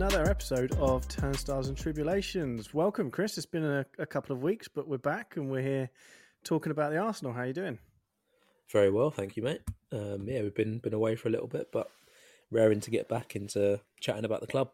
another 0.00 0.30
episode 0.30 0.70
of 0.76 1.08
Turnstiles 1.08 1.66
and 1.66 1.76
Tribulations. 1.76 2.72
Welcome, 2.72 3.10
Chris. 3.10 3.36
It's 3.36 3.46
been 3.46 3.64
a, 3.64 3.84
a, 3.98 4.06
couple 4.06 4.32
of 4.32 4.40
weeks, 4.40 4.68
but 4.68 4.86
we're 4.86 4.96
back 4.96 5.36
and 5.36 5.50
we're 5.50 5.60
here 5.60 5.90
talking 6.44 6.70
about 6.70 6.92
the 6.92 6.98
Arsenal. 6.98 7.32
How 7.32 7.40
are 7.40 7.46
you 7.46 7.52
doing? 7.52 7.80
Very 8.70 8.92
well, 8.92 9.10
thank 9.10 9.36
you, 9.36 9.42
mate. 9.42 9.60
Um, 9.90 10.28
yeah, 10.28 10.42
we've 10.42 10.54
been 10.54 10.78
been 10.78 10.94
away 10.94 11.16
for 11.16 11.26
a 11.26 11.32
little 11.32 11.48
bit, 11.48 11.72
but 11.72 11.90
raring 12.52 12.78
to 12.82 12.92
get 12.92 13.08
back 13.08 13.34
into 13.34 13.80
chatting 13.98 14.24
about 14.24 14.40
the 14.40 14.46
club. 14.46 14.70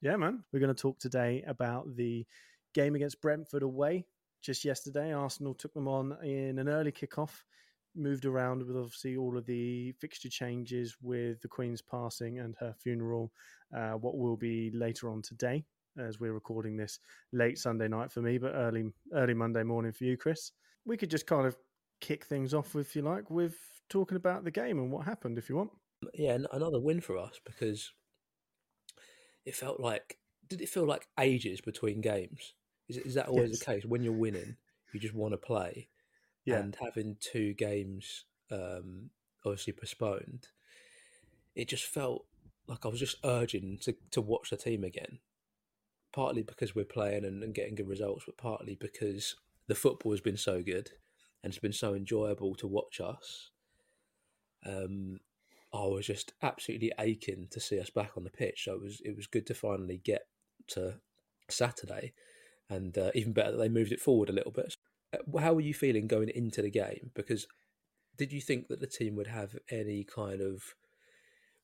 Yeah, 0.00 0.16
man. 0.16 0.42
We're 0.52 0.58
going 0.58 0.74
to 0.74 0.82
talk 0.82 0.98
today 0.98 1.44
about 1.46 1.94
the 1.94 2.26
game 2.74 2.96
against 2.96 3.20
Brentford 3.20 3.62
away. 3.62 4.06
Just 4.42 4.64
yesterday, 4.64 5.12
Arsenal 5.12 5.54
took 5.54 5.72
them 5.72 5.86
on 5.86 6.16
in 6.24 6.58
an 6.58 6.68
early 6.68 6.90
kickoff 6.90 7.44
moved 7.94 8.24
around 8.24 8.66
with 8.66 8.76
obviously 8.76 9.16
all 9.16 9.36
of 9.36 9.46
the 9.46 9.92
fixture 9.92 10.28
changes 10.28 10.96
with 11.02 11.40
the 11.42 11.48
Queen's 11.48 11.82
passing 11.82 12.38
and 12.38 12.54
her 12.58 12.74
funeral, 12.78 13.32
uh, 13.76 13.92
what 13.92 14.16
will 14.16 14.36
be 14.36 14.70
later 14.72 15.10
on 15.10 15.22
today 15.22 15.64
as 15.98 16.18
we're 16.18 16.32
recording 16.32 16.76
this 16.76 16.98
late 17.32 17.58
Sunday 17.58 17.88
night 17.88 18.10
for 18.10 18.22
me, 18.22 18.38
but 18.38 18.52
early 18.54 18.84
early 19.14 19.34
Monday 19.34 19.62
morning 19.62 19.92
for 19.92 20.04
you, 20.04 20.16
Chris. 20.16 20.52
We 20.84 20.96
could 20.96 21.10
just 21.10 21.26
kind 21.26 21.46
of 21.46 21.56
kick 22.00 22.24
things 22.24 22.54
off, 22.54 22.74
if 22.74 22.96
you 22.96 23.02
like, 23.02 23.30
with 23.30 23.54
talking 23.88 24.16
about 24.16 24.44
the 24.44 24.50
game 24.50 24.78
and 24.78 24.90
what 24.90 25.06
happened, 25.06 25.38
if 25.38 25.48
you 25.48 25.56
want. 25.56 25.70
Yeah, 26.14 26.38
another 26.52 26.80
win 26.80 27.00
for 27.00 27.18
us 27.18 27.40
because 27.44 27.92
it 29.44 29.54
felt 29.54 29.80
like. 29.80 30.18
Did 30.48 30.60
it 30.60 30.68
feel 30.68 30.86
like 30.86 31.06
ages 31.18 31.62
between 31.62 32.02
games? 32.02 32.54
Is, 32.88 32.98
is 32.98 33.14
that 33.14 33.28
always 33.28 33.50
yes. 33.50 33.58
the 33.60 33.64
case? 33.64 33.84
When 33.86 34.02
you're 34.02 34.12
winning, 34.12 34.56
you 34.92 35.00
just 35.00 35.14
want 35.14 35.32
to 35.32 35.38
play 35.38 35.88
yeah. 36.44 36.58
and 36.58 36.76
having 36.80 37.16
two 37.20 37.54
games 37.54 38.24
um, 38.50 39.10
obviously 39.44 39.72
postponed, 39.72 40.48
it 41.54 41.68
just 41.68 41.84
felt 41.84 42.24
like 42.66 42.84
I 42.84 42.88
was 42.88 43.00
just 43.00 43.16
urging 43.24 43.78
to, 43.82 43.94
to 44.12 44.20
watch 44.20 44.50
the 44.50 44.56
team 44.56 44.84
again. 44.84 45.18
Partly 46.12 46.42
because 46.42 46.74
we're 46.74 46.84
playing 46.84 47.24
and, 47.24 47.42
and 47.42 47.54
getting 47.54 47.74
good 47.74 47.88
results, 47.88 48.24
but 48.26 48.36
partly 48.36 48.76
because 48.78 49.36
the 49.66 49.74
football 49.74 50.12
has 50.12 50.20
been 50.20 50.36
so 50.36 50.62
good 50.62 50.90
and 51.42 51.50
it's 51.50 51.58
been 51.58 51.72
so 51.72 51.94
enjoyable 51.94 52.54
to 52.56 52.66
watch 52.66 53.00
us. 53.00 53.50
Um, 54.64 55.20
I 55.74 55.86
was 55.86 56.06
just 56.06 56.34
absolutely 56.42 56.92
aching 56.98 57.48
to 57.50 57.60
see 57.60 57.80
us 57.80 57.90
back 57.90 58.12
on 58.16 58.24
the 58.24 58.30
pitch. 58.30 58.64
So 58.64 58.74
it 58.74 58.82
was 58.82 59.00
it 59.04 59.16
was 59.16 59.26
good 59.26 59.46
to 59.46 59.54
finally 59.54 60.00
get 60.04 60.26
to 60.68 61.00
Saturday, 61.48 62.12
and 62.68 62.96
uh, 62.96 63.10
even 63.14 63.32
better 63.32 63.52
that 63.52 63.56
they 63.56 63.68
moved 63.68 63.92
it 63.92 64.00
forward 64.00 64.28
a 64.28 64.34
little 64.34 64.52
bit. 64.52 64.76
Uh, 65.12 65.38
how 65.38 65.52
were 65.52 65.60
you 65.60 65.74
feeling 65.74 66.06
going 66.06 66.28
into 66.28 66.62
the 66.62 66.70
game? 66.70 67.10
Because 67.14 67.46
did 68.16 68.32
you 68.32 68.40
think 68.40 68.68
that 68.68 68.80
the 68.80 68.86
team 68.86 69.16
would 69.16 69.26
have 69.26 69.56
any 69.70 70.04
kind 70.04 70.40
of 70.40 70.62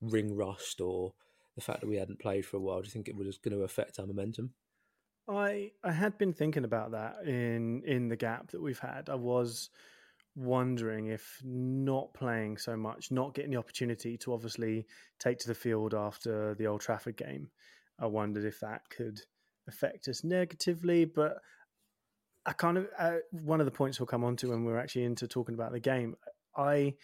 ring 0.00 0.34
rust 0.34 0.80
or 0.80 1.14
the 1.54 1.62
fact 1.62 1.80
that 1.80 1.88
we 1.88 1.96
hadn't 1.96 2.20
played 2.20 2.46
for 2.46 2.56
a 2.56 2.60
while? 2.60 2.80
Do 2.80 2.86
you 2.86 2.92
think 2.92 3.08
it 3.08 3.16
was 3.16 3.38
going 3.38 3.56
to 3.56 3.64
affect 3.64 3.98
our 3.98 4.06
momentum? 4.06 4.54
I 5.28 5.72
I 5.84 5.92
had 5.92 6.16
been 6.16 6.32
thinking 6.32 6.64
about 6.64 6.92
that 6.92 7.26
in 7.26 7.82
in 7.84 8.08
the 8.08 8.16
gap 8.16 8.50
that 8.52 8.62
we've 8.62 8.78
had. 8.78 9.10
I 9.10 9.14
was 9.14 9.68
wondering 10.38 11.08
if 11.08 11.40
not 11.44 12.14
playing 12.14 12.56
so 12.56 12.76
much, 12.76 13.10
not 13.10 13.34
getting 13.34 13.50
the 13.50 13.58
opportunity 13.58 14.16
to 14.16 14.32
obviously 14.32 14.86
take 15.18 15.38
to 15.38 15.48
the 15.48 15.54
field 15.54 15.94
after 15.94 16.54
the 16.54 16.66
Old 16.66 16.80
Trafford 16.80 17.16
game, 17.16 17.50
I 17.98 18.06
wondered 18.06 18.44
if 18.44 18.60
that 18.60 18.88
could 18.88 19.20
affect 19.66 20.06
us 20.08 20.22
negatively. 20.22 21.04
But 21.04 21.38
I 22.48 22.54
kind 22.54 22.78
of 22.78 22.88
uh, 22.98 23.16
one 23.30 23.60
of 23.60 23.66
the 23.66 23.70
points 23.70 24.00
we'll 24.00 24.06
come 24.06 24.24
on 24.24 24.34
to 24.36 24.48
when 24.48 24.64
we're 24.64 24.78
actually 24.78 25.04
into 25.04 25.28
talking 25.28 25.54
about 25.54 25.70
the 25.70 25.80
game. 25.80 26.16
I 26.56 26.94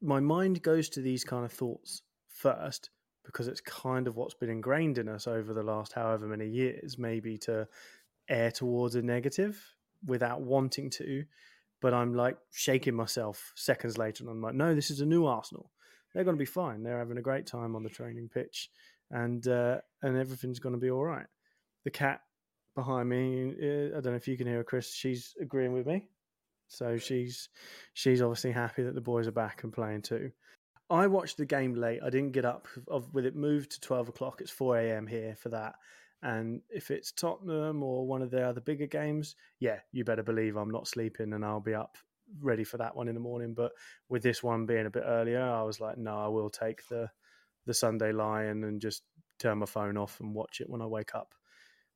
my 0.00 0.20
mind 0.20 0.62
goes 0.62 0.88
to 0.90 1.00
these 1.00 1.24
kind 1.24 1.44
of 1.44 1.52
thoughts 1.52 2.02
first 2.28 2.90
because 3.24 3.48
it's 3.48 3.60
kind 3.60 4.06
of 4.06 4.14
what's 4.14 4.34
been 4.34 4.48
ingrained 4.48 4.96
in 4.96 5.08
us 5.08 5.26
over 5.26 5.52
the 5.52 5.64
last 5.64 5.92
however 5.92 6.26
many 6.26 6.46
years, 6.46 6.96
maybe 6.98 7.36
to 7.36 7.66
err 8.28 8.52
towards 8.52 8.94
a 8.94 9.02
negative 9.02 9.60
without 10.06 10.40
wanting 10.40 10.88
to. 10.90 11.24
But 11.80 11.92
I'm 11.92 12.14
like 12.14 12.38
shaking 12.52 12.94
myself 12.94 13.52
seconds 13.56 13.98
later, 13.98 14.22
and 14.22 14.30
I'm 14.30 14.40
like, 14.40 14.54
no, 14.54 14.72
this 14.72 14.92
is 14.92 15.00
a 15.00 15.06
new 15.06 15.26
Arsenal. 15.26 15.72
They're 16.14 16.24
going 16.24 16.36
to 16.36 16.40
be 16.40 16.46
fine. 16.46 16.84
They're 16.84 16.98
having 16.98 17.18
a 17.18 17.22
great 17.22 17.46
time 17.46 17.74
on 17.74 17.82
the 17.82 17.90
training 17.90 18.28
pitch, 18.32 18.70
and 19.10 19.46
uh, 19.48 19.78
and 20.00 20.16
everything's 20.16 20.60
going 20.60 20.76
to 20.76 20.80
be 20.80 20.92
all 20.92 21.04
right. 21.04 21.26
The 21.82 21.90
cat 21.90 22.20
behind 22.78 23.08
me. 23.08 23.54
Uh, 23.60 23.98
I 23.98 24.00
don't 24.00 24.12
know 24.12 24.14
if 24.14 24.28
you 24.28 24.36
can 24.36 24.46
hear 24.46 24.58
her, 24.58 24.64
Chris. 24.64 24.94
She's 24.94 25.34
agreeing 25.40 25.72
with 25.72 25.84
me, 25.84 26.06
so 26.68 26.96
she's 26.96 27.48
she's 27.92 28.22
obviously 28.22 28.52
happy 28.52 28.84
that 28.84 28.94
the 28.94 29.00
boys 29.00 29.26
are 29.26 29.32
back 29.32 29.64
and 29.64 29.72
playing 29.72 30.02
too. 30.02 30.30
I 30.88 31.08
watched 31.08 31.38
the 31.38 31.44
game 31.44 31.74
late. 31.74 32.00
I 32.04 32.08
didn't 32.08 32.32
get 32.32 32.44
up 32.44 32.68
of 32.86 33.12
with 33.12 33.26
it 33.26 33.34
moved 33.34 33.72
to 33.72 33.80
twelve 33.80 34.08
o'clock. 34.08 34.40
It's 34.40 34.52
four 34.52 34.78
a.m. 34.78 35.08
here 35.08 35.34
for 35.34 35.48
that. 35.48 35.74
And 36.22 36.62
if 36.70 36.90
it's 36.92 37.12
Tottenham 37.12 37.82
or 37.82 38.06
one 38.06 38.22
of 38.22 38.30
the 38.30 38.42
other 38.42 38.60
bigger 38.60 38.86
games, 38.86 39.34
yeah, 39.58 39.78
you 39.92 40.04
better 40.04 40.22
believe 40.22 40.56
I'm 40.56 40.70
not 40.70 40.88
sleeping 40.88 41.32
and 41.32 41.44
I'll 41.44 41.60
be 41.60 41.74
up 41.74 41.96
ready 42.40 42.64
for 42.64 42.76
that 42.78 42.94
one 42.94 43.08
in 43.08 43.14
the 43.14 43.20
morning. 43.20 43.54
But 43.54 43.72
with 44.08 44.22
this 44.22 44.42
one 44.42 44.66
being 44.66 44.86
a 44.86 44.90
bit 44.90 45.04
earlier, 45.04 45.42
I 45.42 45.62
was 45.62 45.80
like, 45.80 45.98
no, 45.98 46.16
I 46.16 46.28
will 46.28 46.50
take 46.50 46.86
the 46.88 47.10
the 47.66 47.74
Sunday 47.74 48.12
Lion 48.12 48.64
and 48.64 48.80
just 48.80 49.02
turn 49.38 49.58
my 49.58 49.66
phone 49.66 49.96
off 49.96 50.20
and 50.20 50.32
watch 50.32 50.60
it 50.60 50.70
when 50.70 50.80
I 50.80 50.86
wake 50.86 51.14
up 51.14 51.34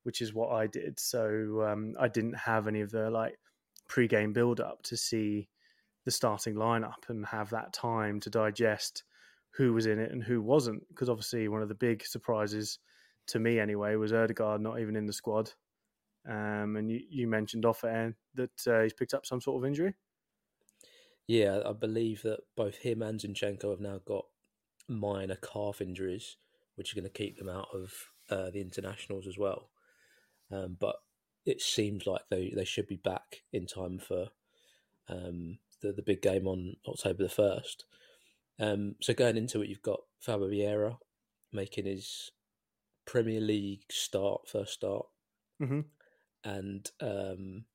which 0.03 0.21
is 0.21 0.33
what 0.33 0.51
I 0.51 0.67
did. 0.67 0.99
So 0.99 1.65
um, 1.67 1.93
I 1.99 2.07
didn't 2.07 2.37
have 2.37 2.67
any 2.67 2.81
of 2.81 2.91
the 2.91 3.09
like 3.09 3.39
pre-game 3.87 4.33
build-up 4.33 4.83
to 4.83 4.97
see 4.97 5.49
the 6.05 6.11
starting 6.11 6.55
lineup 6.55 7.09
and 7.09 7.25
have 7.25 7.49
that 7.49 7.73
time 7.73 8.19
to 8.21 8.29
digest 8.29 9.03
who 9.55 9.73
was 9.73 9.85
in 9.85 9.99
it 9.99 10.11
and 10.11 10.23
who 10.23 10.41
wasn't. 10.41 10.87
Because 10.89 11.09
obviously, 11.09 11.47
one 11.47 11.61
of 11.61 11.69
the 11.69 11.75
big 11.75 12.05
surprises 12.05 12.79
to 13.27 13.39
me, 13.39 13.59
anyway, 13.59 13.95
was 13.95 14.11
Odegaard 14.13 14.61
not 14.61 14.79
even 14.79 14.95
in 14.95 15.05
the 15.05 15.13
squad. 15.13 15.51
Um, 16.27 16.75
and 16.77 16.89
you, 16.89 17.01
you 17.09 17.27
mentioned 17.27 17.65
off 17.65 17.83
air 17.83 18.15
that 18.35 18.67
uh, 18.67 18.81
he's 18.81 18.93
picked 18.93 19.13
up 19.13 19.25
some 19.25 19.41
sort 19.41 19.61
of 19.61 19.67
injury. 19.67 19.93
Yeah, 21.27 21.61
I 21.65 21.73
believe 21.73 22.21
that 22.23 22.39
both 22.55 22.77
him 22.77 23.01
and 23.01 23.19
Zinchenko 23.19 23.69
have 23.69 23.79
now 23.79 23.99
got 24.05 24.25
minor 24.89 25.35
calf 25.35 25.81
injuries, 25.81 26.35
which 26.75 26.91
are 26.91 26.99
going 26.99 27.09
to 27.09 27.17
keep 27.17 27.37
them 27.37 27.49
out 27.49 27.67
of 27.73 27.93
uh, 28.29 28.49
the 28.49 28.61
internationals 28.61 29.27
as 29.27 29.37
well. 29.37 29.69
Um, 30.53 30.77
but 30.79 30.97
it 31.45 31.61
seems 31.61 32.05
like 32.05 32.21
they, 32.29 32.53
they 32.55 32.65
should 32.65 32.87
be 32.87 32.97
back 32.97 33.41
in 33.51 33.65
time 33.65 33.99
for 33.99 34.27
um, 35.09 35.57
the 35.81 35.91
the 35.91 36.01
big 36.03 36.21
game 36.21 36.47
on 36.47 36.75
October 36.87 37.23
the 37.23 37.29
first. 37.29 37.85
Um, 38.59 38.95
so 39.01 39.13
going 39.13 39.37
into 39.37 39.61
it, 39.61 39.69
you've 39.69 39.81
got 39.81 40.01
Fabio 40.19 40.47
Vieira 40.47 40.97
making 41.51 41.85
his 41.85 42.31
Premier 43.05 43.41
League 43.41 43.85
start, 43.91 44.47
first 44.47 44.73
start, 44.73 45.07
mm-hmm. 45.61 45.81
and 46.43 46.91
um, 47.01 47.65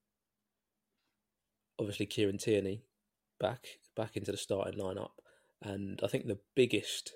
obviously 1.78 2.06
Kieran 2.06 2.38
Tierney 2.38 2.82
back 3.40 3.66
back 3.96 4.16
into 4.16 4.32
the 4.32 4.38
starting 4.38 4.80
lineup. 4.80 5.10
And 5.60 6.00
I 6.04 6.06
think 6.06 6.26
the 6.26 6.38
biggest 6.54 7.14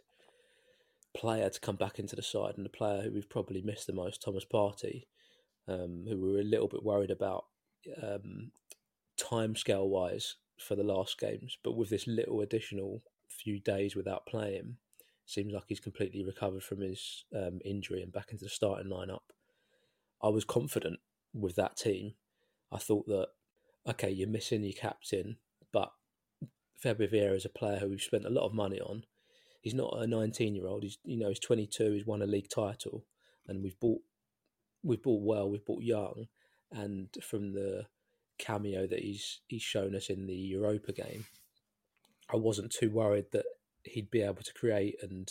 player 1.15 1.49
to 1.49 1.61
come 1.61 1.77
back 1.77 1.99
into 1.99 2.17
the 2.17 2.22
side 2.22 2.55
and 2.56 2.67
the 2.67 2.71
player 2.71 3.03
who 3.03 3.12
we've 3.12 3.31
probably 3.31 3.62
missed 3.62 3.87
the 3.87 3.93
most, 3.93 4.21
Thomas 4.21 4.45
Partey, 4.45 5.05
um, 5.69 6.05
who 6.09 6.21
we 6.21 6.33
were 6.33 6.41
a 6.41 6.45
little 6.45 6.69
bit 6.69 6.84
worried 6.84 7.11
about 7.11 7.45
um, 8.03 8.50
time 9.17 9.56
scale 9.56 9.89
wise 9.89 10.37
for 10.59 10.75
the 10.75 10.83
last 10.83 11.19
games. 11.19 11.59
But 11.62 11.77
with 11.77 11.91
this 11.91 12.06
little 12.06 12.41
additional 12.41 13.03
few 13.28 13.61
days 13.61 13.97
without 13.97 14.27
playing, 14.27 14.77
seems 15.27 15.53
like 15.53 15.65
he's 15.69 15.81
completely 15.81 16.25
recovered 16.25 16.62
from 16.62 16.81
his 16.81 17.25
um, 17.34 17.60
injury 17.65 18.03
and 18.03 18.13
back 18.13 18.31
into 18.31 18.45
the 18.45 18.51
starting 18.51 18.91
lineup. 18.91 19.21
I 20.22 20.28
was 20.28 20.45
confident 20.45 21.01
with 21.33 21.57
that 21.57 21.77
team. 21.77 22.15
I 22.71 22.78
thought 22.78 23.07
that 23.07 23.28
okay, 23.89 24.10
you're 24.10 24.28
missing 24.28 24.63
your 24.63 24.72
captain, 24.72 25.39
but 25.72 25.92
Fabio 26.78 27.09
Vieira 27.09 27.34
is 27.34 27.45
a 27.45 27.48
player 27.48 27.78
who 27.78 27.89
we've 27.89 28.01
spent 28.01 28.25
a 28.25 28.31
lot 28.31 28.47
of 28.47 28.54
money 28.54 28.81
on. 28.81 29.04
He's 29.60 29.75
not 29.75 29.97
a 29.97 30.07
19 30.07 30.54
year 30.54 30.66
old. 30.66 30.83
He's 30.83 30.98
you 31.04 31.19
know 31.19 31.28
he's 31.28 31.39
22. 31.39 31.92
He's 31.92 32.07
won 32.07 32.22
a 32.22 32.27
league 32.27 32.48
title, 32.48 33.04
and 33.47 33.63
we've 33.63 33.78
bought 33.81 34.03
we've 34.83 35.03
bought 35.03 35.23
well, 35.23 35.51
we've 35.51 35.65
bought 35.65 35.83
young, 35.83 36.27
and 36.71 37.09
from 37.23 37.53
the 37.53 37.87
cameo 38.39 38.87
that 38.87 39.01
he's 39.01 39.41
he's 39.47 39.63
shown 39.63 39.95
us 39.95 40.09
in 40.09 40.27
the 40.27 40.34
Europa 40.34 40.93
game, 40.93 41.27
I 42.33 42.37
wasn't 42.37 42.73
too 42.73 42.91
worried 42.91 43.27
that 43.33 43.45
he'd 43.84 44.11
be 44.11 44.23
able 44.23 44.43
to 44.43 44.55
create 44.55 44.97
and 45.03 45.31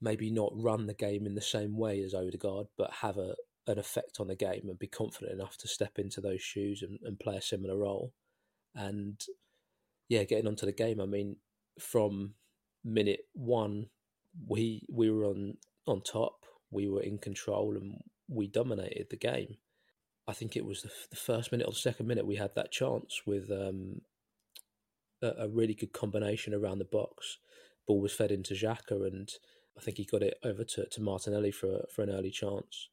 maybe 0.00 0.30
not 0.30 0.52
run 0.54 0.86
the 0.86 0.94
game 0.94 1.26
in 1.26 1.34
the 1.34 1.40
same 1.40 1.78
way 1.78 2.02
as 2.02 2.14
Odegaard, 2.14 2.66
but 2.76 2.92
have 3.00 3.16
a 3.16 3.34
an 3.66 3.78
effect 3.78 4.18
on 4.20 4.28
the 4.28 4.36
game 4.36 4.66
and 4.68 4.78
be 4.78 4.86
confident 4.86 5.32
enough 5.32 5.56
to 5.56 5.66
step 5.66 5.98
into 5.98 6.20
those 6.20 6.42
shoes 6.42 6.82
and, 6.82 6.98
and 7.02 7.18
play 7.18 7.36
a 7.36 7.42
similar 7.42 7.78
role. 7.78 8.12
And 8.74 9.18
yeah, 10.08 10.24
getting 10.24 10.46
onto 10.46 10.66
the 10.66 10.72
game, 10.72 11.00
I 11.00 11.06
mean, 11.06 11.36
from 11.78 12.34
minute 12.84 13.20
one, 13.32 13.86
we 14.46 14.84
we 14.90 15.10
were 15.10 15.24
on 15.24 15.54
on 15.86 16.02
top, 16.02 16.44
we 16.70 16.88
were 16.88 17.02
in 17.02 17.18
control, 17.18 17.76
and 17.76 18.00
we 18.28 18.46
dominated 18.46 19.08
the 19.10 19.16
game. 19.16 19.56
I 20.26 20.32
think 20.32 20.56
it 20.56 20.64
was 20.64 20.82
the, 20.82 20.90
the 21.10 21.16
first 21.16 21.52
minute 21.52 21.66
or 21.66 21.72
the 21.72 21.78
second 21.78 22.06
minute 22.06 22.26
we 22.26 22.36
had 22.36 22.54
that 22.54 22.72
chance 22.72 23.22
with 23.26 23.50
um, 23.50 24.00
a, 25.22 25.44
a, 25.44 25.48
really 25.48 25.74
good 25.74 25.92
combination 25.92 26.54
around 26.54 26.78
the 26.78 26.86
box. 26.86 27.38
Ball 27.86 28.00
was 28.00 28.14
fed 28.14 28.30
into 28.30 28.54
Xhaka 28.54 29.06
and 29.06 29.28
I 29.76 29.80
think 29.80 29.96
he 29.96 30.04
got 30.04 30.22
it 30.22 30.38
over 30.44 30.64
to, 30.64 30.86
to 30.86 31.00
Martinelli 31.00 31.50
for 31.50 31.84
for 31.92 32.02
an 32.02 32.10
early 32.10 32.30
chance, 32.30 32.88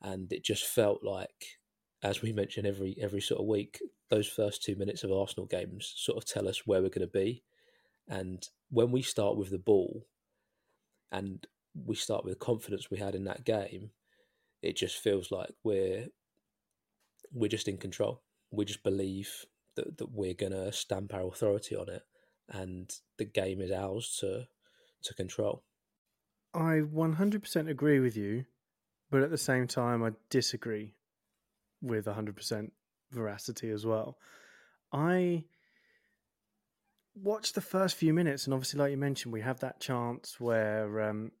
and 0.00 0.32
it 0.32 0.44
just 0.44 0.64
felt 0.64 1.04
like, 1.04 1.58
as 2.02 2.22
we 2.22 2.32
mention 2.32 2.66
every 2.66 2.96
every 3.00 3.20
sort 3.20 3.40
of 3.40 3.46
week, 3.46 3.80
those 4.08 4.28
first 4.28 4.62
two 4.62 4.76
minutes 4.76 5.04
of 5.04 5.12
Arsenal 5.12 5.46
games 5.46 5.92
sort 5.96 6.18
of 6.18 6.26
tell 6.26 6.48
us 6.48 6.66
where 6.66 6.80
we're 6.80 6.88
going 6.88 7.06
to 7.06 7.06
be, 7.06 7.42
and 8.08 8.48
when 8.70 8.90
we 8.90 9.02
start 9.02 9.36
with 9.36 9.50
the 9.50 9.58
ball, 9.58 10.06
and 11.12 11.46
we 11.74 11.96
start 11.96 12.24
with 12.24 12.34
the 12.34 12.44
confidence 12.44 12.90
we 12.90 12.98
had 12.98 13.14
in 13.14 13.24
that 13.24 13.44
game, 13.44 13.90
it 14.62 14.76
just 14.76 14.96
feels 14.96 15.30
like 15.30 15.50
we're 15.64 16.08
we're 17.32 17.48
just 17.48 17.68
in 17.68 17.78
control. 17.78 18.22
We 18.50 18.64
just 18.64 18.82
believe 18.82 19.46
that, 19.76 19.98
that 19.98 20.10
we're 20.10 20.34
gonna 20.34 20.72
stamp 20.72 21.14
our 21.14 21.28
authority 21.28 21.76
on 21.76 21.88
it 21.88 22.02
and 22.48 22.92
the 23.18 23.24
game 23.24 23.60
is 23.60 23.70
ours 23.70 24.16
to 24.20 24.48
to 25.02 25.14
control. 25.14 25.62
I 26.52 26.80
100% 26.80 27.70
agree 27.70 28.00
with 28.00 28.16
you, 28.16 28.44
but 29.10 29.22
at 29.22 29.30
the 29.30 29.38
same 29.38 29.66
time, 29.66 30.02
I 30.02 30.10
disagree 30.28 30.96
with 31.80 32.06
100% 32.06 32.70
veracity 33.12 33.70
as 33.70 33.86
well. 33.86 34.18
I 34.92 35.44
watched 37.14 37.54
the 37.54 37.60
first 37.60 37.96
few 37.96 38.12
minutes, 38.12 38.44
and 38.44 38.52
obviously, 38.52 38.78
like 38.78 38.90
you 38.90 38.96
mentioned, 38.96 39.32
we 39.32 39.40
have 39.40 39.60
that 39.60 39.80
chance 39.80 40.40
where 40.40 41.00
um, 41.08 41.32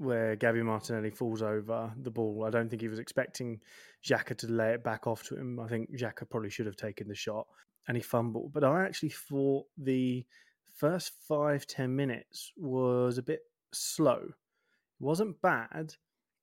where 0.00 0.34
Gabby 0.34 0.62
Martinelli 0.62 1.10
falls 1.10 1.42
over 1.42 1.92
the 2.00 2.10
ball. 2.10 2.44
I 2.46 2.50
don't 2.50 2.70
think 2.70 2.80
he 2.80 2.88
was 2.88 2.98
expecting 2.98 3.60
Xhaka 4.02 4.34
to 4.38 4.46
lay 4.46 4.72
it 4.72 4.82
back 4.82 5.06
off 5.06 5.22
to 5.24 5.36
him. 5.36 5.60
I 5.60 5.68
think 5.68 5.94
Xhaka 5.94 6.28
probably 6.28 6.48
should 6.48 6.64
have 6.64 6.76
taken 6.76 7.06
the 7.06 7.14
shot 7.14 7.46
and 7.86 7.98
he 7.98 8.02
fumbled. 8.02 8.54
But 8.54 8.64
I 8.64 8.84
actually 8.84 9.10
thought 9.10 9.66
the 9.76 10.24
first 10.74 11.12
five, 11.28 11.66
ten 11.66 11.94
minutes 11.94 12.50
was 12.56 13.18
a 13.18 13.22
bit 13.22 13.40
slow. 13.72 14.22
It 14.22 15.04
wasn't 15.04 15.40
bad. 15.42 15.94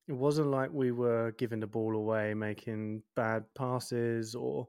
It 0.08 0.14
wasn't 0.14 0.52
like 0.52 0.72
we 0.72 0.92
were 0.92 1.34
giving 1.40 1.60
the 1.60 1.66
ball 1.66 1.96
away, 1.96 2.36
making 2.36 3.02
bad 3.16 3.44
passes 3.56 4.36
or 4.36 4.68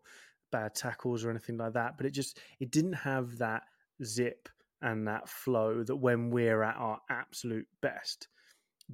bad 0.51 0.75
tackles 0.75 1.27
or 1.27 1.31
anything 1.31 1.59
like 1.59 1.75
that. 1.75 1.99
But 1.99 2.07
it 2.07 2.13
just 2.13 2.41
it 2.59 2.71
didn't 2.71 2.95
have 2.95 3.37
that 3.37 3.65
zip 4.03 4.49
and 4.81 5.07
that 5.09 5.29
flow 5.29 5.83
that 5.83 5.97
when 5.97 6.31
we're 6.31 6.63
at 6.63 6.77
our 6.77 7.01
absolute 7.11 7.69
best. 7.83 8.29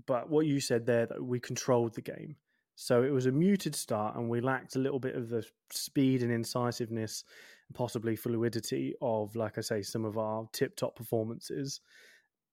But 0.07 0.29
what 0.29 0.47
you 0.47 0.61
said 0.61 0.87
there, 0.87 1.07
that 1.07 1.23
we 1.23 1.39
controlled 1.41 1.95
the 1.95 2.03
game. 2.03 2.37
So 2.77 3.05
it 3.05 3.11
was 3.11 3.27
a 3.27 3.33
muted 3.33 3.77
start, 3.77 4.17
and 4.17 4.29
we 4.29 4.41
lacked 4.41 4.75
a 4.75 4.81
little 4.81 4.99
bit 4.99 5.15
of 5.15 5.29
the 5.29 5.47
speed 5.71 6.23
and 6.23 6.33
incisiveness 6.33 7.25
possibly 7.73 8.17
fluidity 8.17 8.95
of, 9.01 9.35
like 9.37 9.59
I 9.59 9.61
say, 9.61 9.83
some 9.83 10.05
of 10.05 10.19
our 10.19 10.47
tip 10.53 10.77
top 10.77 10.97
performances, 10.97 11.81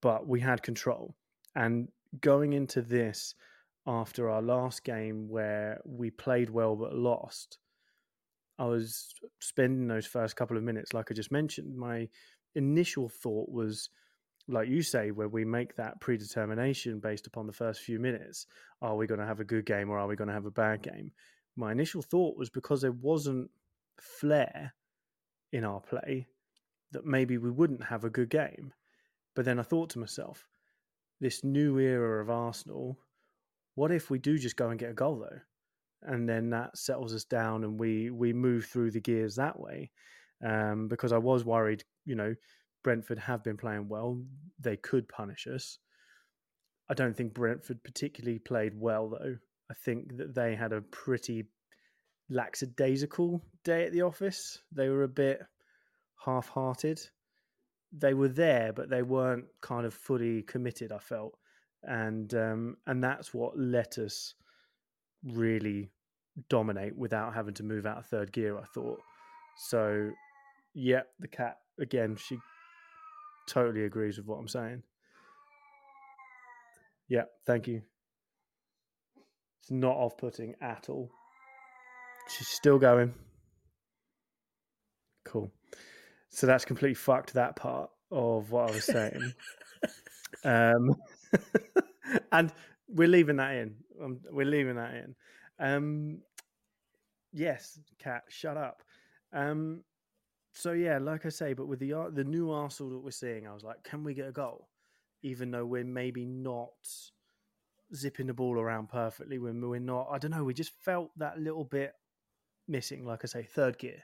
but 0.01 0.27
we 0.27 0.39
had 0.39 0.63
control. 0.63 1.15
And 1.55 1.89
going 2.21 2.53
into 2.53 2.81
this 2.81 3.35
after 3.87 4.29
our 4.29 4.41
last 4.41 4.83
game 4.83 5.27
where 5.27 5.81
we 5.85 6.11
played 6.11 6.49
well 6.49 6.75
but 6.75 6.95
lost, 6.95 7.57
I 8.59 8.65
was 8.65 9.13
spending 9.39 9.87
those 9.87 10.05
first 10.05 10.35
couple 10.35 10.55
of 10.55 10.63
minutes, 10.63 10.93
like 10.93 11.11
I 11.11 11.15
just 11.15 11.31
mentioned, 11.31 11.75
my 11.75 12.07
initial 12.55 13.09
thought 13.09 13.49
was, 13.49 13.89
like 14.47 14.67
you 14.67 14.81
say, 14.81 15.11
where 15.11 15.27
we 15.27 15.45
make 15.45 15.75
that 15.75 15.99
predetermination 15.99 16.99
based 16.99 17.27
upon 17.27 17.47
the 17.47 17.53
first 17.53 17.81
few 17.81 17.99
minutes 17.99 18.47
are 18.81 18.95
we 18.95 19.07
going 19.07 19.19
to 19.19 19.25
have 19.25 19.39
a 19.39 19.45
good 19.45 19.65
game 19.65 19.89
or 19.89 19.99
are 19.99 20.07
we 20.07 20.15
going 20.15 20.27
to 20.27 20.33
have 20.33 20.45
a 20.45 20.51
bad 20.51 20.81
game? 20.81 21.11
My 21.55 21.71
initial 21.71 22.01
thought 22.01 22.37
was 22.37 22.49
because 22.49 22.81
there 22.81 22.91
wasn't 22.91 23.49
flair 23.99 24.73
in 25.51 25.63
our 25.63 25.79
play 25.79 26.27
that 26.91 27.05
maybe 27.05 27.37
we 27.37 27.51
wouldn't 27.51 27.83
have 27.83 28.03
a 28.03 28.09
good 28.09 28.29
game. 28.29 28.73
But 29.35 29.45
then 29.45 29.59
I 29.59 29.63
thought 29.63 29.89
to 29.91 29.99
myself, 29.99 30.47
this 31.19 31.43
new 31.43 31.77
era 31.79 32.21
of 32.21 32.29
Arsenal, 32.29 32.97
what 33.75 33.91
if 33.91 34.09
we 34.09 34.19
do 34.19 34.37
just 34.37 34.57
go 34.57 34.69
and 34.69 34.79
get 34.79 34.91
a 34.91 34.93
goal 34.93 35.19
though? 35.19 35.39
And 36.01 36.27
then 36.27 36.49
that 36.49 36.77
settles 36.77 37.13
us 37.13 37.23
down 37.23 37.63
and 37.63 37.79
we 37.79 38.09
we 38.09 38.33
move 38.33 38.65
through 38.65 38.91
the 38.91 38.99
gears 38.99 39.35
that 39.35 39.59
way. 39.59 39.91
Um, 40.43 40.87
because 40.87 41.11
I 41.11 41.19
was 41.19 41.45
worried, 41.45 41.83
you 42.03 42.15
know, 42.15 42.33
Brentford 42.83 43.19
have 43.19 43.43
been 43.43 43.57
playing 43.57 43.87
well. 43.87 44.21
They 44.59 44.77
could 44.77 45.07
punish 45.07 45.47
us. 45.47 45.77
I 46.89 46.93
don't 46.93 47.15
think 47.15 47.33
Brentford 47.33 47.83
particularly 47.83 48.39
played 48.39 48.73
well 48.75 49.09
though. 49.09 49.37
I 49.69 49.73
think 49.85 50.17
that 50.17 50.35
they 50.35 50.55
had 50.55 50.73
a 50.73 50.81
pretty 50.81 51.45
lackadaisical 52.29 53.41
day 53.63 53.85
at 53.85 53.93
the 53.93 54.01
office. 54.01 54.59
They 54.71 54.89
were 54.89 55.03
a 55.03 55.07
bit 55.07 55.41
half 56.25 56.49
hearted. 56.49 56.99
They 57.93 58.13
were 58.13 58.29
there, 58.29 58.73
but 58.73 58.89
they 58.89 59.01
weren't 59.03 59.45
kind 59.61 59.85
of 59.85 59.93
fully 59.93 60.43
committed, 60.43 60.91
I 60.91 60.99
felt. 60.99 61.37
And 61.83 62.33
um, 62.33 62.77
and 62.87 63.03
that's 63.03 63.33
what 63.33 63.57
let 63.57 63.97
us 63.97 64.35
really 65.23 65.91
dominate 66.49 66.95
without 66.95 67.33
having 67.33 67.53
to 67.55 67.63
move 67.63 67.85
out 67.85 67.97
of 67.97 68.05
third 68.05 68.31
gear, 68.31 68.57
I 68.57 68.65
thought. 68.73 68.99
So 69.69 70.11
yeah, 70.73 71.01
the 71.19 71.27
cat 71.27 71.57
again, 71.79 72.15
she 72.15 72.37
totally 73.47 73.85
agrees 73.85 74.17
with 74.17 74.27
what 74.27 74.37
I'm 74.39 74.47
saying. 74.47 74.83
Yeah, 77.07 77.23
thank 77.45 77.67
you. 77.67 77.81
It's 79.61 79.71
not 79.71 79.95
off 79.95 80.17
putting 80.17 80.55
at 80.61 80.89
all. 80.89 81.11
She's 82.29 82.47
still 82.47 82.79
going. 82.79 83.13
Cool. 85.25 85.51
So 86.29 86.47
that's 86.47 86.65
completely 86.65 86.95
fucked 86.95 87.33
that 87.33 87.55
part 87.55 87.89
of 88.11 88.51
what 88.51 88.69
I 88.69 88.73
was 88.73 88.85
saying. 88.85 89.33
um, 90.45 90.95
and 92.31 92.51
we're 92.87 93.07
leaving 93.07 93.37
that 93.37 93.55
in. 93.55 93.75
Um, 94.01 94.19
we're 94.31 94.45
leaving 94.45 94.75
that 94.77 94.93
in. 94.93 95.15
Um, 95.59 96.19
yes, 97.33 97.79
cat, 97.99 98.23
shut 98.29 98.57
up. 98.57 98.83
Um, 99.33 99.83
so 100.53 100.73
yeah, 100.73 100.97
like 100.97 101.25
I 101.25 101.29
say, 101.29 101.53
but 101.53 101.67
with 101.67 101.79
the 101.79 102.09
the 102.13 102.23
new 102.23 102.51
Arsenal 102.51 102.91
that 102.91 103.03
we're 103.03 103.11
seeing, 103.11 103.47
I 103.47 103.53
was 103.53 103.63
like, 103.63 103.83
can 103.83 104.03
we 104.03 104.13
get 104.13 104.27
a 104.27 104.31
goal? 104.31 104.67
Even 105.23 105.51
though 105.51 105.65
we're 105.65 105.83
maybe 105.83 106.25
not 106.25 106.73
zipping 107.93 108.27
the 108.27 108.33
ball 108.33 108.59
around 108.59 108.89
perfectly, 108.89 109.37
when 109.37 109.61
we're 109.61 109.79
not, 109.79 110.07
I 110.11 110.17
don't 110.17 110.31
know, 110.31 110.43
we 110.43 110.53
just 110.53 110.71
felt 110.83 111.11
that 111.17 111.39
little 111.39 111.63
bit 111.63 111.93
missing, 112.67 113.05
like 113.05 113.21
I 113.23 113.27
say, 113.27 113.43
third 113.43 113.77
gear. 113.77 114.03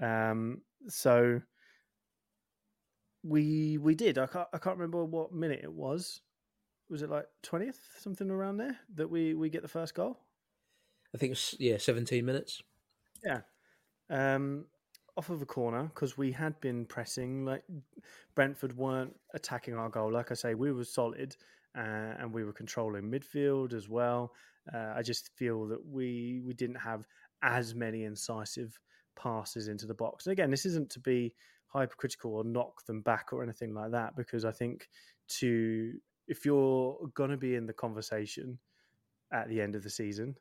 Um, 0.00 0.62
so 0.86 1.40
we 3.22 3.78
we 3.78 3.94
did. 3.94 4.18
I 4.18 4.26
can't 4.26 4.48
I 4.52 4.58
can't 4.58 4.76
remember 4.76 5.04
what 5.04 5.32
minute 5.32 5.60
it 5.62 5.72
was. 5.72 6.20
Was 6.88 7.02
it 7.02 7.10
like 7.10 7.26
twentieth, 7.42 7.80
something 7.98 8.30
around 8.30 8.56
there 8.58 8.78
that 8.94 9.10
we 9.10 9.34
we 9.34 9.50
get 9.50 9.62
the 9.62 9.68
first 9.68 9.94
goal? 9.94 10.18
I 11.14 11.18
think 11.18 11.32
it's 11.32 11.54
yeah, 11.58 11.78
seventeen 11.78 12.24
minutes. 12.24 12.62
Yeah, 13.24 13.40
um, 14.08 14.66
off 15.18 15.30
of 15.30 15.42
a 15.42 15.46
corner 15.46 15.90
because 15.92 16.16
we 16.16 16.30
had 16.30 16.58
been 16.60 16.86
pressing. 16.86 17.44
Like 17.44 17.64
Brentford 18.36 18.76
weren't 18.76 19.14
attacking 19.34 19.74
our 19.74 19.88
goal. 19.88 20.12
Like 20.12 20.30
I 20.30 20.34
say, 20.34 20.54
we 20.54 20.70
were 20.72 20.84
solid 20.84 21.36
uh, 21.76 22.14
and 22.20 22.32
we 22.32 22.44
were 22.44 22.52
controlling 22.52 23.10
midfield 23.10 23.74
as 23.74 23.88
well. 23.88 24.32
Uh, 24.72 24.92
I 24.96 25.02
just 25.02 25.30
feel 25.36 25.66
that 25.66 25.84
we 25.84 26.40
we 26.44 26.54
didn't 26.54 26.76
have 26.76 27.04
as 27.42 27.74
many 27.74 28.04
incisive 28.04 28.78
passes 29.16 29.66
into 29.66 29.86
the 29.86 29.94
box. 29.94 30.26
And 30.26 30.32
again, 30.32 30.50
this 30.50 30.64
isn't 30.64 30.90
to 30.90 31.00
be 31.00 31.34
hypercritical 31.66 32.34
or 32.34 32.44
knock 32.44 32.84
them 32.86 33.02
back 33.02 33.32
or 33.32 33.42
anything 33.42 33.74
like 33.74 33.90
that, 33.90 34.14
because 34.16 34.44
I 34.44 34.52
think 34.52 34.88
to 35.40 35.92
if 36.28 36.44
you're 36.44 36.96
going 37.14 37.30
to 37.30 37.36
be 37.36 37.56
in 37.56 37.66
the 37.66 37.72
conversation 37.72 38.58
at 39.32 39.48
the 39.48 39.60
end 39.60 39.74
of 39.74 39.82
the 39.82 39.90
season, 39.90 40.36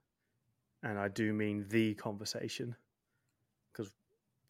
and 0.83 0.99
I 0.99 1.07
do 1.07 1.33
mean 1.33 1.65
the 1.69 1.95
conversation, 1.95 2.75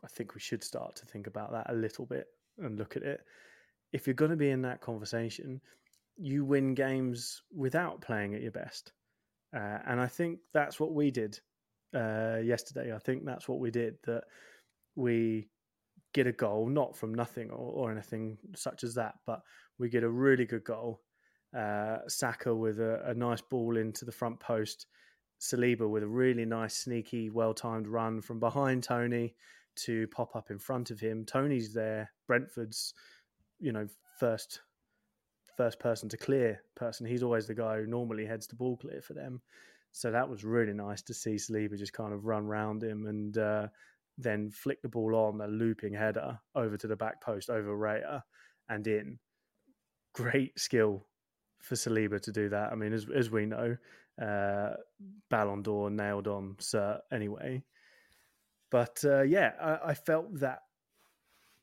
I 0.04 0.08
think 0.08 0.36
we 0.36 0.42
should 0.42 0.63
start 0.63 0.96
to 0.98 1.06
think 1.06 1.27
about 1.27 1.51
that 1.51 1.70
a 1.70 1.75
little 1.75 2.06
bit 2.06 2.27
and 2.60 2.77
look 2.77 2.96
at 2.96 3.04
it. 3.04 3.22
If 3.94 4.06
you're 4.06 4.13
going 4.13 4.32
to 4.32 4.38
be 4.38 4.50
in 4.50 4.62
that 4.63 4.82
conversation, 4.82 5.62
you 6.18 6.44
win 6.46 6.74
games 6.74 7.42
without 7.56 8.01
playing 8.01 8.36
at 8.36 8.42
your 8.42 8.51
best. 8.51 8.92
Uh, 9.56 9.80
and 9.88 10.01
I 10.01 10.08
think 10.08 10.39
that's 10.54 10.80
what 10.80 10.94
we 10.94 11.12
did 11.12 11.39
uh, 11.96 12.38
yesterday. 12.44 12.94
I 12.94 13.00
think 13.00 13.25
that's 13.25 13.48
what 13.48 13.60
we 13.60 13.72
did. 13.72 13.96
That 14.06 14.24
we 14.96 15.48
get 16.13 16.27
a 16.27 16.32
goal, 16.32 16.68
not 16.68 16.96
from 16.96 17.13
nothing 17.13 17.50
or, 17.51 17.72
or 17.74 17.92
anything 17.92 18.38
such 18.56 18.84
as 18.84 18.96
that, 18.96 19.16
but 19.25 19.42
we 19.77 19.89
get 19.89 20.04
a 20.04 20.10
really 20.10 20.46
good 20.46 20.63
goal. 20.63 21.01
Uh, 21.58 22.00
Saka 22.08 22.54
with 22.54 22.80
a, 22.80 23.01
a, 23.06 23.13
nice 23.13 23.42
ball 23.42 23.77
into 23.77 24.04
the 24.04 24.12
front 24.12 24.39
post. 24.39 24.86
Saliba 25.39 25.89
with 25.89 26.04
a 26.04 26.08
really 26.08 26.46
nice, 26.46 26.75
sneaky, 26.75 27.30
well 27.30 27.54
timed 27.54 27.88
run 27.88 28.22
from 28.22 28.39
behind 28.39 28.84
Toney 28.84 29.36
to 29.86 30.07
pop 30.07 30.36
up 30.36 30.51
in 30.51 30.60
front 30.60 30.91
of 30.91 31.00
him. 31.00 31.25
Toney's 31.25 31.74
there. 31.74 32.12
Brentford's, 32.27 32.93
you 33.60 33.72
know, 33.72 33.88
first 34.19 34.62
first 35.55 35.79
person 35.79 36.07
to 36.10 36.17
clear 36.17 36.62
person. 36.75 37.05
He's 37.05 37.24
always 37.24 37.48
the 37.48 37.55
guy 37.55 37.77
who 37.77 37.88
normally 37.88 38.25
heads 38.25 38.46
the 38.48 38.55
ball 38.55 38.77
clear 38.77 39.01
for 39.01 39.13
them. 39.13 39.41
So 39.91 40.12
that 40.12 40.29
was 40.29 40.43
really 40.43 40.74
nice 40.74 41.01
to 41.03 41.13
see 41.13 41.36
Saliba 41.36 41.77
just 41.77 41.93
kind 41.93 42.13
of 42.13 42.25
run 42.25 42.46
round 42.46 42.84
him 42.84 43.07
and 43.07 43.36
uh, 43.38 43.67
then 44.17 44.51
flick 44.51 44.81
the 44.84 44.89
ball 44.89 45.15
on 45.15 45.41
a 45.41 45.48
looping 45.48 45.93
header 45.93 46.39
over 46.53 46.77
to 46.77 46.88
the 46.88 46.96
back 46.96 47.22
post 47.22 47.50
over 47.50 47.75
Raya 47.75 48.22
and 48.69 48.86
in. 48.86 49.17
Great 50.13 50.60
skill 50.60 51.07
for 51.60 51.75
Saliba 51.75 52.22
to 52.22 52.31
do 52.31 52.50
that. 52.50 52.72
I 52.72 52.75
mean, 52.75 52.93
as 52.93 53.07
as 53.15 53.31
we 53.31 53.46
know, 53.46 53.77
uh, 54.22 54.74
Ballon 55.29 55.62
d'Or 55.62 55.89
nailed 55.89 56.27
on 56.27 56.55
Sir 56.60 57.00
anyway. 57.12 57.63
But 58.69 59.03
uh, 59.05 59.21
yeah, 59.21 59.53
I, 59.62 59.91
I 59.91 59.93
felt 59.93 60.39
that 60.39 60.59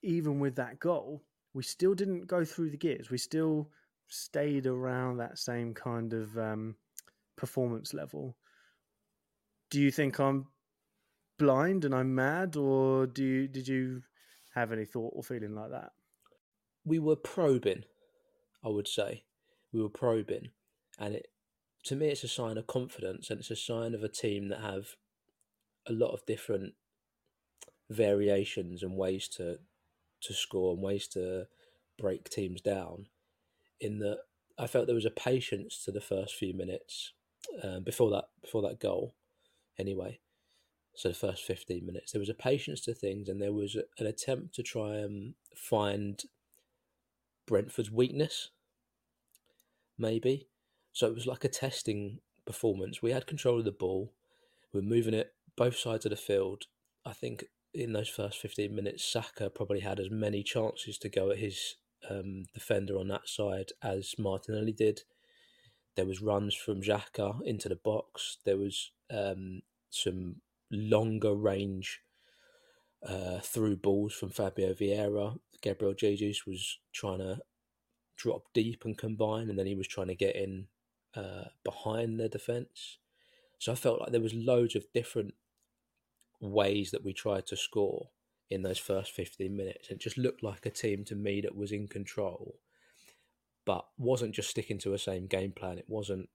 even 0.02 0.38
with 0.38 0.56
that 0.56 0.78
goal, 0.78 1.22
we 1.52 1.62
still 1.62 1.94
didn't 1.94 2.26
go 2.26 2.44
through 2.44 2.70
the 2.70 2.76
gears. 2.76 3.10
We 3.10 3.18
still 3.18 3.70
stayed 4.08 4.66
around 4.66 5.18
that 5.18 5.38
same 5.38 5.74
kind 5.74 6.12
of 6.12 6.36
um, 6.36 6.76
performance 7.36 7.94
level. 7.94 8.36
Do 9.70 9.80
you 9.80 9.90
think 9.90 10.18
I'm 10.18 10.46
blind 11.38 11.84
and 11.84 11.94
I'm 11.94 12.14
mad, 12.14 12.56
or 12.56 13.06
do 13.06 13.24
you, 13.24 13.48
did 13.48 13.66
you 13.66 14.02
have 14.54 14.72
any 14.72 14.84
thought 14.84 15.12
or 15.14 15.22
feeling 15.22 15.54
like 15.54 15.70
that? 15.70 15.92
We 16.84 16.98
were 16.98 17.16
probing, 17.16 17.84
I 18.64 18.68
would 18.68 18.88
say. 18.88 19.24
We 19.72 19.82
were 19.82 19.88
probing, 19.88 20.50
and 20.98 21.14
it 21.16 21.26
to 21.84 21.96
me 21.96 22.08
it's 22.08 22.24
a 22.24 22.28
sign 22.28 22.56
of 22.56 22.66
confidence, 22.66 23.30
and 23.30 23.40
it's 23.40 23.50
a 23.50 23.56
sign 23.56 23.94
of 23.94 24.04
a 24.04 24.08
team 24.08 24.48
that 24.48 24.60
have 24.60 24.96
a 25.86 25.92
lot 25.92 26.12
of 26.12 26.24
different 26.26 26.74
variations 27.90 28.82
and 28.82 28.96
ways 28.96 29.28
to 29.28 29.58
to 30.22 30.32
score 30.32 30.72
and 30.72 30.82
ways 30.82 31.06
to 31.08 31.46
break 31.98 32.30
teams 32.30 32.60
down. 32.60 33.06
In 33.80 33.98
that, 33.98 34.20
I 34.58 34.66
felt 34.66 34.86
there 34.86 34.94
was 34.94 35.04
a 35.04 35.10
patience 35.10 35.84
to 35.84 35.92
the 35.92 36.00
first 36.00 36.34
few 36.34 36.54
minutes 36.54 37.12
um, 37.62 37.82
before 37.84 38.10
that 38.10 38.24
before 38.40 38.62
that 38.62 38.80
goal. 38.80 39.14
Anyway, 39.78 40.20
so 40.94 41.08
the 41.08 41.14
first 41.14 41.42
fifteen 41.42 41.84
minutes, 41.84 42.12
there 42.12 42.20
was 42.20 42.28
a 42.28 42.34
patience 42.34 42.80
to 42.82 42.94
things, 42.94 43.28
and 43.28 43.40
there 43.40 43.52
was 43.52 43.76
an 43.98 44.06
attempt 44.06 44.54
to 44.54 44.62
try 44.62 44.96
and 44.96 45.34
find 45.54 46.22
Brentford's 47.46 47.90
weakness. 47.90 48.50
Maybe, 49.98 50.48
so 50.92 51.06
it 51.06 51.14
was 51.14 51.26
like 51.26 51.44
a 51.44 51.48
testing 51.48 52.18
performance. 52.46 53.02
We 53.02 53.12
had 53.12 53.26
control 53.26 53.58
of 53.58 53.64
the 53.64 53.70
ball. 53.70 54.12
We 54.72 54.80
we're 54.80 54.88
moving 54.88 55.14
it 55.14 55.34
both 55.56 55.76
sides 55.76 56.04
of 56.04 56.10
the 56.10 56.16
field. 56.16 56.64
I 57.06 57.12
think 57.12 57.44
in 57.74 57.92
those 57.92 58.08
first 58.08 58.38
15 58.38 58.74
minutes, 58.74 59.04
Saka 59.04 59.50
probably 59.50 59.80
had 59.80 59.98
as 59.98 60.10
many 60.10 60.42
chances 60.42 60.96
to 60.98 61.08
go 61.08 61.30
at 61.30 61.38
his 61.38 61.76
um, 62.08 62.44
defender 62.54 62.98
on 62.98 63.08
that 63.08 63.28
side 63.28 63.72
as 63.82 64.14
Martinelli 64.18 64.72
did. 64.72 65.02
There 65.96 66.06
was 66.06 66.22
runs 66.22 66.54
from 66.54 66.82
Xhaka 66.82 67.42
into 67.44 67.68
the 67.68 67.76
box. 67.76 68.38
There 68.44 68.56
was 68.56 68.90
um, 69.10 69.62
some 69.90 70.36
longer 70.70 71.34
range 71.34 72.00
uh, 73.06 73.40
through 73.40 73.76
balls 73.76 74.14
from 74.14 74.30
Fabio 74.30 74.72
Vieira. 74.72 75.38
Gabriel 75.60 75.94
Jesus 75.94 76.46
was 76.46 76.78
trying 76.92 77.18
to 77.18 77.38
drop 78.16 78.44
deep 78.52 78.84
and 78.84 78.96
combine, 78.96 79.48
and 79.48 79.58
then 79.58 79.66
he 79.66 79.74
was 79.74 79.88
trying 79.88 80.08
to 80.08 80.14
get 80.14 80.36
in 80.36 80.66
uh, 81.16 81.44
behind 81.64 82.18
the 82.18 82.28
defence. 82.28 82.98
So 83.58 83.72
I 83.72 83.76
felt 83.76 84.00
like 84.00 84.12
there 84.12 84.20
was 84.20 84.34
loads 84.34 84.76
of 84.76 84.92
different 84.92 85.34
ways 86.40 86.90
that 86.90 87.04
we 87.04 87.12
tried 87.12 87.46
to 87.46 87.56
score 87.56 88.10
in 88.50 88.62
those 88.62 88.78
first 88.78 89.12
15 89.12 89.54
minutes. 89.56 89.88
It 89.90 90.00
just 90.00 90.18
looked 90.18 90.42
like 90.42 90.66
a 90.66 90.70
team 90.70 91.04
to 91.06 91.14
me 91.14 91.40
that 91.40 91.56
was 91.56 91.72
in 91.72 91.88
control, 91.88 92.56
but 93.64 93.86
wasn't 93.98 94.34
just 94.34 94.50
sticking 94.50 94.78
to 94.80 94.94
a 94.94 94.98
same 94.98 95.26
game 95.26 95.52
plan. 95.52 95.78
It 95.78 95.88
wasn't, 95.88 96.28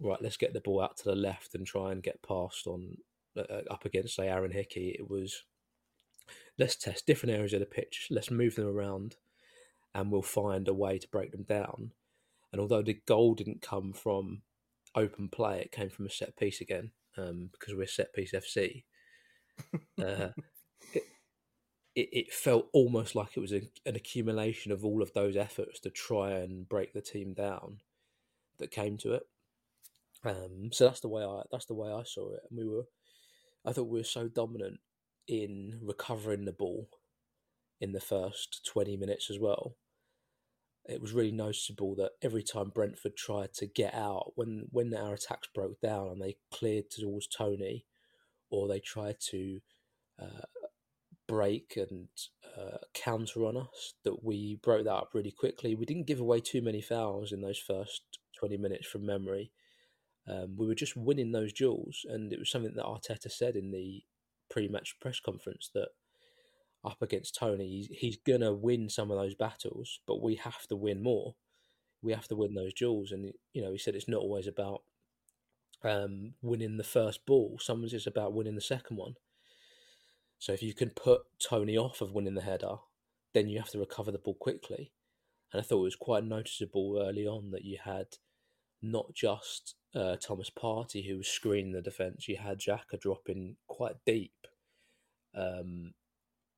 right, 0.00 0.20
let's 0.20 0.36
get 0.36 0.52
the 0.52 0.60
ball 0.60 0.82
out 0.82 0.96
to 0.98 1.04
the 1.04 1.14
left 1.14 1.54
and 1.54 1.66
try 1.66 1.92
and 1.92 2.02
get 2.02 2.22
past 2.22 2.66
on 2.66 2.96
uh, 3.36 3.42
uh 3.42 3.62
up 3.70 3.84
against, 3.84 4.16
say, 4.16 4.28
Aaron 4.28 4.52
Hickey. 4.52 4.96
It 4.98 5.08
was, 5.10 5.44
let's 6.58 6.76
test 6.76 7.06
different 7.06 7.34
areas 7.34 7.52
of 7.52 7.60
the 7.60 7.66
pitch, 7.66 8.08
let's 8.10 8.30
move 8.30 8.56
them 8.56 8.66
around, 8.66 9.16
and 9.94 10.10
we'll 10.10 10.22
find 10.22 10.66
a 10.68 10.74
way 10.74 10.98
to 10.98 11.08
break 11.08 11.32
them 11.32 11.44
down. 11.44 11.92
And 12.52 12.60
although 12.60 12.82
the 12.82 13.00
goal 13.06 13.34
didn't 13.34 13.62
come 13.62 13.92
from 13.92 14.42
open 14.94 15.28
play, 15.28 15.60
it 15.60 15.72
came 15.72 15.90
from 15.90 16.06
a 16.06 16.10
set 16.10 16.36
piece 16.36 16.60
again 16.60 16.90
um, 17.16 17.50
because 17.52 17.74
we're 17.74 17.86
set 17.86 18.12
piece 18.12 18.32
FC 18.32 18.84
uh, 20.02 20.28
it, 21.94 22.08
it, 22.12 22.32
felt 22.32 22.68
almost 22.72 23.14
like 23.14 23.36
it 23.36 23.40
was 23.40 23.52
a, 23.52 23.62
an 23.84 23.96
accumulation 23.96 24.72
of 24.72 24.84
all 24.84 25.02
of 25.02 25.12
those 25.12 25.36
efforts 25.36 25.80
to 25.80 25.90
try 25.90 26.30
and 26.32 26.68
break 26.68 26.92
the 26.92 27.00
team 27.00 27.34
down 27.34 27.78
that 28.58 28.70
came 28.70 28.96
to 28.98 29.14
it. 29.14 29.22
Um, 30.24 30.70
so 30.72 30.84
that's 30.84 31.00
the 31.00 31.08
way 31.08 31.24
I 31.24 31.42
that's 31.50 31.66
the 31.66 31.74
way 31.74 31.90
I 31.90 32.02
saw 32.04 32.32
it, 32.34 32.40
and 32.48 32.58
we 32.58 32.66
were, 32.66 32.84
I 33.64 33.72
thought 33.72 33.88
we 33.88 34.00
were 34.00 34.04
so 34.04 34.28
dominant 34.28 34.80
in 35.26 35.80
recovering 35.82 36.44
the 36.44 36.52
ball 36.52 36.88
in 37.80 37.92
the 37.92 38.00
first 38.00 38.68
twenty 38.70 38.96
minutes 38.96 39.30
as 39.30 39.38
well. 39.38 39.76
It 40.86 41.00
was 41.00 41.12
really 41.12 41.32
noticeable 41.32 41.94
that 41.96 42.12
every 42.22 42.42
time 42.42 42.70
Brentford 42.74 43.16
tried 43.16 43.54
to 43.54 43.66
get 43.66 43.94
out, 43.94 44.32
when 44.34 44.66
when 44.70 44.94
our 44.94 45.14
attacks 45.14 45.48
broke 45.54 45.80
down 45.80 46.08
and 46.08 46.20
they 46.20 46.36
cleared 46.52 46.90
towards 46.90 47.26
Toney, 47.26 47.86
or 48.50 48.68
they 48.68 48.80
try 48.80 49.14
to 49.30 49.60
uh, 50.20 50.46
break 51.28 51.76
and 51.76 52.08
uh, 52.58 52.78
counter 52.94 53.44
on 53.44 53.56
us, 53.56 53.94
that 54.04 54.24
we 54.24 54.58
broke 54.62 54.84
that 54.84 54.92
up 54.92 55.10
really 55.14 55.30
quickly. 55.30 55.74
We 55.74 55.86
didn't 55.86 56.06
give 56.06 56.20
away 56.20 56.40
too 56.40 56.62
many 56.62 56.80
fouls 56.80 57.32
in 57.32 57.40
those 57.40 57.58
first 57.58 58.02
20 58.38 58.56
minutes 58.56 58.86
from 58.86 59.06
memory. 59.06 59.52
Um, 60.28 60.56
we 60.56 60.66
were 60.66 60.74
just 60.74 60.96
winning 60.96 61.32
those 61.32 61.52
duels, 61.52 62.04
and 62.08 62.32
it 62.32 62.38
was 62.38 62.50
something 62.50 62.74
that 62.74 62.84
Arteta 62.84 63.30
said 63.30 63.56
in 63.56 63.70
the 63.70 64.02
pre-match 64.50 64.96
press 65.00 65.20
conference 65.20 65.70
that 65.74 65.88
up 66.84 67.02
against 67.02 67.36
Toney, 67.36 67.68
he's, 67.68 67.88
he's 67.90 68.18
gonna 68.26 68.52
win 68.52 68.88
some 68.88 69.10
of 69.10 69.18
those 69.18 69.34
battles, 69.34 70.00
but 70.06 70.22
we 70.22 70.36
have 70.36 70.66
to 70.68 70.76
win 70.76 71.02
more. 71.02 71.34
We 72.02 72.12
have 72.12 72.28
to 72.28 72.36
win 72.36 72.54
those 72.54 72.74
duels, 72.74 73.12
and 73.12 73.32
you 73.52 73.62
know, 73.62 73.72
he 73.72 73.78
said 73.78 73.94
it's 73.94 74.08
not 74.08 74.20
always 74.20 74.46
about 74.46 74.82
um, 75.82 76.34
winning 76.42 76.76
the 76.76 76.84
first 76.84 77.24
ball. 77.26 77.58
Sometimes 77.60 77.92
it's 77.92 78.06
about 78.06 78.32
winning 78.32 78.54
the 78.54 78.60
second 78.60 78.96
one. 78.96 79.14
So 80.38 80.52
if 80.52 80.62
you 80.62 80.74
can 80.74 80.90
put 80.90 81.22
Toney 81.38 81.76
off 81.76 82.00
of 82.00 82.12
winning 82.12 82.34
the 82.34 82.42
header, 82.42 82.76
then 83.34 83.48
you 83.48 83.58
have 83.58 83.70
to 83.70 83.78
recover 83.78 84.10
the 84.10 84.18
ball 84.18 84.34
quickly. 84.34 84.92
And 85.52 85.60
I 85.60 85.64
thought 85.64 85.80
it 85.80 85.84
was 85.84 85.96
quite 85.96 86.24
noticeable 86.24 86.98
early 87.00 87.26
on 87.26 87.50
that 87.50 87.64
you 87.64 87.78
had 87.84 88.06
not 88.82 89.14
just 89.14 89.74
uh, 89.94 90.16
Thomas 90.16 90.50
Partey 90.50 91.06
who 91.06 91.18
was 91.18 91.28
screening 91.28 91.72
the 91.72 91.82
defence, 91.82 92.28
you 92.28 92.36
had 92.36 92.58
Xhaka 92.58 92.98
dropping 92.98 93.56
quite 93.66 93.96
deep 94.06 94.46
um, 95.34 95.92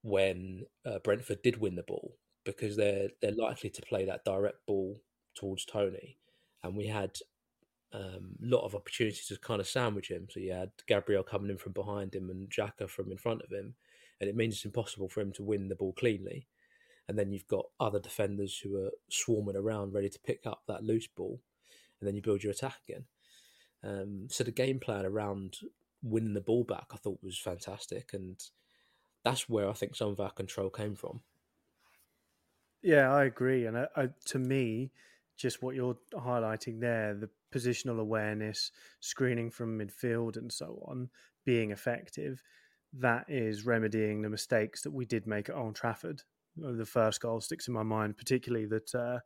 when 0.02 0.66
uh, 0.86 0.98
Brentford 1.02 1.42
did 1.42 1.58
win 1.58 1.74
the 1.74 1.82
ball 1.82 2.16
because 2.44 2.76
they're 2.76 3.08
they're 3.20 3.32
likely 3.32 3.70
to 3.70 3.82
play 3.82 4.04
that 4.04 4.24
direct 4.24 4.66
ball 4.66 5.00
towards 5.34 5.64
Toney. 5.64 6.18
And 6.62 6.76
we 6.76 6.86
had 6.86 7.18
um, 7.92 8.36
lot 8.40 8.64
of 8.64 8.74
opportunities 8.74 9.26
to 9.26 9.38
kind 9.38 9.60
of 9.60 9.68
sandwich 9.68 10.10
him. 10.10 10.26
So 10.30 10.40
you 10.40 10.52
had 10.52 10.70
Gabriel 10.86 11.22
coming 11.22 11.50
in 11.50 11.58
from 11.58 11.72
behind 11.72 12.14
him 12.14 12.30
and 12.30 12.48
Xhaka 12.48 12.88
from 12.88 13.10
in 13.10 13.18
front 13.18 13.42
of 13.42 13.50
him, 13.50 13.74
and 14.20 14.28
it 14.28 14.36
means 14.36 14.54
it's 14.54 14.64
impossible 14.64 15.08
for 15.08 15.20
him 15.20 15.32
to 15.32 15.42
win 15.42 15.68
the 15.68 15.74
ball 15.74 15.92
cleanly. 15.92 16.48
And 17.08 17.18
then 17.18 17.32
you've 17.32 17.48
got 17.48 17.66
other 17.80 17.98
defenders 18.00 18.58
who 18.58 18.76
are 18.76 18.90
swarming 19.10 19.56
around, 19.56 19.92
ready 19.92 20.08
to 20.08 20.18
pick 20.20 20.46
up 20.46 20.62
that 20.68 20.84
loose 20.84 21.08
ball, 21.08 21.40
and 22.00 22.08
then 22.08 22.14
you 22.14 22.22
build 22.22 22.42
your 22.42 22.52
attack 22.52 22.76
again. 22.88 23.04
Um, 23.84 24.28
so 24.30 24.44
the 24.44 24.52
game 24.52 24.78
plan 24.78 25.04
around 25.04 25.56
winning 26.02 26.34
the 26.34 26.40
ball 26.40 26.64
back, 26.64 26.86
I 26.92 26.96
thought 26.96 27.18
was 27.22 27.38
fantastic, 27.38 28.10
and 28.14 28.40
that's 29.24 29.48
where 29.48 29.68
I 29.68 29.72
think 29.72 29.96
some 29.96 30.08
of 30.10 30.20
our 30.20 30.30
control 30.30 30.70
came 30.70 30.94
from. 30.94 31.20
Yeah, 32.82 33.12
I 33.12 33.24
agree, 33.24 33.66
and 33.66 33.76
I, 33.76 33.86
I, 33.96 34.08
to 34.26 34.38
me, 34.38 34.92
just 35.36 35.62
what 35.62 35.74
you're 35.74 35.98
highlighting 36.14 36.80
there, 36.80 37.14
the 37.14 37.30
positional 37.52 38.00
awareness, 38.00 38.72
screening 39.00 39.50
from 39.50 39.78
midfield, 39.78 40.36
and 40.36 40.50
so 40.50 40.82
on, 40.88 41.10
being 41.44 41.70
effective, 41.70 42.42
that 42.92 43.24
is 43.28 43.64
remedying 43.64 44.22
the 44.22 44.28
mistakes 44.28 44.82
that 44.82 44.92
we 44.92 45.04
did 45.04 45.26
make 45.26 45.48
at 45.48 45.56
Old 45.56 45.74
Trafford. 45.74 46.22
The 46.56 46.84
first 46.84 47.20
goal 47.20 47.40
sticks 47.40 47.68
in 47.68 47.74
my 47.74 47.82
mind, 47.82 48.18
particularly 48.18 48.66
that 48.66 48.94
uh, 48.94 49.18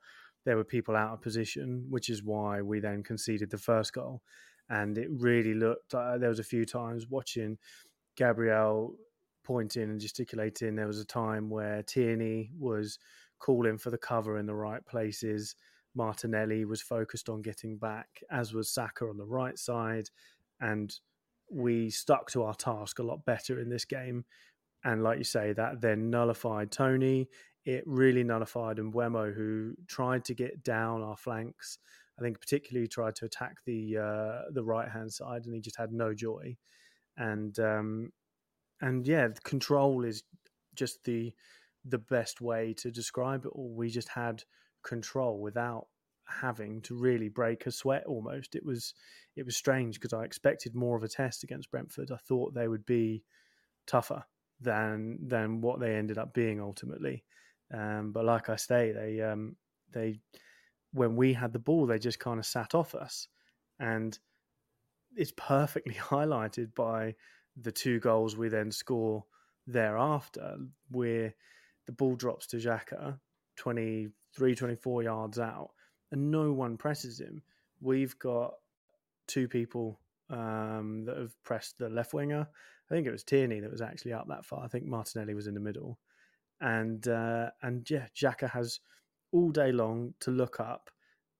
there 0.44 0.56
were 0.56 0.64
people 0.64 0.94
out 0.94 1.12
of 1.12 1.22
position, 1.22 1.86
which 1.90 2.08
is 2.08 2.22
why 2.22 2.62
we 2.62 2.78
then 2.80 3.02
conceded 3.02 3.50
the 3.50 3.58
first 3.58 3.92
goal. 3.92 4.22
And 4.68 4.96
it 4.96 5.08
really 5.10 5.54
looked, 5.54 5.94
uh, 5.94 6.18
there 6.18 6.28
was 6.28 6.38
a 6.38 6.44
few 6.44 6.64
times 6.64 7.08
watching 7.08 7.58
Gabriel 8.16 8.96
pointing 9.44 9.84
and 9.84 10.00
gesticulating. 10.00 10.76
There 10.76 10.86
was 10.86 11.00
a 11.00 11.04
time 11.04 11.50
where 11.50 11.82
Tierney 11.82 12.50
was 12.58 12.98
calling 13.38 13.78
for 13.78 13.90
the 13.90 13.98
cover 13.98 14.38
in 14.38 14.46
the 14.46 14.54
right 14.54 14.84
places 14.86 15.54
Martinelli 15.96 16.64
was 16.64 16.82
focused 16.82 17.28
on 17.28 17.42
getting 17.42 17.78
back, 17.78 18.22
as 18.30 18.52
was 18.52 18.70
Saka 18.70 19.06
on 19.06 19.16
the 19.16 19.24
right 19.24 19.58
side. 19.58 20.10
And 20.60 20.94
we 21.50 21.90
stuck 21.90 22.30
to 22.32 22.42
our 22.42 22.54
task 22.54 22.98
a 22.98 23.02
lot 23.02 23.24
better 23.24 23.58
in 23.60 23.68
this 23.68 23.84
game. 23.84 24.24
And 24.84 25.02
like 25.02 25.18
you 25.18 25.24
say, 25.24 25.52
that 25.54 25.80
then 25.80 26.10
nullified 26.10 26.70
Toney. 26.70 27.28
It 27.64 27.82
really 27.86 28.22
nullified 28.22 28.76
Mbeumo, 28.76 29.34
who 29.34 29.74
tried 29.88 30.24
to 30.26 30.34
get 30.34 30.62
down 30.62 31.02
our 31.02 31.16
flanks. 31.16 31.78
I 32.18 32.22
think 32.22 32.40
particularly 32.40 32.88
tried 32.88 33.16
to 33.16 33.24
attack 33.24 33.56
the 33.66 33.98
uh, 33.98 34.50
the 34.52 34.62
right 34.64 34.88
hand 34.88 35.12
side, 35.12 35.44
and 35.44 35.54
he 35.54 35.60
just 35.60 35.76
had 35.76 35.92
no 35.92 36.14
joy. 36.14 36.56
And 37.16 37.58
um, 37.58 38.12
and 38.80 39.06
yeah, 39.06 39.28
control 39.44 40.04
is 40.04 40.22
just 40.74 41.04
the 41.04 41.32
the 41.84 41.98
best 41.98 42.40
way 42.40 42.74
to 42.74 42.90
describe 42.90 43.44
it 43.44 43.52
all. 43.52 43.74
We 43.74 43.90
just 43.90 44.08
had 44.08 44.44
control 44.86 45.40
without 45.40 45.88
having 46.26 46.80
to 46.82 46.94
really 46.94 47.28
break 47.28 47.66
a 47.66 47.70
sweat 47.70 48.04
almost. 48.06 48.54
It 48.54 48.64
was 48.64 48.94
it 49.36 49.44
was 49.44 49.56
strange 49.56 50.00
because 50.00 50.12
I 50.12 50.24
expected 50.24 50.74
more 50.74 50.96
of 50.96 51.04
a 51.04 51.08
test 51.08 51.44
against 51.44 51.70
Brentford. 51.70 52.10
I 52.10 52.16
thought 52.16 52.54
they 52.54 52.68
would 52.68 52.86
be 52.86 53.22
tougher 53.86 54.24
than 54.60 55.18
than 55.26 55.60
what 55.60 55.80
they 55.80 55.94
ended 55.94 56.18
up 56.18 56.32
being 56.32 56.60
ultimately. 56.60 57.24
Um, 57.72 58.12
but 58.12 58.24
like 58.24 58.48
I 58.48 58.56
say, 58.56 58.92
they 58.92 59.20
um, 59.20 59.56
they 59.92 60.20
when 60.92 61.16
we 61.16 61.32
had 61.32 61.52
the 61.52 61.58
ball, 61.58 61.86
they 61.86 61.98
just 61.98 62.20
kind 62.20 62.38
of 62.38 62.46
sat 62.46 62.74
off 62.74 62.94
us, 62.94 63.28
and 63.78 64.18
it's 65.14 65.32
perfectly 65.36 65.94
highlighted 65.94 66.74
by 66.74 67.14
the 67.60 67.72
two 67.72 68.00
goals 68.00 68.36
we 68.36 68.48
then 68.48 68.70
score 68.70 69.24
thereafter, 69.66 70.56
where 70.90 71.34
the 71.86 71.92
ball 71.92 72.16
drops 72.16 72.46
to 72.48 72.56
Xhaka, 72.56 73.18
23, 74.36 74.54
24 74.54 75.02
yards 75.02 75.38
out, 75.38 75.70
and 76.12 76.30
no 76.30 76.52
one 76.52 76.76
presses 76.76 77.20
him. 77.20 77.42
We've 77.80 78.18
got 78.18 78.54
two 79.26 79.48
people 79.48 79.98
um, 80.30 81.04
that 81.06 81.16
have 81.16 81.42
pressed 81.42 81.78
the 81.78 81.88
left 81.88 82.14
winger. 82.14 82.46
I 82.90 82.94
think 82.94 83.06
it 83.06 83.12
was 83.12 83.24
Tierney 83.24 83.60
that 83.60 83.70
was 83.70 83.80
actually 83.80 84.12
up 84.12 84.28
that 84.28 84.44
far. 84.44 84.62
I 84.62 84.68
think 84.68 84.84
Martinelli 84.84 85.34
was 85.34 85.46
in 85.46 85.54
the 85.54 85.60
middle, 85.60 85.98
and 86.60 87.06
uh, 87.08 87.50
and 87.62 87.88
yeah, 87.90 88.06
Xhaka 88.14 88.50
has 88.50 88.80
all 89.32 89.50
day 89.50 89.72
long 89.72 90.14
to 90.20 90.30
look 90.30 90.60
up. 90.60 90.90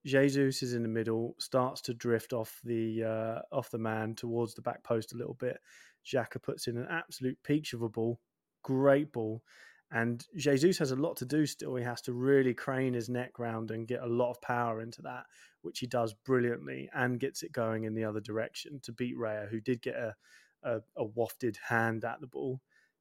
Jesus 0.05 0.63
is 0.63 0.73
in 0.73 0.83
the 0.83 0.89
middle, 0.89 1.35
starts 1.37 1.81
to 1.81 1.93
drift 1.93 2.33
off 2.33 2.59
the 2.63 3.03
uh, 3.03 3.55
off 3.55 3.71
the 3.71 3.77
man 3.77 4.15
towards 4.15 4.53
the 4.53 4.61
back 4.61 4.83
post 4.83 5.13
a 5.13 5.17
little 5.17 5.35
bit. 5.35 5.59
Xhaka 6.05 6.41
puts 6.41 6.67
in 6.67 6.77
an 6.77 6.87
absolute 6.89 7.37
peach 7.43 7.73
of 7.73 7.81
a 7.81 7.89
ball, 7.89 8.19
great 8.63 9.11
ball, 9.11 9.43
and 9.91 10.25
Jesus 10.35 10.77
has 10.79 10.91
a 10.91 10.97
lot 10.97 11.15
to 11.17 11.25
do 11.25 11.45
still. 11.45 11.75
He 11.75 11.83
has 11.83 12.01
to 12.03 12.13
really 12.13 12.53
crane 12.53 12.93
his 12.93 13.07
neck 13.07 13.39
round 13.39 13.71
and 13.71 13.87
get 13.87 14.01
a 14.01 14.07
lot 14.07 14.31
of 14.31 14.41
power 14.41 14.81
into 14.81 15.01
that, 15.03 15.23
which 15.61 15.79
he 15.79 15.87
does 15.87 16.13
brilliantly 16.13 16.89
and 16.93 17.19
gets 17.19 17.41
it 17.41 17.53
going 17.53 17.85
in 17.85 17.93
the 17.93 18.03
other 18.03 18.19
direction 18.19 18.81
to 18.83 18.91
beat 18.91 19.17
Raya, 19.17 19.49
who 19.49 19.61
did 19.61 19.81
get 19.81 19.95
a, 19.95 20.15
a, 20.63 20.79
a 20.97 21.05
wafted 21.05 21.57
hand 21.69 22.03
at 22.03 22.19
the 22.19 22.27
ball. 22.27 22.59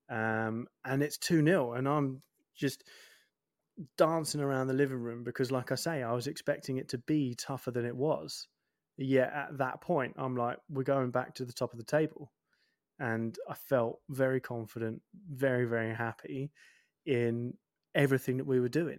Um, 0.09 0.69
and 0.85 1.03
it's 1.03 1.19
2 1.19 1.45
0. 1.45 1.73
And 1.73 1.89
I'm 1.89 2.23
just 2.55 2.85
dancing 3.99 4.41
around 4.41 4.69
the 4.69 4.75
living 4.75 4.99
room 4.99 5.25
because, 5.25 5.51
like 5.51 5.73
I 5.73 5.77
say, 5.77 6.05
I 6.05 6.13
was 6.13 6.29
expecting 6.29 6.77
it 6.77 6.89
to 6.91 6.99
be 6.99 7.35
tougher 7.35 7.73
than 7.73 7.85
it 7.85 7.97
was. 7.97 8.47
Yet 8.97 9.33
at 9.35 9.59
that 9.59 9.81
point, 9.81 10.15
I'm 10.17 10.37
like, 10.37 10.59
we're 10.71 10.85
going 10.85 11.11
back 11.11 11.35
to 11.35 11.45
the 11.45 11.53
top 11.53 11.73
of 11.73 11.79
the 11.79 11.85
table. 11.85 12.33
And 13.01 13.37
I 13.51 13.55
felt 13.55 14.01
very 14.09 14.41
confident, 14.41 15.03
very, 15.29 15.65
very 15.65 15.93
happy 15.93 16.53
in 17.07 17.55
everything 17.95 18.37
that 18.37 18.47
we 18.47 18.61
were 18.61 18.69
doing. 18.69 18.99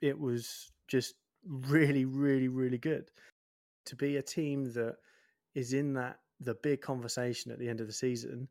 It 0.00 0.18
was 0.18 0.70
just 0.86 1.14
really, 1.44 2.04
really, 2.04 2.48
really 2.48 2.78
good 2.78 3.10
to 3.86 3.96
be 3.96 4.16
a 4.16 4.22
team 4.22 4.72
that 4.74 4.96
is 5.54 5.72
in 5.72 5.94
that 5.94 6.18
the 6.40 6.54
big 6.62 6.80
conversation 6.80 7.50
at 7.50 7.58
the 7.58 7.68
end 7.68 7.80
of 7.80 7.86
the 7.86 7.92
season 7.92 8.48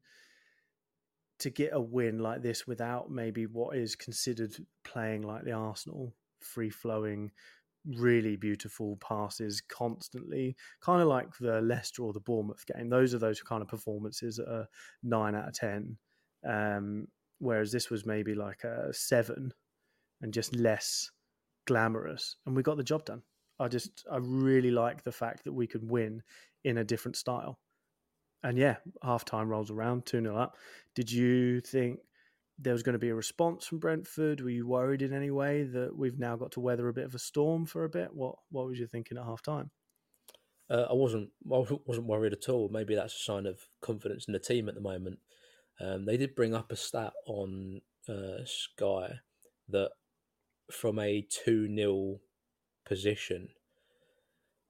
to 1.40 1.50
get 1.50 1.74
a 1.74 1.80
win 1.80 2.20
like 2.20 2.42
this 2.42 2.66
without 2.66 3.12
maybe 3.12 3.46
what 3.46 3.78
is 3.78 3.96
considered 3.96 4.56
playing 4.84 5.22
like 5.22 5.44
the 5.44 5.52
Arsenal, 5.52 6.14
free 6.42 6.70
flowing, 6.70 7.32
really 7.86 8.36
beautiful 8.36 8.98
passes 8.98 9.62
constantly, 9.62 10.56
kind 10.82 11.02
of 11.02 11.08
like 11.08 11.28
the 11.40 11.62
Leicester 11.62 12.04
or 12.04 12.12
the 12.12 12.20
Bournemouth 12.20 12.66
game. 12.66 12.90
Those 12.90 13.14
are 13.14 13.20
those 13.20 13.42
kind 13.42 13.62
of 13.62 13.68
performances 13.68 14.38
that 14.38 14.52
are 14.52 14.68
nine 15.04 15.36
out 15.36 15.48
of 15.48 15.54
ten. 15.54 15.98
Um, 16.46 17.08
whereas 17.40 17.72
this 17.72 17.90
was 17.90 18.06
maybe 18.06 18.36
like 18.36 18.64
a 18.64 18.94
seven 18.94 19.54
and 20.22 20.34
just 20.34 20.56
less 20.56 21.12
glamorous, 21.66 22.38
and 22.46 22.56
we 22.56 22.64
got 22.64 22.78
the 22.78 22.84
job 22.84 23.06
done. 23.06 23.22
I 23.60 23.68
just 23.68 24.06
I 24.12 24.18
really 24.18 24.72
like 24.72 25.04
the 25.04 25.12
fact 25.12 25.44
that 25.44 25.54
we 25.54 25.68
could 25.68 25.90
win 25.90 26.24
in 26.64 26.78
a 26.78 26.84
different 26.84 27.16
style. 27.16 27.60
And 28.44 28.58
yeah, 28.58 28.78
half 29.04 29.26
time 29.26 29.50
rolls 29.50 29.72
around, 29.72 30.06
2 30.06 30.22
0 30.22 30.38
up. 30.38 30.58
Did 30.96 31.12
you 31.12 31.60
think 31.62 32.00
there 32.60 32.74
was 32.74 32.84
going 32.84 32.94
to 32.94 33.00
be 33.00 33.10
a 33.10 33.16
response 33.16 33.66
from 33.66 33.80
Brentford? 33.80 34.42
Were 34.42 34.50
you 34.50 34.68
worried 34.68 35.02
in 35.02 35.14
any 35.14 35.32
way 35.32 35.64
that 35.64 35.96
we've 35.96 36.20
now 36.20 36.36
got 36.36 36.52
to 36.52 36.60
weather 36.60 36.88
a 36.88 36.94
bit 36.94 37.06
of 37.06 37.16
a 37.16 37.20
storm 37.20 37.66
for 37.66 37.84
a 37.84 37.90
bit? 37.90 38.14
What 38.14 38.36
what 38.50 38.68
was 38.68 38.80
you 38.80 38.88
thinking 38.88 39.18
at 39.18 39.26
half 39.26 39.42
time? 39.42 39.72
Uh, 40.70 40.86
I 40.90 40.94
wasn't 40.94 41.30
I 41.52 41.64
wasn't 41.86 42.08
worried 42.08 42.34
at 42.34 42.50
all. 42.50 42.70
Maybe 42.70 42.96
that's 42.96 43.16
a 43.16 43.24
sign 43.24 43.46
of 43.46 43.68
confidence 43.82 44.26
in 44.28 44.34
the 44.34 44.40
team 44.40 44.70
at 44.70 44.76
the 44.76 44.82
moment. 44.82 45.20
Um, 45.80 46.06
they 46.06 46.18
did 46.18 46.36
bring 46.36 46.56
up 46.56 46.72
a 46.72 46.76
stat 46.76 47.14
on 47.28 47.82
uh, 48.10 48.46
Sky 48.46 49.20
that 49.70 49.92
from 50.72 51.00
a 51.00 51.26
2 51.46 51.74
0 51.74 52.20
position, 52.86 53.50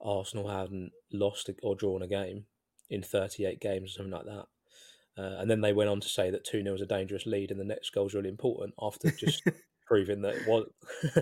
Arsenal 0.00 0.48
hadn't 0.48 0.92
lost 1.12 1.50
or 1.62 1.74
drawn 1.74 2.02
a 2.02 2.08
game 2.08 2.44
in 2.90 3.02
38 3.02 3.60
games 3.60 3.90
or 3.90 3.94
something 3.94 4.12
like 4.12 4.26
that. 4.26 4.46
Uh, 5.16 5.40
and 5.40 5.50
then 5.50 5.60
they 5.60 5.72
went 5.72 5.90
on 5.90 6.00
to 6.00 6.08
say 6.08 6.30
that 6.30 6.44
2 6.44 6.62
0 6.62 6.74
is 6.74 6.80
a 6.80 6.86
dangerous 6.86 7.26
lead 7.26 7.50
and 7.50 7.58
the 7.58 7.64
next 7.64 7.90
goal 7.90 8.06
is 8.06 8.14
really 8.14 8.28
important 8.28 8.74
after 8.80 9.10
just 9.10 9.42
proving 9.86 10.22
that 10.22 10.36
it 10.36 10.46
was. 10.46 10.68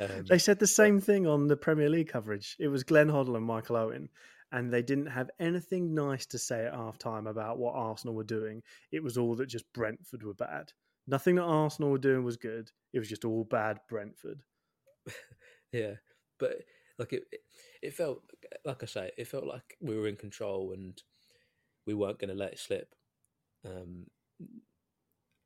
um, 0.00 0.24
they 0.28 0.38
said 0.38 0.58
the 0.58 0.66
same 0.66 1.00
thing 1.00 1.26
on 1.26 1.46
the 1.46 1.56
Premier 1.56 1.88
League 1.88 2.08
coverage. 2.08 2.56
It 2.58 2.68
was 2.68 2.84
Glenn 2.84 3.08
Hoddle 3.08 3.36
and 3.36 3.44
Michael 3.44 3.76
Owen 3.76 4.08
and 4.52 4.72
they 4.72 4.82
didn't 4.82 5.06
have 5.06 5.30
anything 5.40 5.94
nice 5.94 6.26
to 6.26 6.38
say 6.38 6.66
at 6.66 6.74
halftime 6.74 7.28
about 7.28 7.58
what 7.58 7.74
Arsenal 7.74 8.14
were 8.14 8.24
doing. 8.24 8.62
It 8.92 9.02
was 9.02 9.16
all 9.18 9.34
that 9.36 9.46
just 9.48 9.70
Brentford 9.72 10.22
were 10.22 10.34
bad. 10.34 10.72
Nothing 11.06 11.36
that 11.36 11.42
Arsenal 11.42 11.90
were 11.90 11.98
doing 11.98 12.24
was 12.24 12.36
good. 12.36 12.70
It 12.92 12.98
was 12.98 13.08
just 13.08 13.24
all 13.24 13.44
bad 13.44 13.78
Brentford. 13.88 14.42
yeah, 15.72 15.94
but 16.38 16.56
like 16.98 17.12
it, 17.12 17.24
it 17.82 17.94
felt 17.94 18.22
like 18.64 18.82
I 18.82 18.86
say, 18.86 19.10
it 19.16 19.28
felt 19.28 19.46
like 19.46 19.76
we 19.80 19.96
were 19.96 20.08
in 20.08 20.16
control 20.16 20.72
and 20.72 21.00
we 21.86 21.94
weren't 21.94 22.18
going 22.18 22.30
to 22.30 22.36
let 22.36 22.52
it 22.52 22.58
slip. 22.58 22.94
Um, 23.64 24.06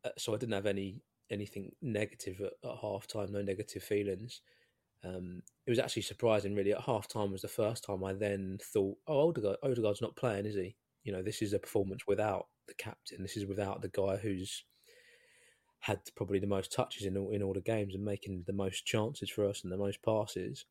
uh, 0.04 0.10
so 0.16 0.34
I 0.34 0.38
didn't 0.38 0.54
have 0.54 0.66
any 0.66 1.02
anything 1.30 1.72
negative 1.80 2.40
at, 2.40 2.68
at 2.68 2.78
half 2.80 3.06
time, 3.06 3.32
no 3.32 3.42
negative 3.42 3.82
feelings. 3.82 4.40
Um, 5.04 5.42
it 5.66 5.70
was 5.70 5.78
actually 5.78 6.02
surprising, 6.02 6.54
really. 6.54 6.72
At 6.72 6.82
half 6.82 7.08
time 7.08 7.32
was 7.32 7.42
the 7.42 7.48
first 7.48 7.84
time 7.84 8.04
I 8.04 8.12
then 8.12 8.58
thought, 8.72 8.96
oh, 9.06 9.28
Odegaard, 9.28 9.56
Odegaard's 9.62 10.02
not 10.02 10.16
playing, 10.16 10.46
is 10.46 10.54
he? 10.54 10.76
You 11.04 11.12
know, 11.12 11.22
this 11.22 11.42
is 11.42 11.52
a 11.52 11.58
performance 11.58 12.06
without 12.06 12.46
the 12.68 12.74
captain. 12.74 13.22
This 13.22 13.36
is 13.36 13.46
without 13.46 13.82
the 13.82 13.88
guy 13.88 14.16
who's 14.16 14.64
had 15.80 16.00
probably 16.14 16.38
the 16.38 16.46
most 16.46 16.72
touches 16.72 17.06
in 17.06 17.16
all, 17.16 17.30
in 17.30 17.42
all 17.42 17.54
the 17.54 17.60
games 17.60 17.94
and 17.94 18.04
making 18.04 18.44
the 18.46 18.52
most 18.52 18.84
chances 18.84 19.30
for 19.30 19.48
us 19.48 19.62
and 19.62 19.72
the 19.72 19.78
most 19.78 20.02
passes. 20.02 20.66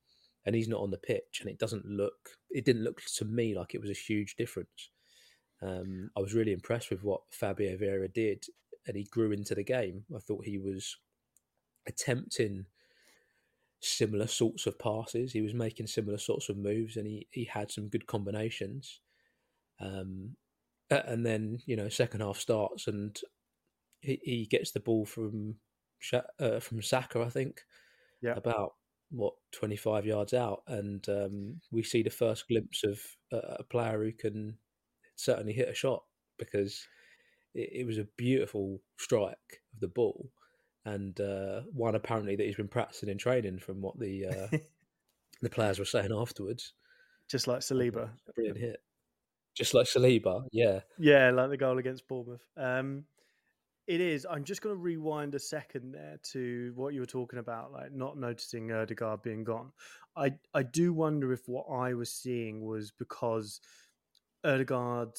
And 0.46 0.56
he's 0.56 0.70
not 0.70 0.82
on 0.82 0.92
the 0.92 0.98
pitch, 0.98 1.39
and 1.42 1.50
it 1.50 1.60
doesn't 1.60 1.86
look. 1.86 2.30
It 2.50 2.63
didn't 2.63 2.84
look 2.84 3.02
to 3.18 3.26
me 3.26 3.56
like 3.58 3.76
it 3.76 3.82
was 3.82 3.89
a 3.89 3.94
huge 3.94 4.36
difference. 4.36 4.89
Um, 5.62 6.12
I 6.15 6.22
was 6.22 6.34
really 6.34 6.54
impressed 6.54 6.89
with 6.89 7.04
what 7.04 7.22
Fabio 7.32 7.76
Vieira 7.76 8.12
did, 8.13 8.46
and 8.88 8.96
he 8.96 9.04
grew 9.04 9.32
into 9.32 9.54
the 9.54 9.63
game. 9.63 10.06
I 10.15 10.20
thought 10.20 10.46
he 10.46 10.58
was 10.58 10.96
attempting 11.88 12.65
similar 13.82 14.28
sorts 14.28 14.65
of 14.68 14.78
passes. 14.80 15.32
He 15.32 15.42
was 15.42 15.54
making 15.54 15.88
similar 15.88 16.18
sorts 16.18 16.50
of 16.50 16.58
moves, 16.58 16.98
and 16.98 17.08
he 17.08 17.28
he 17.32 17.46
had 17.46 17.72
some 17.72 17.88
good 17.89 18.08
combinations. 18.08 19.02
Um, 19.80 20.36
and 20.89 21.26
then 21.26 21.60
you 21.65 21.76
know, 21.76 21.89
second 21.89 22.22
half 22.22 22.38
starts, 22.38 22.88
and 22.88 23.20
he, 24.02 24.20
he 24.24 24.46
gets 24.46 24.72
the 24.72 24.80
ball 24.80 25.06
from 25.06 25.56
uh, 26.39 26.60
from 26.60 26.82
Saka, 26.82 27.22
I 27.22 27.30
think, 27.30 27.62
yeah, 28.22 28.34
about 28.36 28.74
what 29.12 29.34
twenty 29.52 29.76
five 29.76 30.06
yards 30.06 30.34
out, 30.34 30.63
and 30.68 31.08
um, 31.10 31.62
we 31.72 31.84
see 31.84 32.04
the 32.04 32.10
first 32.10 32.48
glimpse 32.48 32.84
of 32.84 33.00
uh, 33.32 33.56
a 33.60 33.63
player 33.63 34.04
who 34.04 34.12
can 34.12 34.58
certainly 35.15 35.54
hit 35.54 35.70
a 35.70 35.74
shot 35.74 36.04
because 36.38 36.88
it, 37.54 37.70
it 37.82 37.88
was 37.88 37.98
a 37.98 38.08
beautiful 38.18 38.82
strike 38.98 39.62
of 39.74 39.80
the 39.82 39.88
ball 39.88 40.30
and 40.86 41.20
uh, 41.20 41.62
one 41.72 41.96
apparently 41.96 42.36
that 42.36 42.46
he's 42.46 42.56
been 42.56 42.68
practicing 42.68 43.10
in 43.10 43.18
training 43.18 43.60
from 43.60 43.82
what 43.82 44.00
the 44.00 44.26
uh, 44.26 44.58
the 45.42 45.50
players 45.50 45.80
were 45.80 45.86
saying 45.86 46.12
afterwards. 46.13 46.74
Just 47.28 47.48
like 47.48 47.60
Saliba, 47.60 48.10
brilliant 48.36 48.58
hit. 48.58 48.82
Just 49.56 49.74
like 49.74 49.86
Saliba, 49.86 50.44
yeah, 50.52 50.80
yeah, 50.98 51.32
like 51.32 51.50
the 51.50 51.58
goal 51.58 51.78
against 51.78 52.08
Bournemouth. 52.08 52.46
Um, 52.58 53.04
it 53.88 54.02
is. 54.02 54.26
I'm 54.30 54.44
just 54.44 54.62
going 54.62 54.76
to 54.76 54.80
rewind 54.80 55.34
a 55.34 55.39
second 55.39 55.92
there 55.94 56.20
to 56.32 56.72
what 56.76 56.94
you 56.94 57.00
were 57.00 57.08
talking 57.08 57.39
about, 57.39 57.72
like 57.72 57.92
not 57.92 58.18
noticing 58.18 58.72
Odegaard 58.72 59.24
being 59.24 59.44
gone. 59.44 59.72
I 60.15 60.34
I 60.54 60.63
do 60.63 60.94
wonder 60.94 61.34
if 61.34 61.48
what 61.48 61.65
I 61.72 61.94
was 61.94 62.12
seeing 62.12 62.65
was 62.65 62.92
because 62.92 63.60
Odegaard 64.44 65.10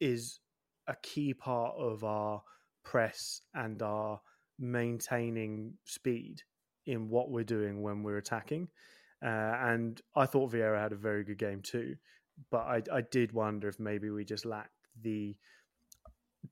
is 0.00 0.40
a 0.86 0.94
key 1.02 1.34
part 1.34 1.74
of 1.76 2.04
our 2.04 2.42
press 2.84 3.40
and 3.54 3.82
our 3.82 4.20
maintaining 4.58 5.74
speed 5.84 6.42
in 6.86 7.08
what 7.08 7.30
we're 7.30 7.44
doing 7.44 7.82
when 7.82 8.02
we're 8.02 8.18
attacking. 8.18 8.68
Uh, 9.24 9.56
and 9.60 10.00
I 10.14 10.26
thought 10.26 10.52
Vieira 10.52 10.80
had 10.80 10.92
a 10.92 10.96
very 10.96 11.24
good 11.24 11.38
game 11.38 11.62
too, 11.62 11.96
but 12.50 12.62
I, 12.62 12.82
I 12.92 13.00
did 13.10 13.32
wonder 13.32 13.68
if 13.68 13.80
maybe 13.80 14.10
we 14.10 14.24
just 14.24 14.44
lacked 14.44 14.70
the 15.00 15.36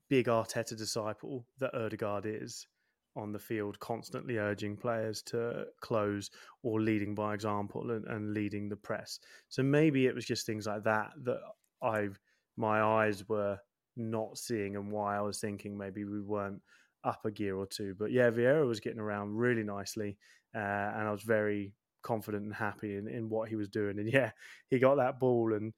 big 0.09 0.25
Arteta 0.25 0.75
disciple 0.77 1.45
that 1.59 1.75
Odegaard 1.75 2.25
is 2.25 2.67
on 3.15 3.31
the 3.31 3.39
field, 3.39 3.79
constantly 3.79 4.37
urging 4.37 4.75
players 4.75 5.21
to 5.21 5.65
close 5.81 6.31
or 6.63 6.81
leading 6.81 7.13
by 7.13 7.33
example 7.33 7.91
and, 7.91 8.05
and 8.07 8.33
leading 8.33 8.69
the 8.69 8.75
press. 8.75 9.19
So 9.49 9.61
maybe 9.61 10.07
it 10.07 10.15
was 10.15 10.25
just 10.25 10.45
things 10.45 10.65
like 10.65 10.83
that 10.83 11.11
that 11.23 11.39
I 11.81 12.09
my 12.57 12.81
eyes 12.81 13.27
were 13.27 13.57
not 13.95 14.37
seeing 14.37 14.75
and 14.75 14.91
why 14.91 15.17
I 15.17 15.21
was 15.21 15.39
thinking 15.39 15.77
maybe 15.77 16.05
we 16.05 16.21
weren't 16.21 16.61
up 17.03 17.25
a 17.25 17.31
gear 17.31 17.55
or 17.55 17.65
two. 17.65 17.95
But 17.97 18.11
yeah, 18.11 18.29
Vieira 18.29 18.67
was 18.67 18.79
getting 18.79 18.99
around 18.99 19.35
really 19.35 19.63
nicely, 19.63 20.17
uh, 20.55 20.59
and 20.59 21.07
I 21.07 21.11
was 21.11 21.23
very 21.23 21.73
confident 22.03 22.43
and 22.43 22.53
happy 22.53 22.97
in, 22.97 23.07
in 23.07 23.29
what 23.29 23.49
he 23.49 23.55
was 23.55 23.69
doing. 23.69 23.99
And 23.99 24.07
yeah, 24.13 24.31
he 24.69 24.79
got 24.79 24.95
that 24.95 25.19
ball 25.19 25.53
and 25.53 25.73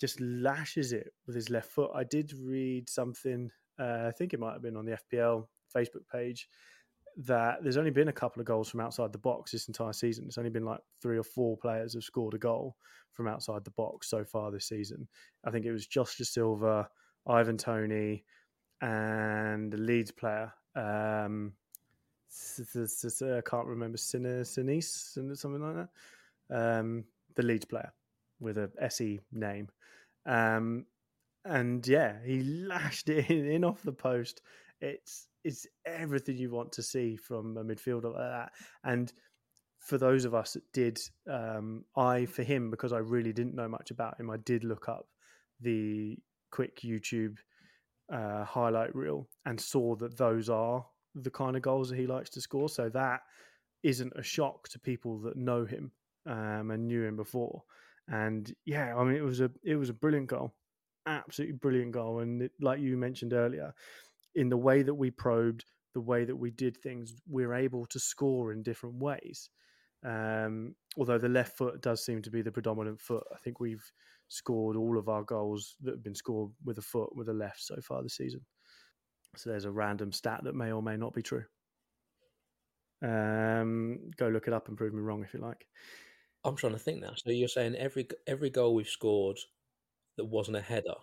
just 0.00 0.20
lashes 0.20 0.92
it 0.92 1.12
with 1.26 1.36
his 1.36 1.50
left 1.50 1.70
foot. 1.70 1.90
I 1.94 2.04
did 2.04 2.32
read 2.32 2.88
something, 2.88 3.50
uh, 3.78 4.06
I 4.08 4.12
think 4.16 4.32
it 4.32 4.40
might 4.40 4.54
have 4.54 4.62
been 4.62 4.76
on 4.76 4.86
the 4.86 4.98
FPL 5.12 5.46
Facebook 5.74 6.08
page, 6.10 6.48
that 7.16 7.58
there's 7.62 7.76
only 7.76 7.90
been 7.90 8.08
a 8.08 8.12
couple 8.12 8.40
of 8.40 8.46
goals 8.46 8.68
from 8.68 8.80
outside 8.80 9.12
the 9.12 9.18
box 9.18 9.52
this 9.52 9.68
entire 9.68 9.92
season. 9.92 10.24
It's 10.26 10.38
only 10.38 10.50
been 10.50 10.64
like 10.64 10.80
three 11.02 11.18
or 11.18 11.22
four 11.22 11.56
players 11.56 11.94
have 11.94 12.02
scored 12.02 12.34
a 12.34 12.38
goal 12.38 12.76
from 13.12 13.28
outside 13.28 13.64
the 13.64 13.72
box 13.72 14.08
so 14.08 14.24
far 14.24 14.50
this 14.50 14.68
season. 14.68 15.06
I 15.44 15.50
think 15.50 15.66
it 15.66 15.72
was 15.72 15.86
Josh 15.86 16.16
Dasilva, 16.16 16.86
Ivan 17.26 17.58
Toney, 17.58 18.24
and 18.80 19.72
the 19.72 19.78
Leeds 19.78 20.10
player. 20.10 20.52
Um, 20.74 21.52
I 22.32 23.40
can't 23.44 23.66
remember 23.66 23.98
Sinise, 23.98 25.36
something 25.36 25.62
like 25.62 25.86
that. 25.86 25.88
Um, 26.52 27.04
the 27.36 27.42
Leeds 27.42 27.64
player 27.64 27.92
with 28.40 28.58
a 28.58 28.70
SE 28.80 29.20
name. 29.32 29.68
Um, 30.26 30.86
and 31.44 31.86
yeah, 31.86 32.16
he 32.24 32.42
lashed 32.42 33.08
it 33.08 33.30
in, 33.30 33.50
in, 33.50 33.64
off 33.64 33.82
the 33.82 33.92
post. 33.92 34.42
It's 34.80 35.26
it's 35.42 35.66
everything 35.86 36.36
you 36.36 36.50
want 36.50 36.72
to 36.72 36.82
see 36.82 37.16
from 37.16 37.56
a 37.56 37.64
midfielder 37.64 38.14
like 38.14 38.30
that. 38.30 38.52
And 38.84 39.12
for 39.78 39.96
those 39.96 40.26
of 40.26 40.34
us 40.34 40.52
that 40.52 40.72
did, 40.72 41.00
um, 41.28 41.84
I 41.96 42.26
for 42.26 42.42
him 42.42 42.70
because 42.70 42.92
I 42.92 42.98
really 42.98 43.32
didn't 43.32 43.54
know 43.54 43.68
much 43.68 43.90
about 43.90 44.20
him, 44.20 44.30
I 44.30 44.36
did 44.38 44.64
look 44.64 44.88
up 44.88 45.06
the 45.60 46.18
quick 46.50 46.80
YouTube 46.80 47.38
uh, 48.12 48.44
highlight 48.44 48.94
reel 48.94 49.28
and 49.46 49.60
saw 49.60 49.94
that 49.96 50.16
those 50.16 50.48
are 50.48 50.84
the 51.14 51.30
kind 51.30 51.56
of 51.56 51.62
goals 51.62 51.90
that 51.90 51.98
he 51.98 52.06
likes 52.06 52.30
to 52.30 52.40
score. 52.40 52.68
So 52.68 52.88
that 52.90 53.20
isn't 53.82 54.12
a 54.16 54.22
shock 54.22 54.68
to 54.68 54.78
people 54.78 55.18
that 55.20 55.36
know 55.36 55.64
him 55.64 55.92
um, 56.26 56.70
and 56.70 56.86
knew 56.86 57.04
him 57.04 57.16
before. 57.16 57.62
And 58.08 58.52
yeah, 58.64 58.96
I 58.96 59.04
mean, 59.04 59.16
it 59.16 59.22
was 59.22 59.40
a 59.40 59.50
it 59.62 59.76
was 59.76 59.88
a 59.88 59.94
brilliant 59.94 60.28
goal, 60.28 60.52
absolutely 61.06 61.56
brilliant 61.56 61.92
goal. 61.92 62.20
And 62.20 62.42
it, 62.42 62.52
like 62.60 62.80
you 62.80 62.96
mentioned 62.96 63.32
earlier, 63.32 63.72
in 64.34 64.48
the 64.48 64.56
way 64.56 64.82
that 64.82 64.94
we 64.94 65.10
probed, 65.10 65.64
the 65.94 66.00
way 66.00 66.24
that 66.24 66.36
we 66.36 66.50
did 66.50 66.76
things, 66.76 67.14
we're 67.28 67.54
able 67.54 67.86
to 67.86 68.00
score 68.00 68.52
in 68.52 68.62
different 68.62 68.96
ways. 68.96 69.50
Um, 70.04 70.74
although 70.96 71.18
the 71.18 71.28
left 71.28 71.56
foot 71.56 71.82
does 71.82 72.04
seem 72.04 72.22
to 72.22 72.30
be 72.30 72.42
the 72.42 72.52
predominant 72.52 73.00
foot, 73.00 73.24
I 73.32 73.38
think 73.38 73.60
we've 73.60 73.92
scored 74.30 74.76
all 74.76 74.96
of 74.96 75.08
our 75.08 75.24
goals 75.24 75.76
that 75.82 75.90
have 75.90 76.04
been 76.04 76.14
scored 76.14 76.52
with 76.64 76.78
a 76.78 76.82
foot 76.82 77.14
with 77.14 77.28
a 77.28 77.34
left 77.34 77.60
so 77.60 77.76
far 77.82 78.02
this 78.02 78.16
season. 78.16 78.40
So 79.36 79.50
there's 79.50 79.64
a 79.64 79.70
random 79.70 80.12
stat 80.12 80.40
that 80.44 80.54
may 80.54 80.72
or 80.72 80.82
may 80.82 80.96
not 80.96 81.14
be 81.14 81.22
true. 81.22 81.44
Um, 83.02 84.10
go 84.16 84.28
look 84.28 84.46
it 84.46 84.54
up 84.54 84.68
and 84.68 84.76
prove 84.76 84.94
me 84.94 85.00
wrong 85.00 85.24
if 85.24 85.34
you 85.34 85.40
like. 85.40 85.66
I'm 86.44 86.56
trying 86.56 86.74
to 86.74 86.78
think 86.78 87.00
now. 87.00 87.12
So 87.16 87.30
you're 87.30 87.48
saying 87.48 87.74
every 87.74 88.06
every 88.26 88.50
goal 88.50 88.74
we've 88.74 88.88
scored 88.88 89.38
that 90.16 90.24
wasn't 90.24 90.56
a 90.56 90.62
header. 90.62 90.94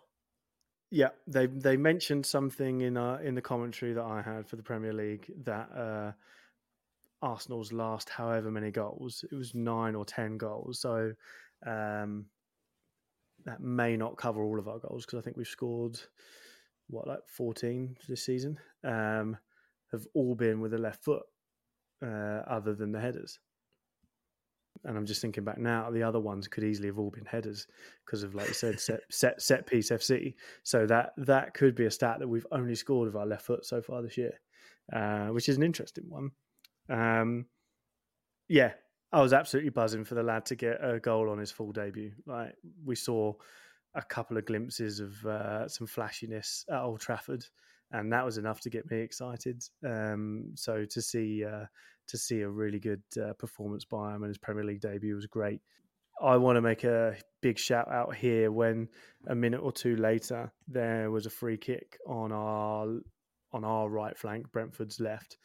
Yeah, 0.89 1.09
they 1.27 1.47
they 1.47 1.75
mentioned 1.75 2.25
something 2.25 2.81
in 2.81 2.95
uh, 2.95 3.19
in 3.21 3.35
the 3.35 3.41
commentary 3.41 3.93
that 3.93 4.05
I 4.05 4.21
had 4.21 4.47
for 4.47 4.55
the 4.55 4.63
Premier 4.63 4.93
League 4.93 5.29
that 5.43 5.69
uh, 5.75 6.11
Arsenal's 7.21 7.73
last 7.73 8.09
however 8.09 8.51
many 8.51 8.71
goals, 8.71 9.25
it 9.29 9.35
was 9.35 9.53
nine 9.53 9.95
or 9.95 10.05
ten 10.05 10.37
goals. 10.37 10.79
So 10.79 11.11
um, 11.65 12.25
that 13.47 13.62
may 13.62 13.97
not 13.97 14.17
cover 14.17 14.43
all 14.43 14.60
of 14.60 14.67
our 14.67 14.77
goals 14.77 15.05
because 15.05 15.17
I 15.17 15.21
think 15.23 15.38
we've 15.38 15.47
scored 15.47 15.99
what 16.89 17.07
like 17.07 17.27
14 17.27 17.97
this 18.07 18.23
season 18.23 18.60
um, 18.83 19.36
have 19.91 20.05
all 20.13 20.36
been 20.36 20.62
with 20.62 20.71
the 20.71 20.77
left 20.77 21.03
foot 21.03 21.23
uh, 22.05 22.43
other 22.47 22.75
than 22.75 22.91
the 22.91 22.99
headers 22.99 23.39
and 24.83 24.97
I'm 24.97 25.05
just 25.05 25.21
thinking 25.21 25.43
back 25.43 25.57
now, 25.57 25.89
the 25.89 26.03
other 26.03 26.19
ones 26.19 26.47
could 26.47 26.63
easily 26.63 26.88
have 26.88 26.99
all 26.99 27.10
been 27.10 27.25
headers 27.25 27.67
because 28.05 28.23
of, 28.23 28.36
like 28.36 28.47
you 28.47 28.53
said, 28.53 28.79
set 28.79 29.01
set 29.10 29.41
set 29.41 29.65
piece 29.65 29.89
FC. 29.89 30.36
So 30.63 30.86
that 30.88 31.13
that 31.17 31.53
could 31.53 31.75
be 31.75 31.86
a 31.86 31.91
stat 31.91 32.19
that 32.19 32.27
we've 32.27 32.47
only 32.51 32.75
scored 32.75 33.07
with 33.07 33.15
our 33.15 33.25
left 33.25 33.45
foot 33.45 33.65
so 33.65 33.81
far 33.81 34.01
this 34.01 34.17
year, 34.17 34.33
uh, 34.93 35.27
which 35.27 35.49
is 35.49 35.57
an 35.57 35.63
interesting 35.63 36.05
one. 36.07 36.31
Um, 36.89 37.45
yeah, 38.47 38.73
I 39.12 39.22
was 39.22 39.34
absolutely 39.34 39.70
buzzing 39.70 40.04
for 40.04 40.15
the 40.15 40.24
lad 40.24 40.46
to 40.48 40.56
get 40.56 40.84
a 40.84 41.00
goal 41.00 41.30
on 41.30 41.38
his 41.38 41.52
full 41.52 41.72
debut. 41.72 42.12
Like 42.26 42.56
we 42.84 42.96
saw 42.96 43.34
a 43.96 44.02
couple 44.02 44.38
of 44.38 44.46
glimpses 44.46 45.00
of 45.00 45.26
uh, 45.26 45.67
some 45.67 45.88
flashiness 45.88 46.65
at 46.70 46.82
Old 46.82 47.00
Trafford, 47.00 47.46
and 47.91 48.12
that 48.12 48.26
was 48.26 48.38
enough 48.38 48.60
to 48.62 48.70
get 48.70 48.89
me 48.91 49.00
excited. 49.00 49.63
Um, 49.86 50.52
so 50.56 50.86
to 50.86 51.02
see 51.02 51.46
uh, 51.46 51.65
to 52.08 52.17
see 52.17 52.41
a 52.41 52.50
really 52.50 52.80
good 52.80 53.04
uh, 53.22 53.34
performance 53.34 53.86
by 53.86 54.13
him 54.13 54.24
and 54.24 54.30
his 54.30 54.38
Premier 54.38 54.63
League 54.63 54.82
debut 54.82 55.15
was 55.15 55.26
great. 55.26 55.62
I 56.22 56.38
want 56.38 56.56
to 56.56 56.62
make 56.62 56.84
a 56.84 57.15
big 57.41 57.60
shout 57.60 57.89
out 57.91 58.15
here 58.15 58.52
when 58.52 58.89
a 59.28 59.36
minute 59.36 59.60
or 59.60 59.72
two 59.72 59.96
later 59.96 60.52
there 60.67 61.12
was 61.12 61.26
a 61.26 61.30
free 61.30 61.58
kick 61.58 61.98
on 62.08 62.32
our 62.32 62.88
on 63.54 63.63
our 63.63 63.89
right 63.89 64.17
flank, 64.17 64.52
Brentford's 64.52 65.00
left, 65.00 65.38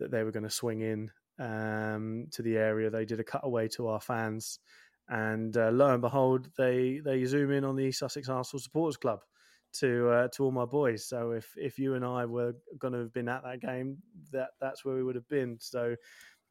that 0.00 0.10
they 0.10 0.24
were 0.24 0.32
going 0.32 0.44
to 0.44 0.50
swing 0.50 0.80
in 0.80 1.10
um, 1.38 2.26
to 2.32 2.42
the 2.42 2.56
area. 2.56 2.90
They 2.90 3.04
did 3.04 3.20
a 3.20 3.24
cutaway 3.24 3.68
to 3.68 3.88
our 3.88 4.00
fans 4.00 4.58
and 5.08 5.56
uh, 5.56 5.70
lo 5.70 5.88
and 5.88 6.00
behold, 6.00 6.48
they 6.56 7.00
they 7.04 7.24
zoom 7.24 7.50
in 7.50 7.64
on 7.64 7.76
the 7.76 7.84
East 7.84 7.98
Sussex 7.98 8.28
Arsenal 8.28 8.60
Supporters 8.60 8.96
Club 8.96 9.20
to 9.74 10.08
uh, 10.08 10.28
to 10.28 10.44
all 10.44 10.50
my 10.50 10.64
boys. 10.64 11.06
So 11.06 11.32
if 11.32 11.52
if 11.56 11.78
you 11.78 11.94
and 11.94 12.04
I 12.04 12.24
were 12.24 12.54
going 12.78 12.94
to 12.94 13.00
have 13.00 13.12
been 13.12 13.28
at 13.28 13.42
that 13.42 13.60
game, 13.60 13.98
that 14.32 14.50
that's 14.60 14.84
where 14.84 14.94
we 14.94 15.02
would 15.02 15.14
have 15.14 15.28
been. 15.28 15.58
So 15.60 15.94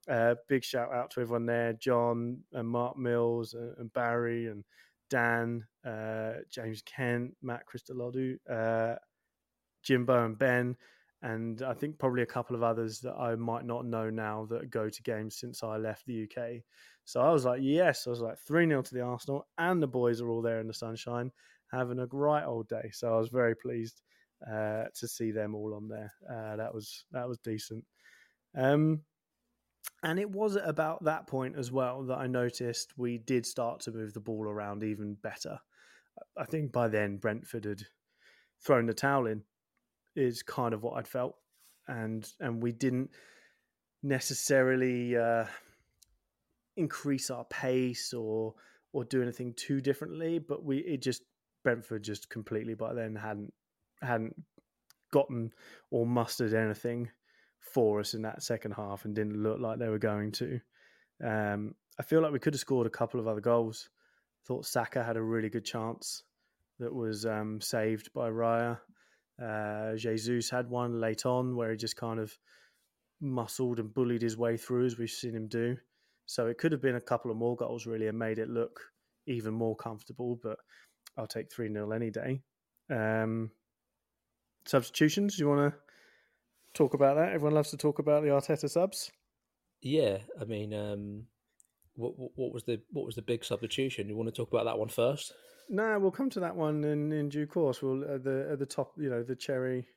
uh, 0.07 0.35
big 0.47 0.63
shout 0.63 0.93
out 0.93 1.11
to 1.11 1.21
everyone 1.21 1.47
there, 1.47 1.73
John 1.73 2.41
and 2.51 2.67
Mark 2.67 2.97
Mills 2.97 3.55
and, 3.55 3.75
and 3.79 3.93
Barry 3.93 4.47
and 4.47 4.63
Dan, 5.09 5.65
uh, 5.85 6.33
James 6.51 6.83
Kent, 6.83 7.35
Matt 7.41 7.63
Christolodu, 7.65 8.37
uh, 8.49 8.97
Jimbo 9.81 10.25
and 10.25 10.37
Ben. 10.37 10.75
And 11.23 11.61
I 11.61 11.73
think 11.73 11.97
probably 11.97 12.21
a 12.21 12.27
couple 12.27 12.55
of 12.55 12.63
others 12.63 12.99
that 12.99 13.15
I 13.15 13.35
might 13.35 13.65
not 13.65 13.85
know 13.85 14.09
now 14.09 14.45
that 14.49 14.69
go 14.69 14.89
to 14.89 15.03
games 15.03 15.37
since 15.37 15.63
I 15.63 15.77
left 15.77 16.05
the 16.05 16.23
UK. 16.23 16.61
So 17.05 17.21
I 17.21 17.31
was 17.31 17.45
like, 17.45 17.61
yes, 17.63 18.05
I 18.05 18.09
was 18.09 18.19
like 18.19 18.37
3 18.39 18.67
0 18.67 18.81
to 18.81 18.93
the 18.93 19.01
Arsenal, 19.01 19.47
and 19.57 19.81
the 19.81 19.87
boys 19.87 20.21
are 20.21 20.29
all 20.29 20.41
there 20.41 20.59
in 20.59 20.67
the 20.67 20.73
sunshine 20.73 21.31
having 21.71 21.99
a 21.99 22.07
right 22.11 22.45
old 22.45 22.67
day. 22.67 22.89
So 22.93 23.13
I 23.13 23.17
was 23.17 23.29
very 23.29 23.55
pleased 23.55 24.01
uh, 24.45 24.85
to 24.93 25.07
see 25.07 25.31
them 25.31 25.55
all 25.55 25.73
on 25.73 25.87
there. 25.87 26.13
Uh, 26.29 26.55
that 26.57 26.73
was 26.73 27.05
that 27.11 27.27
was 27.27 27.39
decent. 27.39 27.83
Um, 28.55 29.01
and 30.03 30.19
it 30.19 30.29
was 30.29 30.55
at 30.57 30.67
about 30.67 31.03
that 31.05 31.27
point 31.27 31.55
as 31.57 31.71
well 31.71 32.03
that 32.03 32.17
I 32.17 32.27
noticed 32.27 32.93
we 32.97 33.17
did 33.17 33.45
start 33.45 33.79
to 33.81 33.91
move 33.91 34.13
the 34.13 34.19
ball 34.19 34.47
around 34.47 34.83
even 34.83 35.15
better. 35.15 35.59
I 36.37 36.45
think 36.45 36.71
by 36.71 36.89
then 36.89 37.17
Brentford 37.17 37.65
had 37.65 37.83
thrown 38.61 38.85
the 38.85 38.93
towel 38.93 39.27
in, 39.27 39.43
is 40.15 40.43
kind 40.43 40.73
of 40.73 40.83
what 40.83 40.97
I'd 40.97 41.07
felt, 41.07 41.35
and 41.87 42.27
and 42.39 42.61
we 42.61 42.71
didn't 42.71 43.11
necessarily. 44.01 45.17
Uh, 45.17 45.45
increase 46.75 47.29
our 47.29 47.45
pace 47.45 48.13
or 48.13 48.53
or 48.91 49.03
do 49.03 49.21
anything 49.21 49.53
too 49.55 49.81
differently. 49.81 50.39
But 50.39 50.63
we 50.63 50.77
it 50.79 51.01
just 51.01 51.23
Brentford 51.63 52.03
just 52.03 52.29
completely 52.29 52.73
by 52.73 52.93
then 52.93 53.15
hadn't 53.15 53.53
hadn't 54.01 54.35
gotten 55.11 55.51
or 55.91 56.05
mustered 56.05 56.53
anything 56.53 57.09
for 57.59 57.99
us 57.99 58.13
in 58.13 58.23
that 58.23 58.43
second 58.43 58.71
half 58.71 59.05
and 59.05 59.15
didn't 59.15 59.41
look 59.41 59.59
like 59.59 59.79
they 59.79 59.87
were 59.87 59.99
going 59.99 60.31
to. 60.31 60.59
Um, 61.23 61.75
I 61.99 62.03
feel 62.03 62.21
like 62.21 62.33
we 62.33 62.39
could 62.39 62.53
have 62.53 62.59
scored 62.59 62.87
a 62.87 62.91
couple 62.91 63.19
of 63.19 63.27
other 63.27 63.39
goals. 63.39 63.89
Thought 64.45 64.65
Saka 64.65 65.03
had 65.03 65.15
a 65.15 65.21
really 65.21 65.49
good 65.49 65.63
chance 65.63 66.23
that 66.79 66.93
was 66.93 67.25
um, 67.25 67.61
saved 67.61 68.11
by 68.13 68.29
Raya. 68.29 68.79
Uh, 69.41 69.95
Jesus 69.95 70.49
had 70.49 70.69
one 70.69 70.99
late 70.99 71.25
on 71.25 71.55
where 71.55 71.71
he 71.71 71.77
just 71.77 71.95
kind 71.95 72.19
of 72.19 72.37
muscled 73.21 73.79
and 73.79 73.93
bullied 73.93 74.21
his 74.21 74.37
way 74.37 74.57
through, 74.57 74.85
as 74.85 74.97
we've 74.97 75.09
seen 75.09 75.35
him 75.35 75.47
do. 75.47 75.77
So 76.25 76.47
it 76.47 76.57
could 76.57 76.71
have 76.71 76.81
been 76.81 76.95
a 76.95 77.01
couple 77.01 77.31
of 77.31 77.37
more 77.37 77.55
goals 77.55 77.85
really 77.85 78.07
and 78.07 78.17
made 78.17 78.39
it 78.39 78.49
look 78.49 78.79
even 79.27 79.53
more 79.53 79.75
comfortable, 79.75 80.39
but 80.41 80.57
I'll 81.17 81.27
take 81.27 81.51
3 81.51 81.71
0 81.71 81.91
any 81.91 82.11
day. 82.11 82.41
Um, 82.89 83.51
substitutions, 84.65 85.39
you 85.39 85.47
want 85.47 85.73
to 85.73 85.79
talk 86.73 86.93
about 86.93 87.15
that? 87.15 87.33
Everyone 87.33 87.53
loves 87.53 87.71
to 87.71 87.77
talk 87.77 87.99
about 87.99 88.23
the 88.23 88.29
Arteta 88.29 88.69
subs. 88.69 89.11
Yeah, 89.81 90.19
I 90.39 90.45
mean, 90.45 90.73
um, 90.73 91.23
what, 91.95 92.13
what 92.17 92.53
was 92.53 92.63
the 92.63 92.81
what 92.91 93.05
was 93.05 93.15
the 93.15 93.21
big 93.21 93.43
substitution? 93.43 94.07
You 94.07 94.15
want 94.15 94.33
to 94.33 94.35
talk 94.35 94.51
about 94.51 94.65
that 94.65 94.79
one 94.79 94.89
first? 94.89 95.33
No, 95.69 95.97
we'll 95.99 96.11
come 96.11 96.29
to 96.31 96.39
that 96.41 96.55
one 96.55 96.83
in, 96.83 97.11
in 97.11 97.29
due 97.29 97.47
course. 97.47 97.81
We'll 97.81 98.03
at 98.03 98.23
the 98.23 98.49
at 98.51 98.59
the 98.59 98.65
top, 98.65 98.93
you 98.97 99.09
know, 99.09 99.23
the 99.23 99.35
cherry 99.35 99.87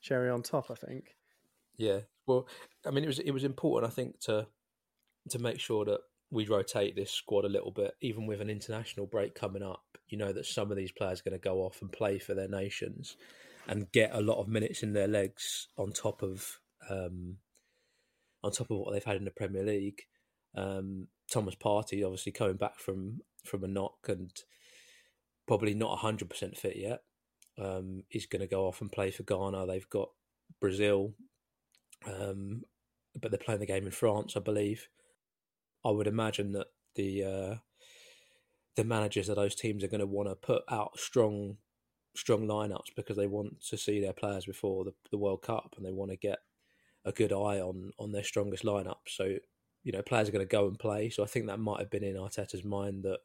cherry 0.00 0.30
on 0.30 0.42
top. 0.42 0.70
I 0.70 0.74
think. 0.74 1.14
Yeah, 1.76 2.00
well, 2.26 2.46
I 2.86 2.90
mean, 2.90 3.04
it 3.04 3.08
was 3.08 3.18
it 3.18 3.30
was 3.30 3.44
important, 3.44 3.90
I 3.90 3.94
think, 3.94 4.20
to 4.20 4.46
to 5.30 5.38
make 5.38 5.60
sure 5.60 5.84
that 5.84 6.00
we 6.30 6.46
rotate 6.46 6.94
this 6.94 7.10
squad 7.10 7.44
a 7.44 7.48
little 7.48 7.70
bit, 7.72 7.94
even 8.00 8.26
with 8.26 8.40
an 8.40 8.50
international 8.50 9.06
break 9.06 9.34
coming 9.34 9.62
up. 9.62 9.82
You 10.08 10.18
know 10.18 10.32
that 10.32 10.46
some 10.46 10.70
of 10.70 10.76
these 10.76 10.92
players 10.92 11.20
are 11.20 11.30
going 11.30 11.40
to 11.40 11.48
go 11.48 11.60
off 11.60 11.82
and 11.82 11.90
play 11.90 12.18
for 12.18 12.34
their 12.34 12.48
nations 12.48 13.16
and 13.68 13.90
get 13.92 14.10
a 14.12 14.20
lot 14.20 14.40
of 14.40 14.48
minutes 14.48 14.82
in 14.82 14.92
their 14.92 15.08
legs 15.08 15.68
on 15.76 15.92
top 15.92 16.22
of 16.22 16.58
um, 16.88 17.36
on 18.42 18.52
top 18.52 18.70
of 18.70 18.78
what 18.78 18.92
they've 18.92 19.04
had 19.04 19.16
in 19.16 19.24
the 19.24 19.30
Premier 19.30 19.64
League. 19.64 20.02
Um, 20.56 21.08
Thomas 21.30 21.54
Partey, 21.54 22.04
obviously 22.04 22.32
coming 22.32 22.56
back 22.56 22.78
from 22.78 23.20
from 23.44 23.64
a 23.64 23.68
knock 23.68 24.08
and 24.08 24.30
probably 25.50 25.74
not 25.74 25.98
hundred 25.98 26.30
percent 26.30 26.56
fit 26.56 26.76
yet. 26.76 27.00
Um, 27.60 28.04
he's 28.08 28.26
going 28.26 28.40
to 28.40 28.46
go 28.46 28.68
off 28.68 28.80
and 28.80 28.92
play 28.92 29.10
for 29.10 29.24
Ghana. 29.24 29.66
They've 29.66 29.90
got 29.90 30.10
Brazil, 30.60 31.12
um, 32.06 32.62
but 33.20 33.32
they're 33.32 33.38
playing 33.44 33.58
the 33.58 33.66
game 33.66 33.84
in 33.84 33.90
France, 33.90 34.34
I 34.36 34.38
believe. 34.38 34.86
I 35.84 35.90
would 35.90 36.06
imagine 36.06 36.52
that 36.52 36.68
the 36.94 37.24
uh, 37.24 37.54
the 38.76 38.84
managers 38.84 39.28
of 39.28 39.34
those 39.34 39.56
teams 39.56 39.82
are 39.82 39.88
going 39.88 39.98
to 39.98 40.06
want 40.06 40.28
to 40.28 40.36
put 40.36 40.62
out 40.70 40.96
strong 41.00 41.56
strong 42.14 42.46
lineups 42.46 42.94
because 42.94 43.16
they 43.16 43.26
want 43.26 43.60
to 43.70 43.76
see 43.76 44.00
their 44.00 44.12
players 44.12 44.46
before 44.46 44.84
the, 44.84 44.94
the 45.10 45.18
World 45.18 45.42
Cup 45.42 45.74
and 45.76 45.84
they 45.84 45.90
want 45.90 46.12
to 46.12 46.16
get 46.16 46.38
a 47.04 47.10
good 47.10 47.32
eye 47.32 47.58
on 47.58 47.90
on 47.98 48.12
their 48.12 48.22
strongest 48.22 48.62
lineup. 48.62 49.08
So 49.08 49.34
you 49.82 49.90
know, 49.90 50.02
players 50.02 50.28
are 50.28 50.32
going 50.32 50.46
to 50.46 50.56
go 50.56 50.68
and 50.68 50.78
play. 50.78 51.10
So 51.10 51.24
I 51.24 51.26
think 51.26 51.48
that 51.48 51.58
might 51.58 51.80
have 51.80 51.90
been 51.90 52.04
in 52.04 52.14
Arteta's 52.14 52.62
mind 52.62 53.02
that 53.02 53.18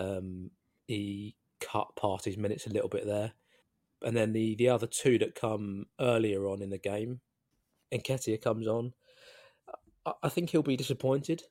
um, 0.00 0.50
he 0.88 1.36
cut 1.60 1.92
his 2.24 2.36
minutes 2.36 2.66
a 2.66 2.70
little 2.70 2.88
bit 2.88 3.06
there. 3.06 3.32
And 4.02 4.16
then 4.16 4.32
the 4.32 4.54
the 4.56 4.68
other 4.70 4.86
two 4.86 5.18
that 5.18 5.34
come 5.34 5.86
earlier 6.00 6.48
on 6.48 6.62
in 6.62 6.70
the 6.70 6.78
game, 6.78 7.20
Nketiah 7.92 8.42
comes 8.42 8.66
on. 8.66 8.94
I, 10.06 10.12
I 10.24 10.28
think 10.28 10.50
he'll 10.50 10.62
be 10.62 10.76
disappointed, 10.76 11.42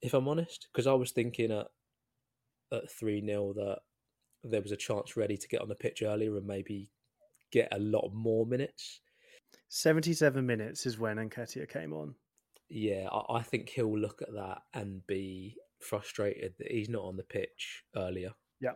if 0.00 0.14
I'm 0.14 0.28
honest, 0.28 0.68
because 0.72 0.86
I 0.86 0.92
was 0.94 1.10
thinking 1.10 1.50
at 1.50 1.66
at 2.72 2.90
three 2.90 3.24
0 3.24 3.54
that 3.54 3.78
there 4.44 4.62
was 4.62 4.72
a 4.72 4.76
chance 4.76 5.16
ready 5.16 5.36
to 5.36 5.48
get 5.48 5.60
on 5.60 5.68
the 5.68 5.74
pitch 5.74 6.02
earlier 6.02 6.36
and 6.36 6.46
maybe 6.46 6.90
get 7.50 7.68
a 7.72 7.78
lot 7.78 8.10
more 8.12 8.46
minutes. 8.46 9.00
77 9.68 10.44
minutes 10.46 10.86
is 10.86 10.98
when 10.98 11.16
Nketiah 11.16 11.68
came 11.68 11.92
on. 11.92 12.14
Yeah, 12.68 13.08
I, 13.10 13.38
I 13.38 13.42
think 13.42 13.68
he'll 13.68 13.98
look 13.98 14.22
at 14.22 14.32
that 14.34 14.62
and 14.74 15.04
be 15.06 15.56
frustrated 15.80 16.54
that 16.58 16.70
he's 16.70 16.88
not 16.88 17.04
on 17.04 17.16
the 17.16 17.24
pitch 17.24 17.84
earlier. 17.96 18.32
Yeah. 18.60 18.72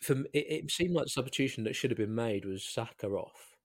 For 0.00 0.14
it, 0.32 0.46
it 0.64 0.70
seemed 0.70 0.94
like 0.94 1.04
the 1.04 1.10
substitution 1.10 1.64
that 1.64 1.76
should 1.76 1.90
have 1.90 1.98
been 1.98 2.14
made 2.14 2.44
was 2.44 2.64
Saka 2.64 3.08
off 3.08 3.56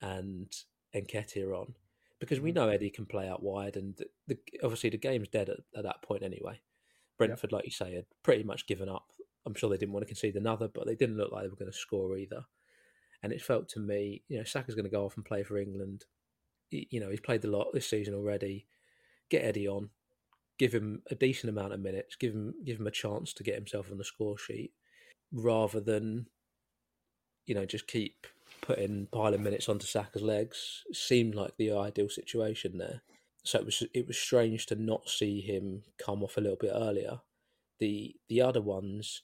and 0.00 0.52
Nketiah 0.94 1.58
on 1.58 1.74
because 2.20 2.40
we 2.40 2.50
mm-hmm. 2.50 2.58
know 2.58 2.68
Eddie 2.68 2.90
can 2.90 3.06
play 3.06 3.28
out 3.28 3.42
wide, 3.42 3.76
and 3.76 3.98
the, 4.26 4.38
obviously 4.62 4.90
the 4.90 4.96
game's 4.96 5.28
dead 5.28 5.48
at, 5.48 5.58
at, 5.76 5.84
that 5.84 6.02
point 6.02 6.22
anyway. 6.22 6.60
Brentford, 7.18 7.52
like 7.52 7.64
you 7.64 7.70
say, 7.70 7.94
had 7.94 8.06
pretty 8.22 8.44
much 8.44 8.66
given 8.66 8.88
up. 8.88 9.06
I'm 9.46 9.54
sure 9.54 9.70
they 9.70 9.76
didn't 9.76 9.92
want 9.92 10.02
to 10.02 10.08
concede 10.08 10.36
another, 10.36 10.68
but 10.68 10.86
they 10.86 10.94
didn't 10.94 11.16
look 11.16 11.32
like 11.32 11.42
they 11.42 11.48
were 11.48 11.56
going 11.56 11.70
to 11.70 11.76
score 11.76 12.16
either. 12.16 12.44
And 13.22 13.32
it 13.32 13.40
felt 13.40 13.68
to 13.70 13.80
me, 13.80 14.22
you 14.28 14.38
know, 14.38 14.44
Saka's 14.44 14.74
going 14.74 14.84
to 14.84 14.90
go 14.90 15.04
off 15.04 15.16
and 15.16 15.24
play 15.24 15.42
for 15.42 15.56
England. 15.56 16.04
You 16.70 17.00
know, 17.00 17.10
he's 17.10 17.20
played 17.20 17.44
a 17.44 17.50
lot 17.50 17.72
this 17.72 17.88
season 17.88 18.14
already. 18.14 18.66
Get 19.30 19.44
Eddie 19.44 19.68
on, 19.68 19.90
give 20.58 20.72
him 20.72 21.02
a 21.10 21.14
decent 21.14 21.50
amount 21.50 21.72
of 21.72 21.80
minutes, 21.80 22.16
give 22.16 22.32
him 22.32 22.54
give 22.64 22.78
him 22.78 22.86
a 22.86 22.92
chance 22.92 23.32
to 23.34 23.44
get 23.44 23.54
himself 23.54 23.90
on 23.90 23.98
the 23.98 24.04
score 24.04 24.38
sheet, 24.38 24.72
rather 25.32 25.80
than, 25.80 26.26
you 27.46 27.54
know, 27.54 27.66
just 27.66 27.86
keep 27.86 28.26
putting 28.60 29.06
piling 29.12 29.42
minutes 29.42 29.68
onto 29.68 29.86
Saka's 29.86 30.22
legs 30.22 30.82
seemed 30.92 31.34
like 31.34 31.56
the 31.56 31.72
ideal 31.72 32.08
situation 32.08 32.78
there. 32.78 33.02
So 33.44 33.58
it 33.58 33.64
was 33.64 33.82
it 33.94 34.06
was 34.06 34.18
strange 34.18 34.66
to 34.66 34.74
not 34.74 35.08
see 35.08 35.40
him 35.40 35.82
come 36.04 36.22
off 36.22 36.36
a 36.36 36.40
little 36.40 36.56
bit 36.56 36.72
earlier. 36.74 37.20
The 37.78 38.16
the 38.28 38.40
other 38.40 38.62
ones, 38.62 39.22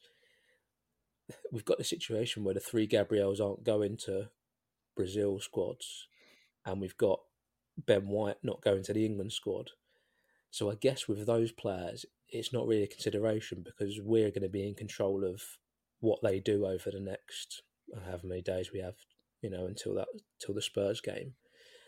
we've 1.50 1.64
got 1.64 1.78
the 1.78 1.84
situation 1.84 2.44
where 2.44 2.54
the 2.54 2.60
three 2.60 2.86
Gabriels 2.86 3.40
aren't 3.40 3.64
going 3.64 3.96
to 4.04 4.28
Brazil 4.94 5.40
squads, 5.40 6.06
and 6.66 6.80
we've 6.80 6.96
got 6.96 7.20
Ben 7.78 8.06
White 8.06 8.36
not 8.42 8.60
going 8.62 8.82
to 8.84 8.92
the 8.92 9.04
England 9.06 9.32
squad. 9.32 9.70
So 10.52 10.70
I 10.70 10.76
guess 10.76 11.08
with 11.08 11.26
those 11.26 11.50
players, 11.50 12.06
it's 12.28 12.52
not 12.52 12.68
really 12.68 12.84
a 12.84 12.86
consideration 12.86 13.64
because 13.64 13.98
we're 14.00 14.30
going 14.30 14.42
to 14.42 14.48
be 14.48 14.68
in 14.68 14.74
control 14.74 15.24
of 15.24 15.42
what 15.98 16.20
they 16.22 16.38
do 16.38 16.64
over 16.66 16.90
the 16.92 17.00
next 17.00 17.62
however 18.06 18.26
many 18.26 18.40
days 18.40 18.70
we 18.72 18.78
have 18.78 18.94
you 19.42 19.50
know, 19.50 19.66
until 19.66 19.94
that 19.94 20.08
until 20.40 20.54
the 20.54 20.62
Spurs 20.62 21.00
game. 21.00 21.34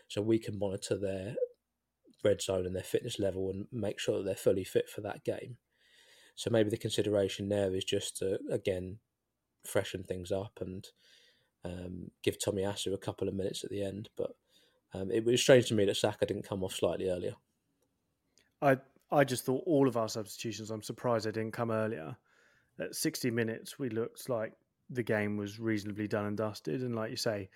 So 0.07 0.21
we 0.21 0.37
can 0.37 0.59
monitor 0.59 0.97
their 0.97 1.35
red 2.23 2.41
zone 2.41 2.65
and 2.65 2.75
their 2.75 2.83
fitness 2.83 3.17
level 3.17 3.49
and 3.49 3.65
make 3.71 3.99
sure 3.99 4.17
that 4.17 4.25
they're 4.25 4.35
fully 4.35 4.63
fit 4.63 4.89
for 4.89 5.01
that 5.01 5.23
game. 5.23 5.57
So 6.35 6.49
maybe 6.51 6.69
the 6.69 6.77
consideration 6.77 7.49
there 7.49 7.73
is 7.73 7.85
just 7.85 8.17
to 8.17 8.39
again 8.51 8.99
freshen 9.65 10.03
things 10.03 10.31
up 10.31 10.59
and 10.59 10.85
um, 11.63 12.11
give 12.21 12.37
Tomiyasu 12.37 12.93
a 12.93 12.99
couple 12.99 13.27
of 13.27 13.33
minutes 13.33 13.63
at 13.63 13.71
the 13.71 13.83
end. 13.83 14.09
But 14.15 14.31
um, 14.93 15.09
it 15.11 15.25
was 15.25 15.41
strange 15.41 15.67
to 15.67 15.73
me 15.73 15.85
that 15.85 15.97
Saka 15.97 16.25
didn't 16.25 16.47
come 16.47 16.63
off 16.63 16.75
slightly 16.75 17.09
earlier. 17.09 17.35
I 18.65 18.77
I 19.11 19.23
just 19.23 19.45
thought 19.45 19.63
all 19.65 19.87
of 19.87 19.97
our 19.97 20.09
substitutions. 20.09 20.71
I'm 20.71 20.81
surprised 20.81 21.25
they 21.25 21.31
didn't 21.31 21.53
come 21.53 21.71
earlier. 21.71 22.17
At 22.79 22.95
60 22.95 23.31
minutes, 23.31 23.79
we 23.79 23.89
looked 23.89 24.27
like 24.27 24.53
the 24.89 25.03
game 25.03 25.37
was 25.37 25.59
reasonably 25.59 26.07
done 26.07 26.25
and 26.25 26.35
dusted. 26.35 26.81
And 26.81 26.95
like 26.95 27.11
you 27.11 27.15
say, 27.15 27.49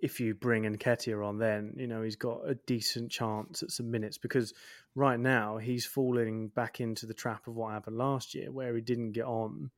if 0.00 0.20
you 0.20 0.34
bring 0.34 0.62
Nketiah 0.62 1.26
on, 1.26 1.38
then 1.38 1.74
you 1.76 1.86
know 1.86 2.02
he's 2.02 2.16
got 2.16 2.48
a 2.48 2.54
decent 2.54 3.10
chance 3.10 3.62
at 3.62 3.70
some 3.70 3.90
minutes 3.90 4.18
because 4.18 4.54
right 4.94 5.18
now 5.18 5.58
he's 5.58 5.84
falling 5.86 6.48
back 6.48 6.80
into 6.80 7.06
the 7.06 7.14
trap 7.14 7.46
of 7.46 7.56
what 7.56 7.72
happened 7.72 7.98
last 7.98 8.34
year, 8.34 8.52
where 8.52 8.74
he 8.74 8.80
didn't 8.80 9.12
get 9.12 9.24
on. 9.24 9.70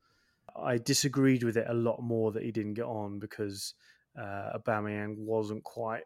I 0.57 0.79
disagreed 0.79 1.45
with 1.45 1.57
it 1.57 1.67
a 1.69 1.75
lot 1.75 2.03
more 2.03 2.33
that 2.33 2.43
he 2.43 2.51
didn't 2.51 2.75
get 2.75 2.87
on 2.87 3.19
because 3.19 3.75
uh, 4.19 4.59
Aubameyang 4.59 5.19
wasn't 5.19 5.63
quite 5.63 6.05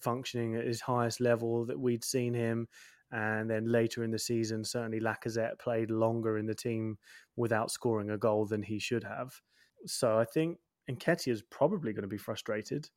functioning 0.00 0.56
at 0.56 0.66
his 0.66 0.80
highest 0.80 1.20
level 1.20 1.66
that 1.66 1.78
we'd 1.78 2.04
seen 2.04 2.32
him. 2.32 2.68
And 3.12 3.48
then 3.48 3.70
later 3.70 4.02
in 4.02 4.10
the 4.10 4.18
season, 4.18 4.64
certainly 4.64 5.00
Lacazette 5.00 5.58
played 5.58 5.90
longer 5.90 6.38
in 6.38 6.46
the 6.46 6.54
team 6.54 6.98
without 7.36 7.70
scoring 7.70 8.10
a 8.10 8.18
goal 8.18 8.46
than 8.46 8.62
he 8.62 8.78
should 8.78 9.04
have. 9.04 9.40
So 9.86 10.18
I 10.18 10.24
think 10.24 10.58
Nketiah 10.90 11.32
is 11.32 11.42
probably 11.42 11.92
going 11.92 12.02
to 12.02 12.08
be 12.08 12.18
frustrated, 12.18 12.88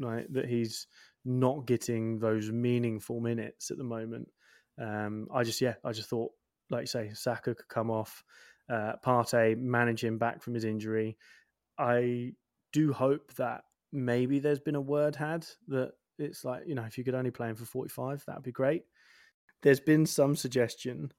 right? 0.00 0.30
That 0.32 0.46
he's 0.46 0.86
not 1.24 1.66
getting 1.66 2.18
those 2.18 2.50
meaningful 2.50 3.20
minutes 3.20 3.70
at 3.70 3.78
the 3.78 3.84
moment. 3.84 4.28
Um, 4.80 5.28
I 5.32 5.44
just, 5.44 5.60
yeah, 5.60 5.74
I 5.84 5.92
just 5.92 6.08
thought, 6.08 6.32
like 6.70 6.82
you 6.82 6.86
say, 6.86 7.10
Saka 7.14 7.54
could 7.54 7.68
come 7.68 7.90
off, 7.90 8.24
uh, 8.70 8.94
Partey 9.04 9.56
manage 9.56 10.02
him 10.02 10.18
back 10.18 10.42
from 10.42 10.54
his 10.54 10.64
injury. 10.64 11.16
I 11.78 12.32
do 12.72 12.92
hope 12.92 13.34
that 13.34 13.62
maybe 13.92 14.38
there's 14.38 14.60
been 14.60 14.74
a 14.74 14.80
word 14.80 15.14
had 15.14 15.46
that 15.68 15.92
it's 16.18 16.44
like, 16.44 16.62
you 16.66 16.74
know, 16.74 16.84
if 16.84 16.96
you 16.96 17.04
could 17.04 17.14
only 17.14 17.30
play 17.30 17.48
him 17.48 17.56
for 17.56 17.64
45, 17.64 18.24
that 18.26 18.36
would 18.36 18.44
be 18.44 18.52
great. 18.52 18.84
There's 19.62 19.80
been 19.80 20.06
some 20.06 20.36
suggestion 20.36 21.12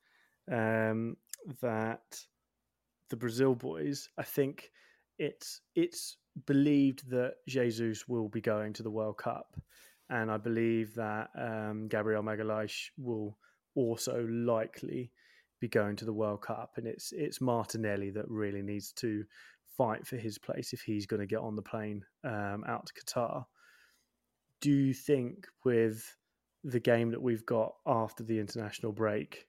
um, 0.52 1.18
that 1.62 2.20
the 3.10 3.16
Brazil 3.16 3.56
boys, 3.56 4.10
I 4.18 4.24
think 4.24 4.72
it's 5.18 5.62
it's 5.76 6.18
believed 6.46 7.10
that 7.12 7.36
Jesus 7.48 8.08
will 8.08 8.28
be 8.28 8.42
going 8.42 8.74
to 8.74 8.84
the 8.84 8.92
World 8.92 9.18
Cup, 9.18 9.56
and 10.10 10.32
I 10.32 10.38
believe 10.38 10.96
that 10.96 11.30
um, 11.38 11.88
Gabriel 11.88 12.24
Magalhaes 12.24 12.90
will 12.98 13.38
also 13.76 14.26
likely 14.30 15.12
be 15.60 15.68
going 15.68 15.96
to 15.96 16.06
the 16.06 16.14
World 16.14 16.42
Cup, 16.42 16.74
and 16.78 16.88
it's 16.88 17.14
it's 17.14 17.40
Martinelli 17.40 18.10
that 18.12 18.30
really 18.30 18.62
needs 18.62 18.92
to 18.94 19.24
fight 19.78 20.06
for 20.06 20.18
his 20.18 20.38
place 20.38 20.74
if 20.74 20.82
he's 20.82 21.06
going 21.06 21.20
to 21.20 21.26
get 21.26 21.40
on 21.40 21.56
the 21.56 21.62
plane 21.62 22.04
um, 22.24 22.64
out 22.68 22.88
to 22.88 22.94
Qatar. 22.94 23.46
Do 24.60 24.72
you 24.72 24.94
think 24.94 25.48
with 25.66 26.16
the 26.64 26.80
game 26.80 27.12
that 27.12 27.22
we've 27.22 27.46
got 27.46 27.74
after 27.86 28.24
the 28.24 28.40
international 28.40 28.92
break 28.92 29.48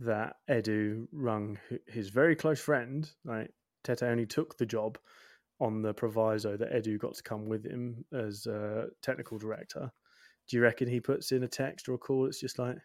that 0.00 0.36
Edu 0.48 1.06
rung 1.12 1.58
his 1.86 2.10
very 2.10 2.36
close 2.36 2.60
friend, 2.60 3.10
like 3.24 3.50
Tete 3.84 4.04
only 4.04 4.26
took 4.26 4.56
the 4.56 4.66
job 4.66 4.98
on 5.60 5.82
the 5.82 5.92
proviso 5.92 6.56
that 6.56 6.72
Edu 6.72 6.98
got 6.98 7.14
to 7.14 7.22
come 7.22 7.46
with 7.48 7.64
him 7.64 8.04
as 8.12 8.46
a 8.46 8.86
technical 9.02 9.38
director. 9.38 9.90
Do 10.48 10.56
you 10.56 10.62
reckon 10.62 10.88
he 10.88 11.00
puts 11.00 11.32
in 11.32 11.42
a 11.42 11.48
text 11.48 11.88
or 11.88 11.94
a 11.94 11.98
call? 11.98 12.26
It's 12.26 12.40
just 12.40 12.58
like, 12.58 12.76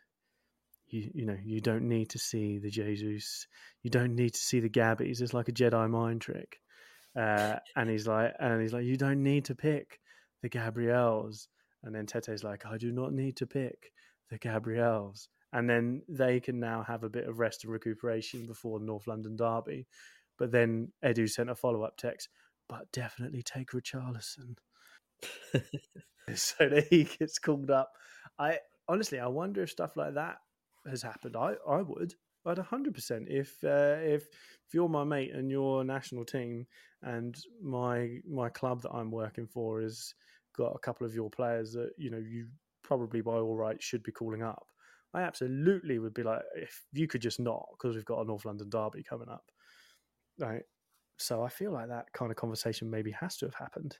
you, 0.88 1.12
you 1.14 1.26
know, 1.26 1.38
you 1.44 1.62
don't 1.62 1.88
need 1.88 2.10
to 2.10 2.20
see 2.20 2.58
the 2.58 2.72
Jesus, 2.72 3.48
you 3.84 3.90
don't 3.90 4.16
need 4.16 4.34
to 4.34 4.40
see 4.40 4.60
the 4.60 4.70
Gabbies. 4.70 5.22
It's 5.22 5.34
like 5.34 5.50
a 5.50 5.54
Jedi 5.54 5.90
mind 5.90 6.22
trick. 6.22 6.60
Uh, 7.16 7.58
and 7.76 7.90
he's 7.90 8.08
like, 8.08 8.34
and 8.40 8.62
he's 8.62 8.74
like, 8.74 8.86
you 8.86 8.98
don't 8.98 9.22
need 9.22 9.46
to 9.46 9.56
pick 9.56 10.00
the 10.42 10.50
Gabriels. 10.50 11.48
And 11.84 11.94
then 11.94 12.06
Tete's 12.06 12.44
like, 12.44 12.66
I 12.66 12.78
do 12.78 12.92
not 12.92 13.14
need 13.14 13.36
to 13.38 13.48
pick 13.48 13.92
the 14.30 14.40
Gabriels. 14.40 15.28
And 15.52 15.70
then 15.70 16.02
they 16.08 16.40
can 16.40 16.60
now 16.60 16.84
have 16.84 17.04
a 17.04 17.10
bit 17.10 17.28
of 17.28 17.40
rest 17.40 17.64
and 17.64 17.72
recuperation 17.72 18.48
before 18.48 18.80
the 18.80 18.86
North 18.86 19.08
London 19.08 19.36
Derby. 19.36 19.86
But 20.40 20.52
then 20.52 20.92
Edu 21.04 21.30
sent 21.30 21.50
a 21.50 21.56
follow 21.56 21.84
up 21.84 21.98
text, 21.98 22.30
but 22.68 22.92
definitely 22.92 23.44
take 23.44 23.72
Richarlison. 23.72 24.56
so 26.36 26.70
that 26.70 26.88
he 26.90 27.04
gets 27.04 27.40
called 27.40 27.70
up. 27.70 27.92
I 28.40 28.60
honestly, 28.88 29.20
I 29.20 29.28
wonder 29.28 29.64
if 29.64 29.72
stuff 29.72 29.96
like 29.98 30.16
that 30.16 30.38
has 30.90 31.02
happened. 31.02 31.36
I, 31.36 31.56
I 31.68 31.82
would. 31.82 32.14
I'd 32.46 32.58
hundred 32.58 32.94
percent. 32.94 33.28
If 33.30 33.56
uh, 33.64 33.98
if 34.02 34.24
if 34.24 34.74
you're 34.74 34.90
my 34.90 35.04
mate 35.04 35.34
and 35.34 35.50
your 35.50 35.84
national 35.84 36.26
team 36.26 36.68
and 37.02 37.38
my 37.62 38.18
my 38.30 38.50
club 38.50 38.82
that 38.82 38.92
I'm 38.92 39.12
working 39.12 39.48
for 39.48 39.82
has 39.82 40.14
got 40.54 40.76
a 40.76 40.80
couple 40.80 41.06
of 41.06 41.16
your 41.16 41.30
players 41.30 41.74
that 41.74 41.92
you 41.98 42.10
know 42.10 42.18
you 42.18 42.48
probably 42.84 43.22
by 43.22 43.34
all 43.34 43.56
rights 43.56 43.86
should 43.86 44.04
be 44.04 44.12
calling 44.12 44.44
up, 44.44 44.68
I 45.14 45.22
absolutely 45.22 46.00
would 46.00 46.14
be 46.14 46.24
like, 46.24 46.42
if 46.56 46.84
you 46.92 47.08
could 47.08 47.22
just 47.22 47.40
not, 47.40 47.66
because 47.72 47.96
we've 47.96 48.06
got 48.06 48.22
a 48.22 48.26
North 48.26 48.46
London 48.46 48.70
derby 48.70 49.04
coming 49.04 49.30
up, 49.30 49.46
right? 50.40 50.64
So 51.18 51.44
I 51.44 51.50
feel 51.50 51.72
like 51.72 51.90
that 51.90 52.12
kind 52.14 52.32
of 52.32 52.38
conversation 52.38 52.90
maybe 52.90 53.12
has 53.12 53.38
to 53.38 53.46
have 53.46 53.56
happened, 53.56 53.98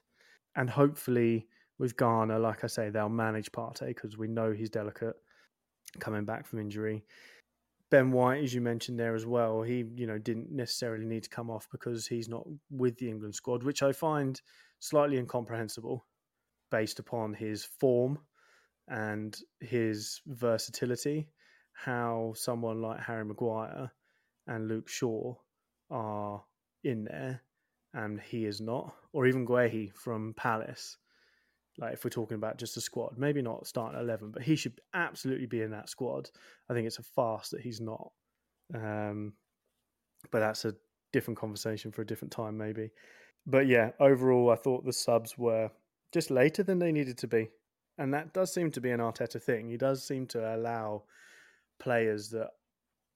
and 0.56 0.68
hopefully 0.68 1.46
with 1.78 1.96
Ghana, 1.96 2.38
like 2.38 2.62
I 2.62 2.68
say, 2.68 2.90
they'll 2.90 3.08
manage 3.08 3.50
Partey 3.50 3.88
because 3.88 4.16
we 4.16 4.28
know 4.28 4.52
he's 4.52 4.70
delicate 4.70 5.16
coming 5.98 6.24
back 6.24 6.46
from 6.46 6.60
injury. 6.60 7.04
Ben 7.90 8.10
White, 8.10 8.42
as 8.42 8.54
you 8.54 8.60
mentioned 8.60 8.98
there 8.98 9.14
as 9.14 9.26
well, 9.26 9.62
he 9.62 9.84
you 9.94 10.06
know 10.06 10.18
didn't 10.18 10.50
necessarily 10.50 11.04
need 11.04 11.22
to 11.24 11.30
come 11.30 11.50
off 11.50 11.68
because 11.70 12.06
he's 12.06 12.28
not 12.28 12.44
with 12.70 12.98
the 12.98 13.08
England 13.08 13.34
squad, 13.34 13.62
which 13.62 13.82
I 13.82 13.92
find 13.92 14.40
slightly 14.80 15.16
incomprehensible 15.16 16.04
based 16.70 16.98
upon 16.98 17.34
his 17.34 17.64
form 17.64 18.18
and 18.88 19.36
his 19.60 20.20
versatility. 20.26 21.28
How 21.72 22.34
someone 22.36 22.80
like 22.80 23.00
Harry 23.00 23.24
Maguire 23.24 23.90
and 24.46 24.68
Luke 24.68 24.88
Shaw 24.88 25.34
are 25.90 26.44
in 26.84 27.04
there 27.04 27.42
and 27.92 28.20
he 28.20 28.44
is 28.44 28.60
not, 28.60 28.94
or 29.12 29.26
even 29.26 29.46
Guehi 29.46 29.92
from 29.94 30.34
Palace 30.36 30.98
like 31.78 31.94
if 31.94 32.04
we're 32.04 32.10
talking 32.10 32.36
about 32.36 32.58
just 32.58 32.76
a 32.76 32.80
squad, 32.80 33.14
maybe 33.18 33.42
not 33.42 33.66
starting 33.66 34.00
eleven, 34.00 34.30
but 34.30 34.42
he 34.42 34.56
should 34.56 34.80
absolutely 34.92 35.46
be 35.46 35.62
in 35.62 35.72
that 35.72 35.88
squad. 35.88 36.30
I 36.68 36.74
think 36.74 36.86
it's 36.86 36.98
a 36.98 37.02
farce 37.02 37.50
that 37.50 37.60
he's 37.60 37.80
not. 37.80 38.12
Um, 38.74 39.34
but 40.30 40.38
that's 40.38 40.64
a 40.64 40.74
different 41.12 41.38
conversation 41.38 41.90
for 41.90 42.02
a 42.02 42.06
different 42.06 42.32
time, 42.32 42.56
maybe. 42.56 42.90
But 43.46 43.66
yeah, 43.66 43.90
overall, 43.98 44.50
I 44.50 44.56
thought 44.56 44.84
the 44.84 44.92
subs 44.92 45.36
were 45.36 45.70
just 46.14 46.30
later 46.30 46.62
than 46.62 46.78
they 46.78 46.92
needed 46.92 47.18
to 47.18 47.26
be, 47.26 47.50
and 47.98 48.14
that 48.14 48.32
does 48.32 48.54
seem 48.54 48.70
to 48.70 48.80
be 48.80 48.90
an 48.90 49.00
Arteta 49.00 49.42
thing. 49.42 49.68
He 49.68 49.76
does 49.76 50.06
seem 50.06 50.26
to 50.28 50.56
allow 50.56 51.02
players 51.78 52.30
that 52.30 52.48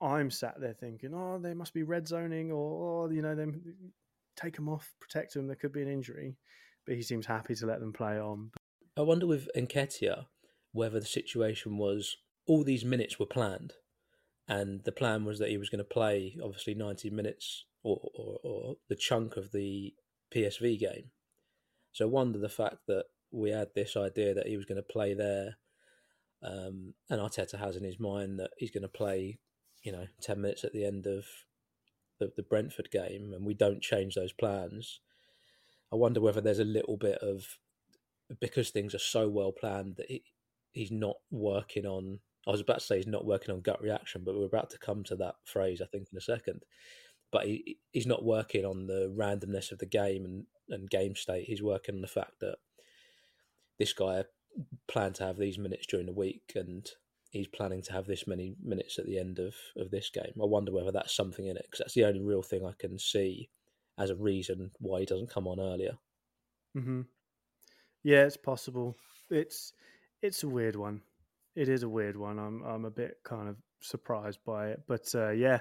I'm 0.02 0.30
sat 0.30 0.60
there 0.60 0.74
thinking, 0.74 1.14
oh, 1.14 1.38
they 1.38 1.54
must 1.54 1.72
be 1.72 1.82
red 1.82 2.06
zoning, 2.06 2.52
or, 2.52 3.06
or 3.06 3.12
you 3.12 3.22
know, 3.22 3.34
them 3.34 3.62
take 4.36 4.56
them 4.56 4.68
off, 4.68 4.92
protect 5.00 5.32
them. 5.32 5.46
There 5.46 5.56
could 5.56 5.72
be 5.72 5.82
an 5.82 5.90
injury 5.90 6.36
but 6.88 6.96
he 6.96 7.02
seems 7.02 7.26
happy 7.26 7.54
to 7.54 7.66
let 7.66 7.80
them 7.80 7.92
play 7.92 8.18
on. 8.18 8.50
I 8.96 9.02
wonder 9.02 9.26
with 9.26 9.48
Nketiah 9.54 10.24
whether 10.72 10.98
the 10.98 11.06
situation 11.06 11.76
was 11.76 12.16
all 12.46 12.64
these 12.64 12.84
minutes 12.84 13.18
were 13.18 13.26
planned, 13.26 13.74
and 14.48 14.82
the 14.84 14.92
plan 14.92 15.26
was 15.26 15.38
that 15.38 15.50
he 15.50 15.58
was 15.58 15.68
going 15.68 15.78
to 15.78 15.84
play 15.84 16.38
obviously 16.42 16.74
ninety 16.74 17.10
minutes 17.10 17.66
or, 17.82 18.00
or, 18.14 18.38
or 18.42 18.76
the 18.88 18.96
chunk 18.96 19.36
of 19.36 19.52
the 19.52 19.92
PSV 20.34 20.78
game. 20.78 21.10
So 21.98 22.04
I 22.04 22.08
wonder 22.08 22.38
the 22.38 22.48
fact 22.48 22.76
that 22.86 23.06
we 23.32 23.50
had 23.50 23.70
this 23.74 23.96
idea 23.96 24.32
that 24.32 24.46
he 24.46 24.56
was 24.56 24.66
going 24.66 24.76
to 24.76 24.82
play 24.84 25.14
there, 25.14 25.56
um, 26.44 26.94
and 27.10 27.20
Arteta 27.20 27.58
has 27.58 27.74
in 27.74 27.82
his 27.82 27.98
mind 27.98 28.38
that 28.38 28.52
he's 28.56 28.70
going 28.70 28.82
to 28.84 28.88
play, 28.88 29.40
you 29.82 29.90
know, 29.90 30.06
ten 30.22 30.40
minutes 30.40 30.62
at 30.62 30.72
the 30.72 30.84
end 30.84 31.08
of 31.08 31.26
the, 32.20 32.30
the 32.36 32.44
Brentford 32.44 32.92
game, 32.92 33.32
and 33.34 33.44
we 33.44 33.52
don't 33.52 33.82
change 33.82 34.14
those 34.14 34.32
plans. 34.32 35.00
I 35.92 35.96
wonder 35.96 36.20
whether 36.20 36.40
there's 36.40 36.60
a 36.60 36.64
little 36.64 36.96
bit 36.96 37.18
of 37.18 37.58
because 38.40 38.70
things 38.70 38.94
are 38.94 39.00
so 39.00 39.28
well 39.28 39.50
planned 39.50 39.96
that 39.96 40.06
he, 40.08 40.22
he's 40.70 40.92
not 40.92 41.16
working 41.32 41.84
on. 41.84 42.20
I 42.46 42.52
was 42.52 42.60
about 42.60 42.78
to 42.78 42.84
say 42.84 42.98
he's 42.98 43.08
not 43.08 43.26
working 43.26 43.52
on 43.52 43.60
gut 43.60 43.82
reaction, 43.82 44.22
but 44.24 44.36
we're 44.36 44.46
about 44.46 44.70
to 44.70 44.78
come 44.78 45.02
to 45.02 45.16
that 45.16 45.34
phrase, 45.44 45.80
I 45.82 45.86
think, 45.86 46.06
in 46.12 46.18
a 46.18 46.20
second. 46.20 46.62
But 47.30 47.46
he, 47.46 47.78
he's 47.92 48.06
not 48.06 48.24
working 48.24 48.64
on 48.64 48.86
the 48.86 49.14
randomness 49.16 49.70
of 49.70 49.78
the 49.78 49.86
game 49.86 50.24
and, 50.24 50.46
and 50.70 50.88
game 50.88 51.14
state. 51.14 51.44
He's 51.46 51.62
working 51.62 51.96
on 51.96 52.00
the 52.00 52.06
fact 52.06 52.40
that 52.40 52.56
this 53.78 53.92
guy 53.92 54.24
planned 54.86 55.16
to 55.16 55.24
have 55.24 55.36
these 55.36 55.58
minutes 55.58 55.86
during 55.86 56.06
the 56.06 56.12
week 56.12 56.52
and 56.54 56.88
he's 57.30 57.46
planning 57.46 57.82
to 57.82 57.92
have 57.92 58.06
this 58.06 58.26
many 58.26 58.56
minutes 58.62 58.98
at 58.98 59.06
the 59.06 59.18
end 59.18 59.38
of, 59.38 59.54
of 59.76 59.90
this 59.90 60.10
game. 60.10 60.32
I 60.40 60.46
wonder 60.46 60.72
whether 60.72 60.92
that's 60.92 61.14
something 61.14 61.46
in 61.46 61.56
it 61.56 61.66
because 61.66 61.80
that's 61.80 61.94
the 61.94 62.04
only 62.04 62.20
real 62.20 62.42
thing 62.42 62.64
I 62.64 62.72
can 62.78 62.98
see 62.98 63.50
as 63.98 64.10
a 64.10 64.16
reason 64.16 64.70
why 64.78 65.00
he 65.00 65.06
doesn't 65.06 65.30
come 65.30 65.46
on 65.46 65.60
earlier. 65.60 65.98
Mm-hmm. 66.76 67.02
Yeah, 68.04 68.24
it's 68.24 68.36
possible. 68.36 68.96
It's 69.30 69.72
it's 70.22 70.42
a 70.42 70.48
weird 70.48 70.76
one. 70.76 71.02
It 71.54 71.68
is 71.68 71.82
a 71.82 71.88
weird 71.88 72.16
one. 72.16 72.38
I'm 72.38 72.62
I'm 72.62 72.84
a 72.84 72.90
bit 72.90 73.18
kind 73.24 73.48
of 73.48 73.56
surprised 73.80 74.38
by 74.46 74.68
it, 74.68 74.82
but 74.86 75.06
uh, 75.14 75.30
yeah, 75.30 75.60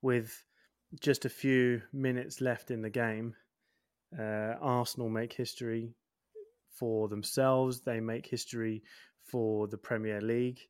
with 0.00 0.44
just 1.00 1.24
a 1.24 1.30
few 1.30 1.82
minutes 1.92 2.40
left 2.40 2.70
in 2.70 2.82
the 2.82 2.90
game, 2.90 3.34
uh, 4.18 4.54
Arsenal 4.60 5.08
make 5.08 5.32
history 5.32 5.94
for 6.70 7.08
themselves. 7.08 7.80
They 7.80 8.00
make 8.00 8.26
history 8.26 8.82
for 9.24 9.68
the 9.68 9.78
Premier 9.78 10.20
League 10.20 10.60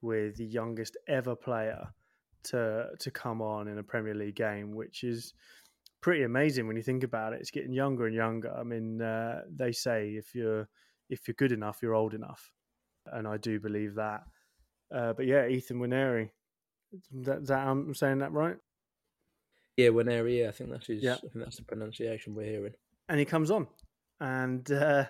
with 0.00 0.36
the 0.36 0.44
youngest 0.44 0.96
ever 1.06 1.34
player 1.36 1.88
to 2.44 2.86
to 2.98 3.10
come 3.10 3.42
on 3.42 3.68
in 3.68 3.78
a 3.78 3.82
Premier 3.82 4.14
League 4.14 4.36
game, 4.36 4.74
which 4.74 5.04
is 5.04 5.34
pretty 6.00 6.22
amazing 6.22 6.66
when 6.66 6.76
you 6.76 6.82
think 6.82 7.04
about 7.04 7.32
it. 7.32 7.40
It's 7.40 7.50
getting 7.50 7.72
younger 7.72 8.06
and 8.06 8.14
younger. 8.14 8.52
I 8.52 8.62
mean, 8.62 9.02
uh, 9.02 9.42
they 9.50 9.72
say 9.72 10.10
if 10.10 10.34
you're 10.34 10.68
if 11.08 11.26
you're 11.26 11.34
good 11.34 11.52
enough, 11.52 11.78
you're 11.82 11.94
old 11.94 12.14
enough, 12.14 12.50
and 13.06 13.26
I 13.26 13.36
do 13.36 13.60
believe 13.60 13.94
that. 13.94 14.22
Uh, 14.94 15.12
but 15.12 15.26
yeah, 15.26 15.46
Ethan 15.46 15.78
Nwaneri. 15.78 16.30
That, 17.12 17.46
that 17.46 17.66
I'm 17.66 17.94
saying 17.94 18.18
that 18.18 18.32
right? 18.32 18.56
Yeah, 19.78 19.90
Nwaneri. 19.90 20.40
Yeah, 20.40 20.48
I 20.48 20.50
think 20.50 20.70
that's 20.70 20.88
his. 20.88 21.04
Yeah. 21.04 21.14
I 21.14 21.18
think 21.18 21.36
that's 21.36 21.56
the 21.56 21.62
pronunciation 21.62 22.34
we're 22.34 22.50
hearing. 22.50 22.74
And 23.08 23.20
he 23.20 23.24
comes 23.24 23.48
on, 23.48 23.68
and 24.20 24.68
uh, 24.72 25.04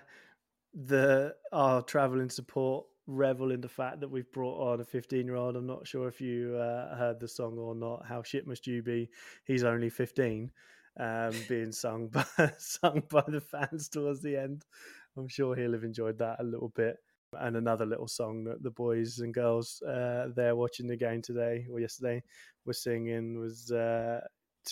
the 0.74 1.34
our 1.52 1.80
travelling 1.80 2.28
support 2.28 2.84
revel 3.06 3.50
in 3.50 3.62
the 3.62 3.68
fact 3.68 4.00
that 4.00 4.10
we've 4.10 4.30
brought 4.30 4.60
on 4.60 4.80
a 4.82 4.84
15 4.84 5.24
year 5.24 5.36
old. 5.36 5.56
I'm 5.56 5.66
not 5.66 5.88
sure 5.88 6.06
if 6.06 6.20
you 6.20 6.54
uh, 6.56 6.94
heard 6.96 7.18
the 7.18 7.26
song 7.26 7.56
or 7.56 7.74
not. 7.74 8.04
How 8.06 8.22
shit 8.22 8.46
must 8.46 8.66
you 8.66 8.82
be? 8.82 9.08
He's 9.46 9.64
only 9.64 9.88
15 9.88 10.52
um, 11.00 11.32
being 11.48 11.72
sung 11.72 12.08
by 12.08 12.26
sung 12.58 13.02
by 13.08 13.24
the 13.26 13.40
fans 13.40 13.88
towards 13.88 14.20
the 14.20 14.36
end. 14.36 14.66
I'm 15.16 15.28
sure 15.28 15.56
he'll 15.56 15.72
have 15.72 15.84
enjoyed 15.84 16.18
that 16.18 16.40
a 16.40 16.44
little 16.44 16.72
bit. 16.76 16.98
And 17.32 17.56
another 17.56 17.86
little 17.86 18.08
song 18.08 18.44
that 18.44 18.62
the 18.62 18.70
boys 18.70 19.20
and 19.20 19.32
girls 19.32 19.80
uh, 19.82 20.28
there 20.36 20.56
watching 20.56 20.86
the 20.86 20.96
game 20.96 21.22
today 21.22 21.66
or 21.70 21.80
yesterday 21.80 22.22
were 22.66 22.74
singing 22.74 23.38
was 23.38 23.70
uh, 23.70 24.20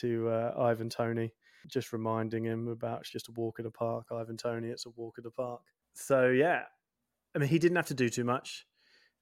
to 0.00 0.28
uh, 0.28 0.54
Ivan 0.58 0.88
Toney, 0.88 1.32
just 1.68 1.92
reminding 1.92 2.44
him 2.44 2.68
about 2.68 3.00
it's 3.00 3.10
just 3.10 3.28
a 3.28 3.32
walk 3.32 3.58
in 3.58 3.64
the 3.64 3.70
park. 3.70 4.06
Ivan 4.12 4.36
Toney, 4.36 4.68
it's 4.68 4.86
a 4.86 4.90
walk 4.90 5.18
in 5.18 5.24
the 5.24 5.30
park. 5.30 5.60
So 5.94 6.28
yeah, 6.28 6.62
I 7.34 7.38
mean 7.38 7.48
he 7.48 7.58
didn't 7.58 7.76
have 7.76 7.86
to 7.86 7.94
do 7.94 8.08
too 8.08 8.24
much. 8.24 8.66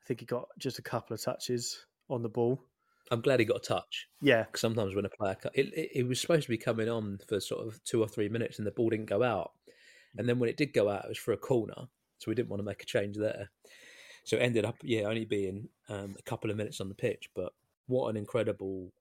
I 0.02 0.06
think 0.06 0.20
he 0.20 0.26
got 0.26 0.48
just 0.58 0.78
a 0.78 0.82
couple 0.82 1.14
of 1.14 1.22
touches 1.22 1.86
on 2.10 2.22
the 2.22 2.28
ball. 2.28 2.60
I'm 3.10 3.20
glad 3.20 3.40
he 3.40 3.46
got 3.46 3.58
a 3.58 3.60
touch. 3.60 4.08
Yeah, 4.20 4.46
sometimes 4.54 4.94
when 4.94 5.04
a 5.04 5.10
player 5.10 5.36
it, 5.54 5.66
it, 5.74 5.90
it, 5.94 6.08
was 6.08 6.20
supposed 6.20 6.44
to 6.44 6.48
be 6.48 6.58
coming 6.58 6.88
on 6.88 7.18
for 7.28 7.38
sort 7.38 7.66
of 7.66 7.82
two 7.84 8.02
or 8.02 8.08
three 8.08 8.28
minutes, 8.28 8.58
and 8.58 8.66
the 8.66 8.70
ball 8.70 8.90
didn't 8.90 9.06
go 9.06 9.22
out. 9.22 9.52
And 10.16 10.28
then 10.28 10.38
when 10.38 10.48
it 10.48 10.56
did 10.56 10.72
go 10.72 10.88
out, 10.88 11.04
it 11.04 11.08
was 11.08 11.18
for 11.18 11.32
a 11.32 11.36
corner, 11.36 11.88
so 12.18 12.28
we 12.28 12.34
didn't 12.34 12.48
want 12.48 12.60
to 12.60 12.64
make 12.64 12.82
a 12.82 12.86
change 12.86 13.16
there. 13.16 13.50
So 14.24 14.36
it 14.36 14.40
ended 14.40 14.64
up, 14.64 14.76
yeah, 14.82 15.02
only 15.02 15.26
being 15.26 15.68
um, 15.88 16.16
a 16.18 16.22
couple 16.22 16.50
of 16.50 16.56
minutes 16.56 16.80
on 16.80 16.88
the 16.88 16.94
pitch. 16.94 17.28
But 17.34 17.52
what 17.86 18.08
an 18.08 18.16
incredible! 18.16 18.92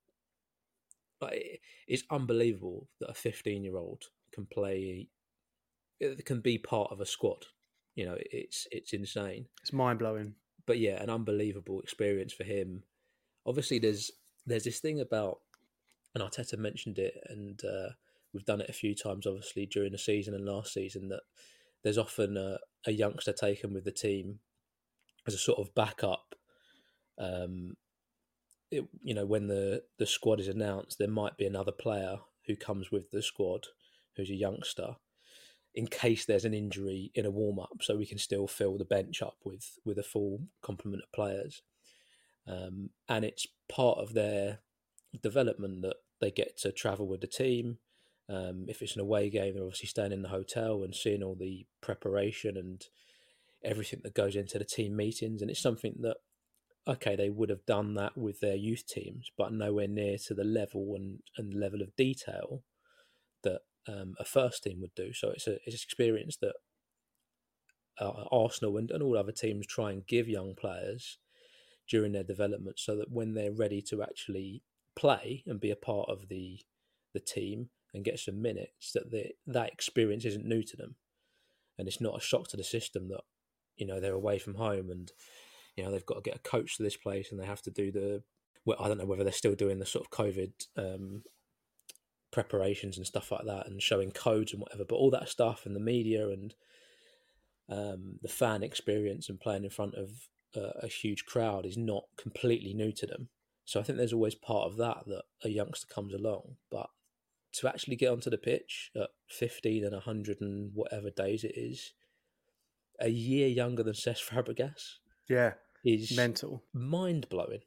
Like, 1.24 1.62
it's 1.88 2.04
unbelievable 2.10 2.88
that 3.00 3.10
a 3.10 3.14
15 3.14 3.64
year 3.64 3.78
old 3.78 4.04
can 4.32 4.46
play, 4.46 5.08
can 6.26 6.42
be 6.42 6.58
part 6.58 6.92
of 6.92 7.02
a 7.02 7.06
squad. 7.06 7.46
You 7.96 8.06
know, 8.06 8.18
it's 8.18 8.68
it's 8.72 8.94
insane. 8.94 9.46
It's 9.62 9.74
mind 9.74 10.00
blowing. 10.00 10.36
But 10.66 10.80
yeah, 10.80 11.02
an 11.02 11.10
unbelievable 11.10 11.82
experience 11.82 12.34
for 12.34 12.44
him 12.44 12.84
obviously 13.46 13.80
there's 13.80 14.12
there's 14.46 14.64
this 14.64 14.80
thing 14.80 15.00
about, 15.00 15.40
and 16.14 16.24
Arteta 16.24 16.58
mentioned 16.58 17.00
it, 17.00 17.16
and 17.30 17.62
uh, 17.64 17.90
we've 18.34 18.46
done 18.46 18.60
it 18.60 18.70
a 18.70 18.74
few 18.74 18.94
times, 18.94 19.26
obviously 19.26 19.66
during 19.66 19.94
the 19.94 19.98
season 19.98 20.34
and 20.34 20.46
last 20.46 20.74
season, 20.74 21.08
that 21.10 21.22
there's 21.82 21.98
often 21.98 22.36
a, 22.36 22.58
a 22.86 22.92
youngster 22.92 23.32
taken 23.32 23.74
with 23.74 23.86
the 23.86 23.92
team 23.92 24.40
as 25.26 25.34
a 25.34 25.38
sort 25.38 25.60
of 25.60 25.74
backup. 25.74 26.36
Um, 27.18 27.78
it, 28.74 28.88
you 29.02 29.14
know, 29.14 29.26
when 29.26 29.48
the 29.48 29.84
the 29.98 30.06
squad 30.06 30.40
is 30.40 30.48
announced, 30.48 30.98
there 30.98 31.08
might 31.08 31.38
be 31.38 31.46
another 31.46 31.72
player 31.72 32.18
who 32.48 32.56
comes 32.56 32.92
with 32.92 33.12
the 33.12 33.22
squad 33.22 33.68
who's 34.16 34.30
a 34.30 34.36
youngster 34.36 34.96
in 35.76 35.88
case 35.88 36.26
there's 36.26 36.46
an 36.46 36.54
injury 36.54 37.12
in 37.16 37.26
a 37.26 37.32
warm 37.32 37.60
up, 37.60 37.78
so 37.82 37.98
we 37.98 38.06
can 38.06 38.20
still 38.20 38.48
fill 38.48 38.78
the 38.78 38.86
bench 38.86 39.22
up 39.22 39.38
with 39.44 39.80
with 39.86 39.98
a 39.98 40.04
full 40.04 40.42
complement 40.62 41.04
of 41.04 41.12
players 41.12 41.62
um, 42.48 42.90
and 43.08 43.24
it's 43.24 43.48
part 43.70 44.00
of 44.00 44.14
their 44.14 44.60
development 45.22 45.82
that 45.84 45.98
they 46.20 46.32
get 46.32 46.58
to 46.58 46.72
travel 46.72 47.08
with 47.08 47.22
the 47.22 47.28
team. 47.28 47.78
Um, 48.30 48.66
if 48.68 48.82
it's 48.82 48.96
an 48.96 49.02
away 49.02 49.30
game, 49.30 49.54
they're 49.54 49.64
obviously 49.64 49.88
staying 49.88 50.12
in 50.12 50.22
the 50.22 50.30
hotel 50.30 50.84
and 50.84 50.96
seeing 50.96 51.24
all 51.24 51.36
the 51.36 51.66
preparation, 51.82 52.58
and 52.58 52.84
everything 53.64 54.02
that 54.04 54.16
goes 54.16 54.36
into 54.36 54.58
the 54.58 54.66
team 54.66 54.96
meetings, 54.96 55.42
and 55.42 55.50
it's 55.50 55.62
something 55.62 55.96
that 56.02 56.18
okay 56.88 57.16
they 57.16 57.30
would 57.30 57.50
have 57.50 57.66
done 57.66 57.94
that 57.96 58.18
with 58.18 58.40
their 58.40 58.56
youth 58.56 58.86
teams, 58.88 59.32
but 59.38 59.54
nowhere 59.54 59.88
near 59.88 60.18
to 60.28 60.34
the 60.34 60.44
level 60.44 60.94
and 60.96 61.20
and 61.38 61.54
level 61.54 61.82
of 61.82 61.96
detail 61.96 62.64
that 63.44 63.62
um, 63.88 64.16
a 64.20 64.26
first 64.26 64.64
team 64.64 64.82
would 64.82 64.96
do. 64.96 65.14
So 65.14 65.30
it's 65.30 65.48
a 65.48 65.54
it's 65.66 65.76
an 65.76 65.82
experience 65.86 66.38
that 66.42 66.56
uh, 68.00 68.26
Arsenal 68.32 68.78
and, 68.78 68.92
and 68.92 69.04
all 69.04 69.18
other 69.18 69.32
teams 69.32 69.68
try 69.68 69.92
and 69.92 70.08
give 70.08 70.28
young 70.28 70.56
players 70.56 71.20
during 71.90 72.14
their 72.14 72.24
development, 72.24 72.80
so 72.80 72.96
that 72.96 73.12
when 73.12 73.34
they're 73.34 73.52
ready 73.52 73.82
to 73.82 74.02
actually 74.02 74.64
play 74.96 75.44
and 75.46 75.60
be 75.60 75.72
a 75.72 75.76
part 75.76 76.10
of 76.10 76.28
the 76.30 76.60
the 77.14 77.20
team 77.20 77.70
and 77.94 78.06
get 78.06 78.18
some 78.18 78.42
minutes, 78.42 78.92
that 78.94 79.12
the, 79.12 79.26
that 79.46 79.72
experience 79.72 80.26
isn't 80.26 80.46
new 80.46 80.64
to 80.64 80.76
them, 80.76 80.96
and 81.78 81.88
it's 81.88 82.02
not 82.02 82.18
a 82.18 82.22
shock 82.22 82.48
to 82.48 82.58
the 82.58 82.64
system 82.64 83.10
that 83.10 83.22
you 83.76 83.86
know 83.86 84.00
they're 84.00 84.14
away 84.14 84.40
from 84.40 84.56
home 84.56 84.90
and 84.90 85.12
you 85.76 85.84
know 85.84 85.92
they've 85.92 86.06
got 86.06 86.16
to 86.16 86.30
get 86.30 86.36
a 86.36 86.50
coach 86.50 86.78
to 86.78 86.84
this 86.84 86.98
place 86.98 87.32
and 87.32 87.40
they 87.40 87.46
have 87.46 87.62
to 87.62 87.72
do 87.72 87.92
the 87.92 88.24
well 88.66 88.78
I 88.80 88.88
don't 88.88 88.98
know 88.98 89.06
whether 89.06 89.24
they're 89.24 89.34
still 89.34 89.56
doing 89.56 89.80
the 89.80 89.86
sort 89.86 90.06
of 90.06 90.12
COVID 90.12 90.52
um, 90.78 91.24
preparations 92.32 92.98
and 92.98 93.06
stuff 93.06 93.32
like 93.32 93.46
that 93.46 93.68
and 93.68 93.82
showing 93.82 94.12
codes 94.12 94.52
and 94.52 94.62
whatever, 94.62 94.84
but 94.88 94.96
all 94.96 95.12
that 95.12 95.30
stuff 95.30 95.66
and 95.66 95.76
the 95.76 95.80
media 95.80 96.30
and 96.30 96.56
um, 97.70 98.20
the 98.22 98.28
fan 98.28 98.64
experience 98.64 99.30
and 99.30 99.40
playing 99.40 99.64
in 99.64 99.70
front 99.70 99.96
of 99.96 100.10
a 100.56 100.88
huge 100.88 101.26
crowd 101.26 101.66
is 101.66 101.78
not 101.78 102.04
completely 102.18 102.74
new 102.74 102.92
to 102.92 103.06
them. 103.08 103.30
So 103.66 103.80
I 103.80 103.84
think 103.84 103.98
there's 103.98 104.14
always 104.14 104.36
part 104.36 104.70
of 104.70 104.78
that 104.78 105.04
that 105.08 105.24
a 105.44 105.50
youngster 105.50 105.88
comes 105.88 106.14
along, 106.14 106.58
but 106.70 106.90
to 107.54 107.68
actually 107.68 107.96
get 107.96 108.12
onto 108.12 108.30
the 108.30 108.38
pitch 108.38 108.92
at 108.96 109.10
15 109.30 109.84
and 109.84 109.94
100 109.94 110.42
and 110.42 110.72
whatever 110.74 111.10
days 111.10 111.44
it 111.44 111.54
is, 111.56 111.94
a 113.00 113.10
year 113.10 113.48
younger 113.48 113.84
than 113.84 113.94
Cesc 113.94 114.28
Fabregas, 114.28 114.98
yeah, 115.30 115.54
is 115.84 116.16
mental, 116.16 116.64
mind 116.74 117.28
blowing. 117.30 117.62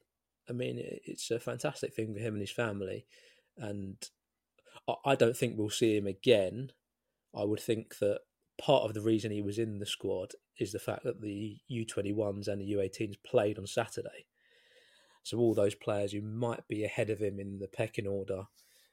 I 0.48 0.52
mean, 0.52 0.78
it's 0.80 1.30
a 1.30 1.40
fantastic 1.40 1.94
thing 1.94 2.14
for 2.14 2.20
him 2.20 2.34
and 2.34 2.40
his 2.40 2.52
family, 2.52 3.06
and 3.56 3.96
I 5.04 5.16
don't 5.16 5.36
think 5.36 5.56
we'll 5.56 5.70
see 5.70 5.96
him 5.96 6.06
again. 6.06 6.70
I 7.34 7.44
would 7.44 7.60
think 7.60 7.98
that 7.98 8.20
part 8.58 8.84
of 8.84 8.94
the 8.94 9.02
reason 9.02 9.30
he 9.30 9.42
was 9.42 9.58
in 9.58 9.78
the 9.78 9.86
squad 9.86 10.32
is 10.58 10.72
the 10.72 10.78
fact 10.78 11.04
that 11.04 11.20
the 11.20 11.58
U21s 11.70 12.48
and 12.48 12.60
the 12.60 12.72
U18s 12.72 13.16
played 13.24 13.58
on 13.58 13.66
Saturday. 13.66 14.26
So 15.22 15.38
all 15.38 15.54
those 15.54 15.74
players 15.74 16.12
who 16.12 16.22
might 16.22 16.66
be 16.68 16.84
ahead 16.84 17.10
of 17.10 17.18
him 17.18 17.40
in 17.40 17.58
the 17.58 17.68
pecking 17.68 18.06
order 18.06 18.44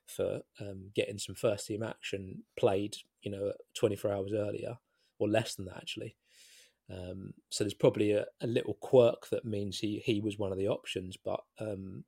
for 0.08 0.42
um, 0.60 0.90
getting 0.96 1.20
some 1.20 1.36
first 1.36 1.68
team 1.68 1.84
action 1.84 2.44
played, 2.58 2.96
you 3.22 3.32
know, 3.32 3.54
24 3.78 4.12
hours 4.12 4.34
earlier 4.34 4.78
or 5.20 5.30
less 5.30 5.56
than 5.56 5.66
that 5.66 5.78
actually. 5.78 6.16
Um, 6.92 7.34
so 7.50 7.64
there's 7.64 7.74
probably 7.74 8.12
a, 8.12 8.26
a, 8.42 8.48
little 8.48 8.76
quirk 8.76 9.30
that 9.32 9.46
means 9.46 9.80
he, 9.80 10.02
he 10.06 10.20
was 10.20 10.38
one 10.38 10.52
of 10.52 10.58
the 10.58 10.68
options, 10.68 11.16
but 11.18 11.40
um, 11.60 12.04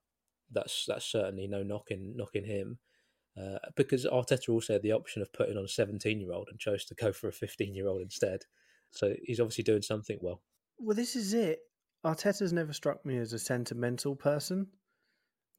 that's 0.51 0.85
that's 0.87 1.05
certainly 1.05 1.47
no 1.47 1.63
knocking 1.63 2.13
knocking 2.15 2.45
him. 2.45 2.79
Uh, 3.37 3.57
because 3.75 4.05
Arteta 4.05 4.49
also 4.49 4.73
had 4.73 4.81
the 4.81 4.93
option 4.93 5.21
of 5.21 5.33
putting 5.33 5.57
on 5.57 5.65
a 5.65 5.69
17 5.69 6.21
year 6.21 6.31
old 6.31 6.47
and 6.49 6.59
chose 6.59 6.85
to 6.85 6.95
go 6.95 7.11
for 7.11 7.27
a 7.27 7.33
15 7.33 7.75
year 7.75 7.87
old 7.87 8.01
instead. 8.01 8.41
So 8.91 9.13
he's 9.23 9.39
obviously 9.39 9.63
doing 9.63 9.81
something 9.81 10.17
well. 10.21 10.41
Well, 10.77 10.95
this 10.95 11.15
is 11.15 11.33
it. 11.33 11.59
Arteta's 12.05 12.53
never 12.53 12.71
struck 12.71 13.05
me 13.05 13.17
as 13.17 13.33
a 13.33 13.39
sentimental 13.39 14.15
person, 14.15 14.67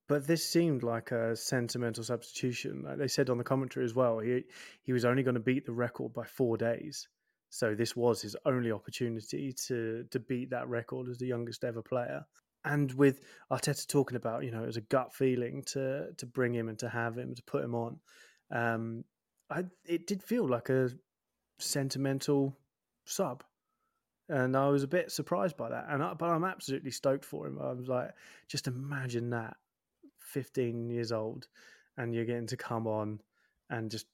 but 0.08 0.26
this 0.26 0.48
seemed 0.48 0.82
like 0.84 1.10
a 1.10 1.34
sentimental 1.34 2.04
substitution. 2.04 2.84
Like 2.84 2.98
they 2.98 3.08
said 3.08 3.28
on 3.28 3.38
the 3.38 3.44
commentary 3.44 3.84
as 3.84 3.94
well, 3.94 4.20
he 4.20 4.44
he 4.82 4.92
was 4.92 5.04
only 5.04 5.22
going 5.22 5.34
to 5.34 5.40
beat 5.40 5.66
the 5.66 5.72
record 5.72 6.12
by 6.12 6.24
four 6.24 6.56
days. 6.56 7.08
So 7.56 7.74
this 7.74 7.96
was 7.96 8.20
his 8.20 8.36
only 8.44 8.70
opportunity 8.70 9.52
to 9.66 10.04
to 10.10 10.18
beat 10.20 10.50
that 10.50 10.68
record 10.68 11.08
as 11.08 11.18
the 11.18 11.26
youngest 11.26 11.64
ever 11.64 11.82
player 11.82 12.24
and 12.66 12.92
with 12.94 13.20
Arteta 13.50 13.86
talking 13.86 14.16
about, 14.16 14.44
you 14.44 14.50
know, 14.50 14.64
it 14.64 14.66
was 14.66 14.76
a 14.76 14.82
gut 14.82 15.14
feeling 15.14 15.62
to 15.68 16.12
to 16.18 16.26
bring 16.26 16.52
him 16.52 16.68
and 16.68 16.78
to 16.80 16.88
have 16.88 17.16
him 17.16 17.34
to 17.34 17.42
put 17.44 17.64
him 17.64 17.74
on. 17.74 18.00
Um, 18.50 19.04
I 19.48 19.64
it 19.84 20.06
did 20.06 20.22
feel 20.22 20.46
like 20.46 20.68
a 20.68 20.90
sentimental 21.58 22.58
sub, 23.04 23.44
and 24.28 24.56
I 24.56 24.68
was 24.68 24.82
a 24.82 24.88
bit 24.88 25.12
surprised 25.12 25.56
by 25.56 25.70
that. 25.70 25.86
And 25.88 26.02
I, 26.02 26.14
but 26.14 26.28
I'm 26.28 26.44
absolutely 26.44 26.90
stoked 26.90 27.24
for 27.24 27.46
him. 27.46 27.58
I 27.62 27.72
was 27.72 27.88
like, 27.88 28.10
just 28.48 28.66
imagine 28.66 29.30
that, 29.30 29.56
15 30.18 30.90
years 30.90 31.12
old, 31.12 31.46
and 31.96 32.12
you're 32.14 32.24
getting 32.24 32.48
to 32.48 32.56
come 32.56 32.88
on 32.88 33.20
and 33.70 33.90
just 33.90 34.06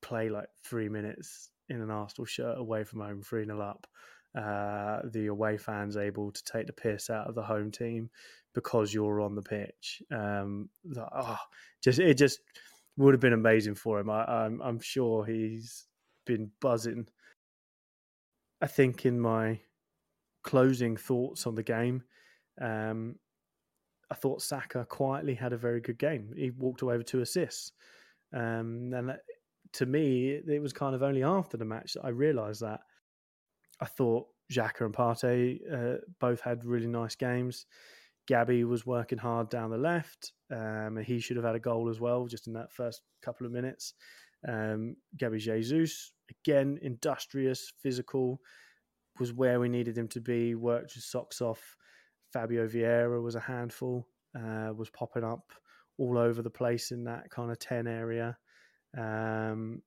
play 0.00 0.30
like 0.30 0.48
three 0.64 0.88
minutes 0.88 1.50
in 1.68 1.80
an 1.80 1.90
Arsenal 1.90 2.26
shirt 2.26 2.58
away 2.58 2.84
from 2.84 3.00
home, 3.00 3.22
three 3.22 3.44
0 3.44 3.60
up 3.60 3.86
uh, 4.36 5.00
the 5.04 5.26
away 5.26 5.56
fans 5.56 5.96
able 5.96 6.30
to 6.30 6.44
take 6.44 6.66
the 6.66 6.72
piss 6.72 7.10
out 7.10 7.28
of 7.28 7.34
the 7.34 7.42
home 7.42 7.70
team 7.70 8.10
because 8.54 8.92
you're 8.92 9.20
on 9.20 9.34
the 9.34 9.42
pitch. 9.42 10.02
Um, 10.12 10.68
oh, 10.96 11.38
just 11.82 11.98
it 11.98 12.14
just 12.14 12.40
would 12.96 13.14
have 13.14 13.20
been 13.20 13.32
amazing 13.32 13.74
for 13.74 13.98
him. 13.98 14.10
I, 14.10 14.24
I'm 14.24 14.60
I'm 14.60 14.80
sure 14.80 15.24
he's 15.24 15.86
been 16.26 16.50
buzzing. 16.60 17.06
I 18.60 18.66
think 18.66 19.06
in 19.06 19.18
my 19.18 19.60
closing 20.42 20.96
thoughts 20.96 21.46
on 21.46 21.54
the 21.54 21.62
game, 21.62 22.02
um, 22.60 23.16
I 24.10 24.14
thought 24.14 24.42
Saka 24.42 24.84
quietly 24.84 25.34
had 25.34 25.52
a 25.52 25.58
very 25.58 25.80
good 25.80 25.98
game. 25.98 26.32
He 26.36 26.50
walked 26.50 26.82
away 26.82 26.96
with 26.96 27.06
two 27.06 27.20
assists, 27.20 27.72
um, 28.34 28.92
and 28.92 29.16
to 29.74 29.86
me, 29.86 30.30
it 30.30 30.62
was 30.62 30.72
kind 30.72 30.94
of 30.94 31.02
only 31.02 31.22
after 31.22 31.56
the 31.56 31.64
match 31.64 31.94
that 31.94 32.04
I 32.04 32.08
realised 32.08 32.60
that 32.62 32.80
I 33.80 33.86
thought 33.86 34.26
Xhaka 34.52 34.82
and 34.82 34.94
Partey 34.94 35.60
uh, 35.72 35.98
both 36.20 36.40
had 36.40 36.64
really 36.64 36.86
nice 36.86 37.14
games. 37.14 37.66
Gabby 38.26 38.64
was 38.64 38.84
working 38.84 39.18
hard 39.18 39.48
down 39.48 39.70
the 39.70 39.78
left. 39.78 40.32
Um, 40.50 40.98
he 41.02 41.18
should 41.18 41.36
have 41.36 41.44
had 41.44 41.54
a 41.54 41.60
goal 41.60 41.88
as 41.88 42.00
well, 42.00 42.26
just 42.26 42.46
in 42.46 42.52
that 42.54 42.72
first 42.72 43.02
couple 43.22 43.46
of 43.46 43.52
minutes. 43.52 43.94
Um, 44.46 44.96
Gabby 45.16 45.38
Jesus, 45.38 46.12
again, 46.30 46.78
industrious, 46.82 47.72
physical, 47.82 48.40
was 49.18 49.32
where 49.32 49.60
we 49.60 49.68
needed 49.68 49.96
him 49.96 50.08
to 50.08 50.20
be, 50.20 50.54
worked 50.54 50.94
his 50.94 51.10
socks 51.10 51.40
off. 51.40 51.76
Fabio 52.32 52.68
Vieira 52.68 53.22
was 53.22 53.34
a 53.34 53.40
handful, 53.40 54.06
uh, 54.36 54.72
was 54.76 54.90
popping 54.90 55.24
up 55.24 55.52
all 55.96 56.18
over 56.18 56.42
the 56.42 56.50
place 56.50 56.90
in 56.90 57.04
that 57.04 57.30
kind 57.30 57.50
of 57.50 57.58
10 57.58 57.86
area. 57.86 58.36
Um, 58.96 59.82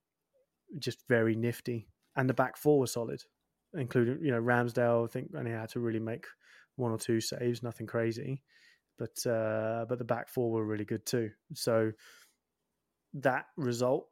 just 0.79 1.07
very 1.07 1.35
nifty. 1.35 1.87
And 2.15 2.29
the 2.29 2.33
back 2.33 2.57
four 2.57 2.79
was 2.79 2.93
solid 2.93 3.23
including 3.73 4.19
you 4.21 4.31
know 4.31 4.41
Ramsdale. 4.41 5.05
I 5.05 5.07
think 5.07 5.31
only 5.37 5.51
had 5.51 5.69
to 5.69 5.79
really 5.79 5.99
make 5.99 6.25
one 6.75 6.91
or 6.91 6.97
two 6.97 7.21
saves, 7.21 7.63
nothing 7.63 7.87
crazy, 7.87 8.41
but 8.97 9.25
uh, 9.25 9.85
but 9.87 9.97
the 9.97 10.05
back 10.05 10.29
four 10.29 10.51
were 10.51 10.65
really 10.65 10.85
good 10.85 11.05
too. 11.05 11.29
So 11.53 11.91
that 13.13 13.45
result 13.57 14.07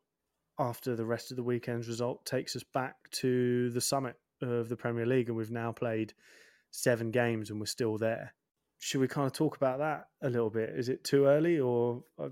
after 0.58 0.96
the 0.96 1.06
rest 1.06 1.32
of 1.32 1.38
the 1.38 1.44
weekend's 1.44 1.88
result 1.88 2.26
takes 2.26 2.56
us 2.56 2.64
back 2.74 2.96
to 3.12 3.70
the 3.70 3.82
summit 3.82 4.16
of 4.42 4.70
the 4.70 4.76
Premier 4.76 5.06
League, 5.06 5.30
and 5.30 5.38
we've 5.38 5.52
now 5.52 5.72
played 5.72 6.14
seven 6.72 7.12
games 7.12 7.50
and 7.50 7.60
we're 7.60 7.66
still 7.66 7.98
there. 7.98 8.34
Should 8.80 9.02
we 9.02 9.08
kind 9.08 9.28
of 9.28 9.34
talk 9.34 9.58
about 9.58 9.80
that 9.80 10.08
a 10.22 10.30
little 10.30 10.50
bit? 10.50 10.70
Is 10.70 10.90
it 10.90 11.04
too 11.04 11.26
early, 11.26 11.60
or 11.60 12.04
I, 12.20 12.28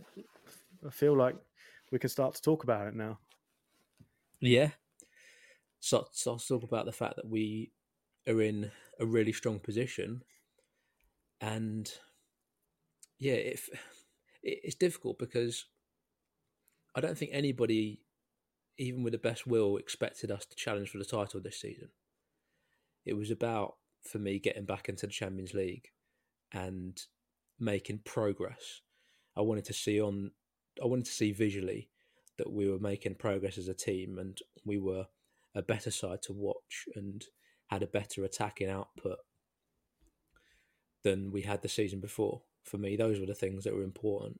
I 0.86 0.90
feel 0.92 1.18
like 1.18 1.36
we 1.92 2.00
can 2.00 2.10
start 2.10 2.36
to 2.36 2.42
talk 2.42 2.64
about 2.64 2.88
it 2.88 2.96
now? 2.96 3.20
Yeah, 4.40 4.72
so, 5.80 6.08
so 6.12 6.32
I'll 6.32 6.38
talk 6.38 6.64
about 6.64 6.86
the 6.86 6.92
fact 6.92 7.16
that 7.18 7.28
we 7.28 7.72
are 8.28 8.42
in 8.42 8.72
a 9.00 9.06
really 9.06 9.32
strong 9.32 9.60
position, 9.60 10.24
and 11.40 11.92
yeah, 13.20 13.34
if 13.34 13.70
it, 14.44 14.60
it's 14.64 14.76
difficult 14.76 15.20
because 15.20 15.66
I 16.96 17.02
don't 17.02 17.18
think 17.18 17.32
anybody, 17.34 18.02
even 18.78 19.04
with 19.04 19.14
the 19.14 19.20
best 19.20 19.46
will, 19.46 19.78
expected 19.78 20.32
us 20.32 20.46
to 20.46 20.56
challenge 20.56 20.90
for 20.90 20.98
the 20.98 21.06
title 21.06 21.40
this 21.40 21.62
season. 21.62 21.90
It 23.06 23.14
was 23.14 23.32
about 23.32 23.76
for 24.02 24.18
me 24.20 24.40
getting 24.40 24.66
back 24.66 24.90
into 24.90 25.06
the 25.06 25.14
Champions 25.14 25.54
League 25.54 25.90
and 26.52 27.00
making 27.60 28.00
progress. 28.04 28.82
I 29.36 29.42
wanted 29.42 29.66
to 29.66 29.74
see 29.74 30.02
on, 30.02 30.32
I 30.82 30.86
wanted 30.86 31.06
to 31.06 31.12
see 31.12 31.32
visually 31.32 31.90
that 32.38 32.52
we 32.52 32.70
were 32.70 32.80
making 32.80 33.16
progress 33.16 33.58
as 33.58 33.68
a 33.68 33.74
team 33.74 34.20
and 34.20 34.38
we 34.66 34.78
were 34.78 35.08
a 35.56 35.62
better 35.62 35.92
side 35.92 36.22
to 36.24 36.34
watch 36.34 36.88
and 36.96 37.26
had 37.68 37.84
a 37.84 37.88
better 37.88 38.24
attacking 38.24 38.70
output 38.70 39.18
than 41.04 41.32
we 41.32 41.42
had 41.42 41.62
the 41.62 41.70
season 41.70 42.00
before. 42.00 42.42
For 42.64 42.78
me, 42.78 42.96
those 42.96 43.20
were 43.20 43.26
the 43.26 43.34
things 43.34 43.64
that 43.64 43.74
were 43.74 43.84
important. 43.84 44.40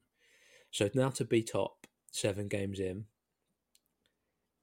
So 0.70 0.90
now 0.94 1.10
to 1.10 1.24
be 1.24 1.42
top 1.42 1.86
seven 2.10 2.48
games 2.48 2.78
in, 2.78 3.06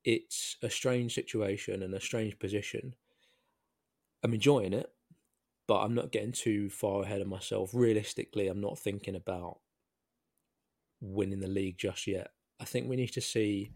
it's 0.04 0.56
a 0.62 0.70
strange 0.70 1.16
situation 1.16 1.82
and 1.82 1.94
a 1.94 2.02
strange 2.02 2.38
position. 2.38 2.96
I'm 4.24 4.34
enjoying 4.34 4.74
it, 4.74 4.90
but 5.68 5.82
I'm 5.82 5.96
not 5.96 6.12
getting 6.12 6.32
too 6.32 6.70
far 6.70 7.04
ahead 7.04 7.22
of 7.22 7.28
myself. 7.28 7.72
Realistically, 7.74 8.48
I'm 8.48 8.62
not 8.62 8.78
thinking 8.78 9.16
about 9.16 9.60
winning 11.14 11.40
the 11.40 11.48
league 11.48 11.78
just 11.78 12.08
yet. 12.08 12.32
I 12.60 12.66
think 12.66 12.88
we 12.88 12.96
need 12.96 13.14
to 13.14 13.22
see 13.22 13.72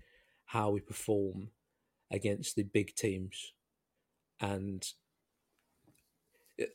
how 0.46 0.70
we 0.72 0.80
perform 0.80 1.50
against 2.12 2.56
the 2.56 2.64
big 2.64 2.96
teams. 2.96 3.54
And 4.40 4.86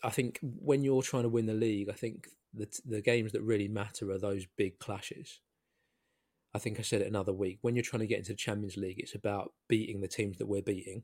I 0.02 0.10
think 0.10 0.38
when 0.42 0.84
you're 0.84 1.02
trying 1.02 1.24
to 1.24 1.28
win 1.28 1.46
the 1.46 1.54
league, 1.54 1.88
I 1.88 1.94
think 1.94 2.28
the 2.52 2.68
the 2.84 3.00
games 3.00 3.32
that 3.32 3.42
really 3.42 3.68
matter 3.68 4.10
are 4.10 4.18
those 4.18 4.46
big 4.56 4.78
clashes. 4.78 5.40
I 6.54 6.58
think 6.60 6.78
I 6.78 6.82
said 6.82 7.00
it 7.00 7.08
another 7.08 7.32
week. 7.32 7.58
When 7.62 7.74
you're 7.74 7.82
trying 7.82 8.00
to 8.00 8.06
get 8.06 8.18
into 8.18 8.32
the 8.32 8.36
Champions 8.36 8.76
League, 8.76 9.00
it's 9.00 9.14
about 9.14 9.52
beating 9.68 10.00
the 10.00 10.08
teams 10.08 10.38
that 10.38 10.46
we're 10.46 10.62
beating, 10.62 11.02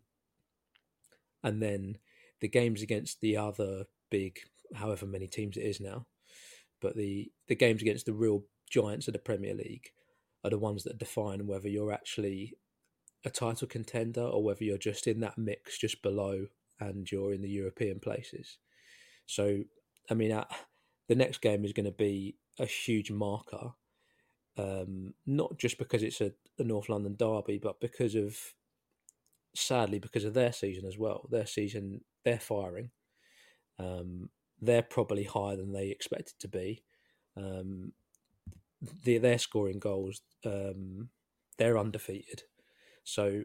and 1.42 1.61
then 1.61 1.98
the 2.40 2.48
games 2.48 2.82
against 2.82 3.20
the 3.20 3.36
other 3.36 3.84
big, 4.11 4.38
however 4.74 5.07
many 5.07 5.26
teams 5.26 5.57
it 5.57 5.62
is 5.62 5.80
now, 5.80 6.07
but 6.80 6.96
the 6.96 7.32
the 7.48 7.57
games 7.57 7.82
against 7.82 8.07
the 8.07 8.12
real 8.12 8.44
giants 8.71 9.09
of 9.09 9.12
the 9.12 9.18
Premier 9.18 9.55
League 9.55 9.91
are 10.45 10.51
the 10.51 10.59
ones 10.59 10.85
that 10.85 10.99
define 10.99 11.47
whether 11.47 11.68
you're 11.68 11.93
actually 11.93 12.57
a 13.25 13.31
title 13.31 13.68
contender 13.68 14.23
or 14.23 14.43
whether 14.43 14.64
you're 14.64 14.79
just 14.79 15.07
in 15.07 15.21
that 15.21 15.37
mix 15.37 15.79
just 15.79 16.01
below 16.03 16.47
and 16.79 17.11
you're 17.11 17.35
in 17.35 17.43
the 17.43 17.51
European 17.51 18.01
places. 18.01 18.57
So, 19.27 19.62
I 20.11 20.14
mean, 20.14 20.33
uh, 20.33 20.47
the 21.09 21.14
next 21.14 21.43
game 21.43 21.64
is 21.64 21.73
going 21.73 21.85
to 21.85 21.93
be 21.93 22.37
a 22.59 22.64
huge 22.64 23.11
marker, 23.11 23.73
um, 24.57 25.14
not 25.27 25.59
just 25.59 25.79
because 25.79 26.03
it's 26.03 26.21
a, 26.21 26.33
a 26.59 26.64
North 26.64 26.89
London 26.89 27.16
derby, 27.18 27.59
but 27.59 27.81
because 27.81 28.14
of, 28.14 28.39
sadly, 29.55 29.99
because 29.99 30.25
of 30.25 30.35
their 30.35 30.53
season 30.53 30.87
as 30.87 30.97
well. 30.97 31.29
Their 31.31 31.47
season, 31.47 32.03
they're 32.25 32.41
firing. 32.41 32.91
Um, 33.79 34.31
they're 34.61 34.83
probably 34.83 35.25
higher 35.25 35.57
than 35.57 35.73
they 35.73 35.89
expected 35.89 36.39
to 36.41 36.49
be. 36.49 36.83
Um, 37.37 37.93
they, 39.05 39.18
they're 39.18 39.39
scoring 39.39 39.78
goals. 39.78 40.22
Um, 40.45 41.11
they're 41.59 41.78
undefeated. 41.78 42.43
So 43.05 43.45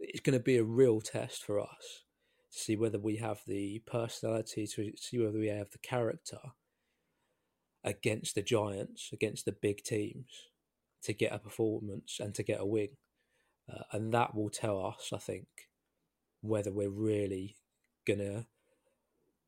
it's 0.00 0.20
going 0.20 0.38
to 0.38 0.42
be 0.42 0.56
a 0.56 0.64
real 0.64 1.00
test 1.00 1.44
for 1.44 1.60
us 1.60 2.04
to 2.52 2.58
see 2.58 2.76
whether 2.76 2.98
we 2.98 3.16
have 3.16 3.40
the 3.46 3.82
personality, 3.86 4.66
to 4.66 4.92
see 4.96 5.18
whether 5.18 5.38
we 5.38 5.48
have 5.48 5.70
the 5.70 5.78
character 5.78 6.38
against 7.84 8.34
the 8.34 8.42
giants, 8.42 9.10
against 9.12 9.44
the 9.44 9.52
big 9.52 9.82
teams, 9.82 10.48
to 11.02 11.12
get 11.12 11.32
a 11.32 11.38
performance 11.38 12.18
and 12.20 12.34
to 12.34 12.42
get 12.42 12.60
a 12.60 12.66
win. 12.66 12.88
Uh, 13.72 13.82
and 13.92 14.12
that 14.12 14.34
will 14.34 14.50
tell 14.50 14.84
us, 14.84 15.10
I 15.12 15.18
think, 15.18 15.46
whether 16.40 16.72
we're 16.72 16.90
really 16.90 17.56
going 18.06 18.20
to 18.20 18.46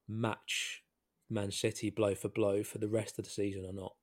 match 0.06 0.82
Man 1.28 1.50
City 1.50 1.90
blow 1.90 2.14
for 2.14 2.28
blow 2.28 2.62
for 2.62 2.78
the 2.78 2.88
rest 2.88 3.18
of 3.18 3.24
the 3.24 3.30
season 3.30 3.64
or 3.64 3.72
not. 3.72 3.94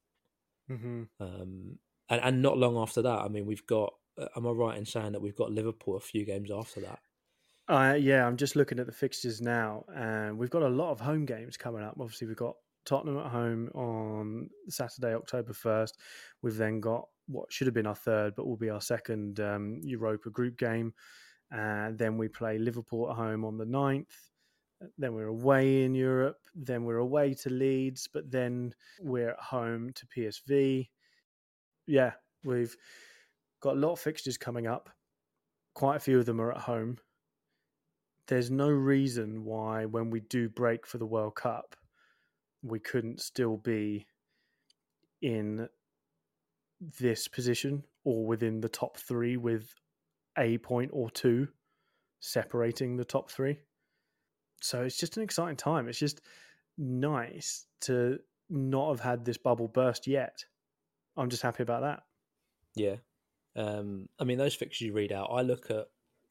Mm-hmm. 0.70 1.04
Um, 1.20 1.80
and, 2.10 2.22
and 2.22 2.42
not 2.42 2.58
long 2.58 2.78
after 2.78 3.02
that, 3.02 3.20
I 3.20 3.28
mean, 3.28 3.46
we've 3.46 3.66
got. 3.66 3.94
Uh, 4.20 4.28
am 4.36 4.48
I 4.48 4.52
right 4.52 4.78
in 4.78 4.86
saying 4.86 5.12
that 5.12 5.22
we've 5.22 5.36
got 5.36 5.52
Liverpool 5.52 5.96
a 5.96 6.00
few 6.00 6.26
games 6.26 6.50
after 6.52 6.82
that? 6.82 7.00
Uh, 7.70 7.96
yeah, 8.00 8.26
I'm 8.26 8.38
just 8.38 8.56
looking 8.56 8.80
at 8.80 8.86
the 8.86 8.94
fixtures 8.94 9.42
now, 9.42 9.84
and 9.94 10.38
we've 10.38 10.50
got 10.50 10.64
a 10.64 10.70
lot 10.70 10.92
of 10.92 11.00
home 11.00 11.26
games 11.26 11.58
coming 11.58 11.84
up. 11.84 11.96
Obviously, 12.00 12.28
we've 12.28 12.38
got 12.38 12.56
Tottenham 12.86 13.18
at 13.18 13.32
home 13.32 13.70
on 13.76 14.50
Saturday, 14.70 15.14
October 15.14 15.52
1st. 15.52 15.92
We've 16.42 16.56
then 16.56 16.80
got 16.80 17.08
what 17.28 17.52
should 17.52 17.68
have 17.68 17.74
been 17.74 17.86
our 17.86 17.96
third, 17.96 18.34
but 18.36 18.48
will 18.48 18.56
be 18.56 18.70
our 18.70 18.82
second 18.82 19.42
um, 19.42 19.82
Europa 19.84 20.30
group 20.30 20.58
game. 20.58 20.94
And 21.52 21.98
then 21.98 22.18
we 22.18 22.30
play 22.30 22.58
Liverpool 22.58 23.10
at 23.10 23.18
home 23.18 23.44
on 23.44 23.58
the 23.58 23.66
9th. 23.66 24.06
Then 24.98 25.14
we're 25.14 25.28
away 25.28 25.84
in 25.84 25.96
Europe. 25.96 26.40
Then 26.56 26.84
we're 26.84 26.98
away 26.98 27.34
to 27.36 27.50
Leeds, 27.50 28.08
but 28.12 28.32
then 28.32 28.74
we're 29.00 29.32
at 29.32 29.40
home 29.40 29.92
to 29.94 30.08
PSV. 30.08 30.90
Yeah, 31.88 32.12
we've 32.44 32.76
got 33.62 33.76
a 33.76 33.80
lot 33.80 33.94
of 33.94 34.00
fixtures 34.00 34.38
coming 34.38 34.68
up. 34.68 34.90
Quite 35.74 35.98
a 35.98 36.00
few 36.00 36.20
of 36.20 36.26
them 36.26 36.42
are 36.42 36.52
at 36.52 36.60
home 36.60 36.98
there's 38.28 38.52
no 38.52 38.70
reason 38.70 39.46
why 39.46 39.86
when 39.86 40.10
we 40.10 40.20
do 40.20 40.50
break 40.50 40.86
for 40.86 40.98
the 40.98 41.06
World 41.06 41.36
Cup, 41.36 41.76
we 42.62 42.80
couldn't 42.80 43.22
still 43.22 43.58
be 43.58 44.06
in 45.22 45.68
this 47.00 47.28
position 47.28 47.84
or 48.04 48.26
within 48.26 48.62
the 48.62 48.70
top 48.70 48.98
three 48.98 49.38
with 49.38 49.74
a 50.38 50.58
point 50.60 50.92
or 50.94 51.10
two 51.10 51.48
separating 52.20 52.98
the 52.98 53.06
top 53.06 53.32
three. 53.32 53.58
So 54.62 54.84
it's 54.84 54.98
just 54.98 55.18
an 55.18 55.24
exciting 55.24 55.58
time. 55.58 55.88
It's 55.88 56.00
just 56.00 56.22
nice 56.78 57.66
to 57.82 58.20
not 58.50 58.90
have 58.90 59.00
had 59.00 59.26
this 59.26 59.38
bubble 59.38 59.68
burst 59.68 60.08
yet. 60.08 60.44
I'm 61.16 61.30
just 61.30 61.44
happy 61.44 61.64
about 61.64 61.82
that. 61.82 62.04
Yeah. 62.76 62.96
Um, 63.56 64.08
I 64.20 64.24
mean, 64.24 64.38
those 64.38 64.56
fixtures 64.56 64.86
you 64.86 64.94
read 64.94 65.12
out, 65.12 65.30
I 65.32 65.42
look 65.42 65.72
at 65.72 65.88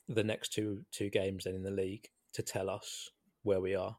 the 0.09 0.25
next 0.25 0.53
two 0.53 0.85
two 0.93 1.11
games 1.11 1.45
then 1.45 1.55
in 1.55 1.63
the 1.63 1.71
league 1.71 2.09
to 2.35 2.43
tell 2.43 2.71
us 2.71 3.11
where 3.43 3.61
we 3.61 3.75
are, 3.75 3.97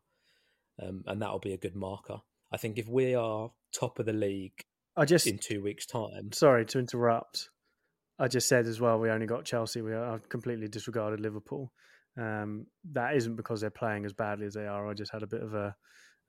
um, 0.82 1.03
and 1.07 1.21
that'll 1.21 1.39
be 1.39 1.53
a 1.53 1.57
good 1.57 1.75
marker. 1.75 2.19
I 2.51 2.57
think 2.57 2.78
if 2.78 2.88
we 2.88 3.15
are 3.15 3.51
top 3.73 3.99
of 3.99 4.05
the 4.05 4.13
league, 4.13 4.63
I 4.95 5.03
just 5.03 5.28
in 5.28 5.38
two 5.38 5.61
weeks' 5.61 5.86
time. 5.86 6.32
Sorry 6.32 6.65
to 6.67 6.80
interrupt. 6.80 7.49
I 8.19 8.28
just 8.28 8.47
said 8.47 8.65
as 8.65 8.80
well 8.80 8.97
we 8.97 9.09
only 9.09 9.28
got 9.28 9.45
Chelsea. 9.45 9.82
We 9.82 9.93
I 9.93 10.19
completely 10.30 10.69
disregarded 10.69 11.19
Liverpool. 11.19 11.73
Um, 12.18 12.65
that 12.93 13.15
isn't 13.15 13.36
because 13.36 13.61
they're 13.61 13.70
playing 13.70 14.05
as 14.05 14.13
badly 14.13 14.47
as 14.47 14.53
they 14.53 14.65
are. 14.65 14.89
I 14.89 14.93
just 14.93 15.11
had 15.11 15.24
a 15.24 15.28
bit 15.28 15.43
of 15.43 15.53
a 15.53 15.76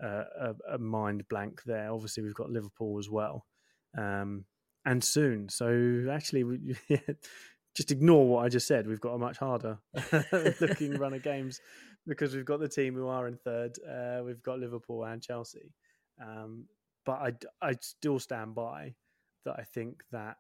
a, 0.00 0.54
a 0.74 0.78
mind 0.78 1.24
blank 1.28 1.62
there. 1.64 1.92
Obviously, 1.92 2.22
we've 2.22 2.34
got 2.34 2.50
Liverpool 2.50 2.98
as 2.98 3.10
well, 3.10 3.46
um, 3.96 4.44
and 4.84 5.02
soon. 5.02 5.48
So 5.48 6.06
actually, 6.10 6.44
we, 6.44 6.76
just 7.74 7.90
ignore 7.90 8.26
what 8.28 8.44
I 8.44 8.48
just 8.48 8.66
said. 8.66 8.86
We've 8.86 9.00
got 9.00 9.14
a 9.14 9.18
much 9.18 9.38
harder 9.38 9.78
looking 10.60 10.94
run 10.98 11.14
of 11.14 11.22
games 11.22 11.60
because 12.06 12.34
we've 12.34 12.44
got 12.44 12.60
the 12.60 12.68
team 12.68 12.94
who 12.94 13.08
are 13.08 13.28
in 13.28 13.36
third. 13.36 13.78
Uh, 13.88 14.22
we've 14.24 14.42
got 14.42 14.58
Liverpool 14.58 15.04
and 15.04 15.22
Chelsea. 15.22 15.72
Um, 16.20 16.66
but 17.04 17.12
I, 17.12 17.32
I 17.62 17.74
still 17.80 18.18
stand 18.18 18.54
by 18.54 18.94
that 19.44 19.56
I 19.58 19.62
think 19.62 20.02
that 20.12 20.36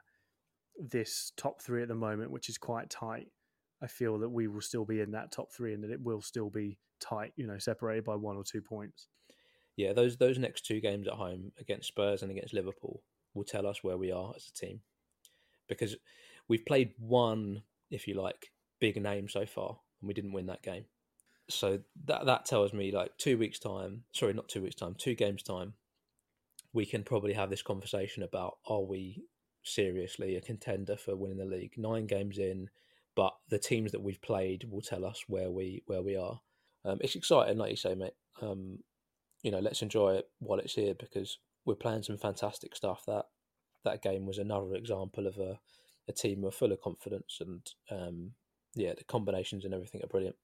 this 0.78 1.32
top 1.36 1.62
three 1.62 1.82
at 1.82 1.88
the 1.88 1.94
moment, 1.94 2.30
which 2.30 2.48
is 2.48 2.58
quite 2.58 2.90
tight, 2.90 3.28
I 3.82 3.86
feel 3.86 4.18
that 4.18 4.28
we 4.28 4.48
will 4.48 4.60
still 4.60 4.84
be 4.84 5.00
in 5.00 5.12
that 5.12 5.32
top 5.32 5.52
three 5.52 5.74
and 5.74 5.82
that 5.84 5.90
it 5.90 6.00
will 6.00 6.20
still 6.20 6.50
be 6.50 6.78
tight, 7.00 7.32
you 7.36 7.46
know, 7.46 7.58
separated 7.58 8.04
by 8.04 8.16
one 8.16 8.36
or 8.36 8.44
two 8.44 8.60
points. 8.60 9.06
Yeah, 9.76 9.92
those 9.92 10.16
those 10.16 10.38
next 10.38 10.66
two 10.66 10.80
games 10.80 11.06
at 11.06 11.14
home 11.14 11.52
against 11.60 11.88
Spurs 11.88 12.22
and 12.22 12.30
against 12.30 12.54
Liverpool 12.54 13.02
will 13.34 13.44
tell 13.44 13.66
us 13.66 13.84
where 13.84 13.96
we 13.96 14.10
are 14.10 14.32
as 14.34 14.48
a 14.48 14.52
team. 14.52 14.80
Because 15.68 15.96
we've 16.48 16.66
played 16.66 16.92
one, 16.98 17.62
if 17.90 18.08
you 18.08 18.14
like, 18.14 18.50
big 18.80 19.00
name 19.00 19.28
so 19.28 19.46
far, 19.46 19.78
and 20.00 20.08
we 20.08 20.14
didn't 20.14 20.32
win 20.32 20.46
that 20.46 20.62
game. 20.62 20.86
So 21.48 21.78
that 22.06 22.26
that 22.26 22.44
tells 22.46 22.72
me 22.72 22.90
like 22.90 23.16
two 23.18 23.38
weeks 23.38 23.58
time, 23.58 24.02
sorry, 24.12 24.34
not 24.34 24.48
two 24.48 24.62
weeks 24.62 24.74
time, 24.74 24.94
two 24.98 25.14
games 25.14 25.42
time, 25.42 25.74
we 26.72 26.84
can 26.84 27.04
probably 27.04 27.32
have 27.32 27.50
this 27.50 27.62
conversation 27.62 28.22
about 28.22 28.58
are 28.66 28.82
we 28.82 29.24
seriously 29.62 30.36
a 30.36 30.40
contender 30.40 30.96
for 30.96 31.16
winning 31.16 31.38
the 31.38 31.44
league? 31.44 31.74
Nine 31.76 32.06
games 32.06 32.38
in, 32.38 32.68
but 33.18 33.34
the 33.48 33.58
teams 33.58 33.90
that 33.90 34.00
we've 34.00 34.22
played 34.22 34.62
will 34.70 34.80
tell 34.80 35.04
us 35.04 35.24
where 35.26 35.50
we 35.50 35.82
where 35.86 36.02
we 36.02 36.16
are. 36.16 36.40
Um, 36.84 36.98
it's 37.00 37.16
exciting, 37.16 37.58
like 37.58 37.72
you 37.72 37.76
say, 37.76 37.96
mate. 37.96 38.14
Um, 38.40 38.78
you 39.42 39.50
know, 39.50 39.58
let's 39.58 39.82
enjoy 39.82 40.14
it 40.14 40.28
while 40.38 40.60
it's 40.60 40.76
here 40.76 40.94
because 40.94 41.38
we're 41.64 41.74
playing 41.74 42.04
some 42.04 42.16
fantastic 42.16 42.76
stuff. 42.76 43.02
That 43.08 43.24
that 43.84 44.02
game 44.02 44.24
was 44.24 44.38
another 44.38 44.72
example 44.76 45.26
of 45.26 45.36
a 45.38 45.58
a 46.06 46.12
team 46.12 46.42
who 46.42 46.46
are 46.46 46.52
full 46.52 46.70
of 46.70 46.80
confidence 46.80 47.40
and 47.40 47.68
um, 47.90 48.30
yeah, 48.76 48.94
the 48.96 49.02
combinations 49.02 49.64
and 49.64 49.74
everything 49.74 50.00
are 50.04 50.06
brilliant. 50.06 50.36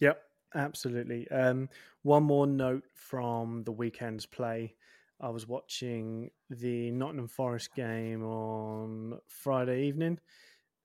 Yep, 0.00 0.22
absolutely. 0.54 1.30
Um, 1.30 1.68
one 2.04 2.22
more 2.22 2.46
note 2.46 2.84
from 2.94 3.64
the 3.64 3.72
weekend's 3.72 4.24
play. 4.24 4.76
I 5.20 5.28
was 5.28 5.46
watching 5.46 6.30
the 6.48 6.90
Nottingham 6.90 7.28
Forest 7.28 7.74
game 7.74 8.24
on 8.24 9.18
Friday 9.28 9.84
evening, 9.84 10.18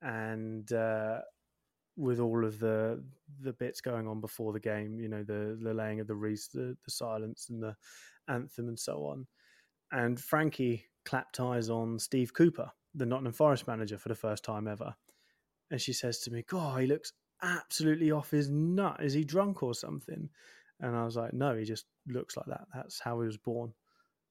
and 0.02 0.72
uh, 0.72 1.20
with 1.98 2.20
all 2.20 2.46
of 2.46 2.60
the 2.60 3.04
the 3.42 3.54
bits 3.54 3.82
going 3.82 4.08
on 4.08 4.22
before 4.22 4.54
the 4.54 4.60
game, 4.60 5.00
you 5.00 5.10
know, 5.10 5.24
the 5.24 5.58
the 5.62 5.74
laying 5.74 6.00
of 6.00 6.08
the 6.08 6.16
wreath, 6.16 6.50
the, 6.54 6.78
the 6.84 6.92
silence, 6.92 7.48
and 7.50 7.62
the 7.62 7.76
anthem, 8.28 8.68
and 8.68 8.80
so 8.80 9.06
on. 9.06 9.28
And 9.92 10.20
Frankie 10.20 10.86
clapped 11.06 11.40
eyes 11.40 11.70
on 11.70 12.00
Steve 12.00 12.34
Cooper, 12.34 12.72
the 12.96 13.06
Nottingham 13.06 13.34
Forest 13.34 13.68
manager 13.68 13.98
for 13.98 14.10
the 14.10 14.16
first 14.16 14.44
time 14.44 14.68
ever. 14.68 14.96
And 15.70 15.82
she 15.82 15.94
says 15.94 16.20
to 16.22 16.32
me, 16.32 16.44
God, 16.48 16.82
he 16.82 16.88
looks 16.88 17.14
absolutely 17.42 18.12
off 18.12 18.32
his 18.32 18.50
nut. 18.50 18.98
Is 19.02 19.14
he 19.14 19.24
drunk 19.24 19.64
or 19.64 19.74
something? 19.74 20.30
And 20.80 20.96
I 20.96 21.06
was 21.06 21.16
like, 21.16 21.34
No, 21.34 21.56
he 21.56 21.66
just 21.66 21.86
looks 22.08 22.38
like 22.38 22.48
that. 22.48 22.68
That's 22.74 23.00
how 23.00 23.20
he 23.22 23.28
was 23.28 23.38
born. 23.38 23.74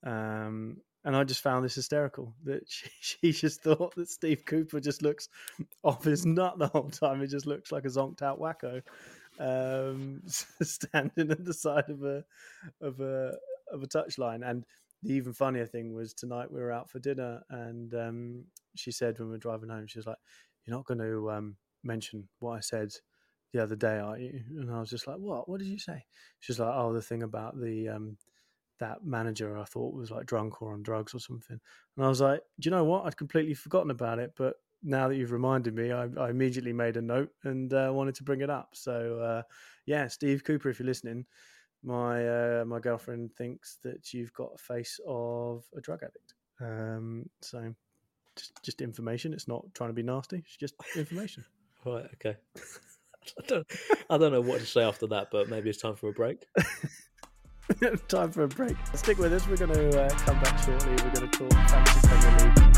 Um, 0.04 0.78
and 1.04 1.16
I 1.16 1.24
just 1.24 1.42
found 1.42 1.64
this 1.64 1.74
hysterical 1.74 2.34
that 2.44 2.62
she, 2.68 2.90
she, 3.00 3.32
just 3.32 3.62
thought 3.62 3.94
that 3.96 4.08
Steve 4.08 4.44
Cooper 4.44 4.80
just 4.80 5.02
looks 5.02 5.28
off 5.82 6.04
his 6.04 6.26
nut 6.26 6.58
the 6.58 6.68
whole 6.68 6.90
time. 6.90 7.20
He 7.20 7.26
just 7.26 7.46
looks 7.46 7.72
like 7.72 7.84
a 7.84 7.88
zonked 7.88 8.22
out 8.22 8.40
wacko 8.40 8.82
um, 9.38 10.22
standing 10.62 11.30
at 11.30 11.44
the 11.44 11.54
side 11.54 11.88
of 11.88 12.02
a 12.02 12.24
of 12.80 13.00
a 13.00 13.36
of 13.72 13.82
a 13.82 13.86
touchline. 13.86 14.48
And 14.48 14.64
the 15.02 15.14
even 15.14 15.32
funnier 15.32 15.66
thing 15.66 15.94
was 15.94 16.12
tonight 16.12 16.52
we 16.52 16.60
were 16.60 16.72
out 16.72 16.90
for 16.90 16.98
dinner 16.98 17.42
and 17.48 17.94
um, 17.94 18.44
she 18.74 18.90
said 18.90 19.18
when 19.18 19.28
we 19.28 19.32
were 19.32 19.38
driving 19.38 19.70
home 19.70 19.86
she 19.86 19.98
was 19.98 20.06
like 20.06 20.18
you're 20.66 20.76
not 20.76 20.84
going 20.84 20.98
to 20.98 21.30
um, 21.30 21.56
mention 21.82 22.28
what 22.40 22.58
i 22.58 22.60
said 22.60 22.92
the 23.52 23.62
other 23.62 23.76
day, 23.76 23.98
are 23.98 24.18
you?" 24.18 24.42
And 24.50 24.70
I 24.70 24.80
was 24.80 24.90
just 24.90 25.06
like, 25.06 25.16
"What? 25.18 25.48
What 25.48 25.58
did 25.58 25.68
you 25.68 25.78
say?" 25.78 26.04
She's 26.38 26.58
like, 26.58 26.72
"Oh, 26.72 26.92
the 26.92 27.02
thing 27.02 27.22
about 27.22 27.60
the 27.60 27.88
um, 27.88 28.16
that 28.80 29.04
manager 29.04 29.56
I 29.56 29.64
thought 29.64 29.94
was 29.94 30.10
like 30.10 30.26
drunk 30.26 30.60
or 30.60 30.72
on 30.72 30.82
drugs 30.82 31.14
or 31.14 31.20
something." 31.20 31.60
And 31.96 32.04
I 32.04 32.08
was 32.08 32.20
like, 32.20 32.42
"Do 32.58 32.68
you 32.68 32.70
know 32.70 32.84
what? 32.84 33.06
I'd 33.06 33.16
completely 33.16 33.54
forgotten 33.54 33.90
about 33.90 34.18
it, 34.18 34.32
but 34.36 34.56
now 34.82 35.08
that 35.08 35.16
you've 35.16 35.32
reminded 35.32 35.74
me, 35.74 35.92
I, 35.92 36.08
I 36.18 36.30
immediately 36.30 36.72
made 36.72 36.96
a 36.96 37.02
note 37.02 37.30
and 37.44 37.72
uh, 37.72 37.90
wanted 37.92 38.14
to 38.16 38.24
bring 38.24 38.40
it 38.40 38.50
up. 38.50 38.70
So 38.72 39.20
uh, 39.20 39.42
yeah, 39.86 40.08
Steve 40.08 40.44
Cooper, 40.44 40.70
if 40.70 40.78
you're 40.78 40.86
listening, 40.86 41.26
my 41.82 42.26
uh, 42.26 42.64
my 42.66 42.78
girlfriend 42.78 43.32
thinks 43.34 43.78
that 43.82 44.12
you've 44.12 44.32
got 44.32 44.52
a 44.54 44.58
face 44.58 44.98
of 45.06 45.64
a 45.76 45.80
drug 45.80 46.02
addict. 46.02 46.34
Um, 46.60 47.28
so 47.40 47.74
just 48.36 48.52
just 48.62 48.80
information. 48.80 49.32
It's 49.32 49.48
not 49.48 49.64
trying 49.74 49.90
to 49.90 49.94
be 49.94 50.02
nasty. 50.02 50.38
It's 50.38 50.56
just 50.56 50.74
information. 50.96 51.44
right. 51.84 52.06
Okay. 52.14 52.36
I 53.38 53.46
don't, 53.46 53.66
I 54.08 54.18
don't 54.18 54.32
know 54.32 54.40
what 54.40 54.60
to 54.60 54.66
say 54.66 54.82
after 54.82 55.06
that, 55.08 55.28
but 55.30 55.50
maybe 55.50 55.68
it's 55.68 55.80
time 55.80 55.94
for 55.94 56.08
a 56.08 56.12
break. 56.12 56.46
time 58.08 58.30
for 58.30 58.42
a 58.42 58.48
break. 58.48 58.76
Stick 58.94 59.18
with 59.18 59.32
us. 59.32 59.46
We're 59.46 59.56
going 59.56 59.72
to 59.72 60.02
uh, 60.02 60.08
come 60.10 60.40
back 60.40 60.58
shortly. 60.64 60.90
We're 60.90 61.10
going 61.10 61.30
to 61.30 61.38
talk 61.38 61.52
fantasy 61.68 62.08
Premier 62.08 62.38
League. 62.38 62.70